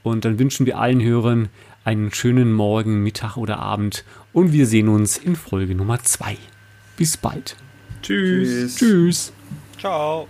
Und 0.03 0.25
dann 0.25 0.37
wünschen 0.37 0.65
wir 0.65 0.77
allen 0.77 1.01
Hörern 1.01 1.49
einen 1.85 2.11
schönen 2.11 2.51
Morgen, 2.51 3.03
Mittag 3.03 3.37
oder 3.37 3.59
Abend 3.59 4.03
und 4.33 4.51
wir 4.51 4.65
sehen 4.65 4.89
uns 4.89 5.17
in 5.17 5.35
Folge 5.35 5.75
Nummer 5.75 6.03
2. 6.03 6.35
Bis 6.97 7.15
bald. 7.15 7.55
Tschüss. 8.01 8.75
Tschüss. 8.75 8.75
Tschüss. 8.75 9.33
Ciao. 9.79 10.27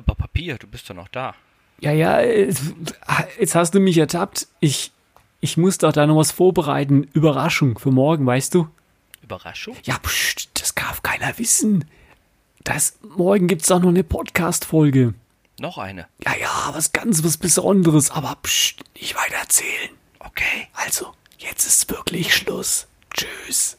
Aber 0.00 0.14
Papier, 0.14 0.56
du 0.56 0.66
bist 0.66 0.88
doch 0.88 0.94
noch 0.94 1.08
da. 1.08 1.34
Ja, 1.80 1.92
ja, 1.92 2.22
jetzt 2.22 3.54
hast 3.54 3.74
du 3.74 3.80
mich 3.80 3.98
ertappt. 3.98 4.46
Ich, 4.60 4.92
ich 5.40 5.58
muss 5.58 5.76
doch 5.76 5.92
da 5.92 6.06
noch 6.06 6.16
was 6.16 6.32
vorbereiten. 6.32 7.04
Überraschung 7.12 7.78
für 7.78 7.90
morgen, 7.90 8.24
weißt 8.24 8.54
du? 8.54 8.66
Überraschung? 9.22 9.76
Ja, 9.84 9.98
pst, 9.98 10.50
das 10.54 10.74
darf 10.74 11.02
keiner 11.02 11.36
wissen. 11.38 11.84
Das, 12.64 12.98
morgen 13.14 13.46
gibt's 13.46 13.68
doch 13.68 13.80
noch 13.80 13.90
eine 13.90 14.04
Podcast-Folge. 14.04 15.12
Noch 15.58 15.76
eine. 15.76 16.06
Ja, 16.24 16.34
ja, 16.40 16.70
was 16.72 16.92
ganz 16.92 17.22
was 17.22 17.36
Besonderes, 17.36 18.10
aber 18.10 18.38
pst, 18.42 18.82
nicht 18.94 19.14
weiter 19.14 19.36
erzählen. 19.36 19.90
Okay. 20.18 20.68
Also, 20.72 21.12
jetzt 21.36 21.66
ist 21.66 21.90
wirklich 21.90 22.34
Schluss. 22.34 22.86
Tschüss. 23.12 23.76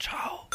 Ciao. 0.00 0.48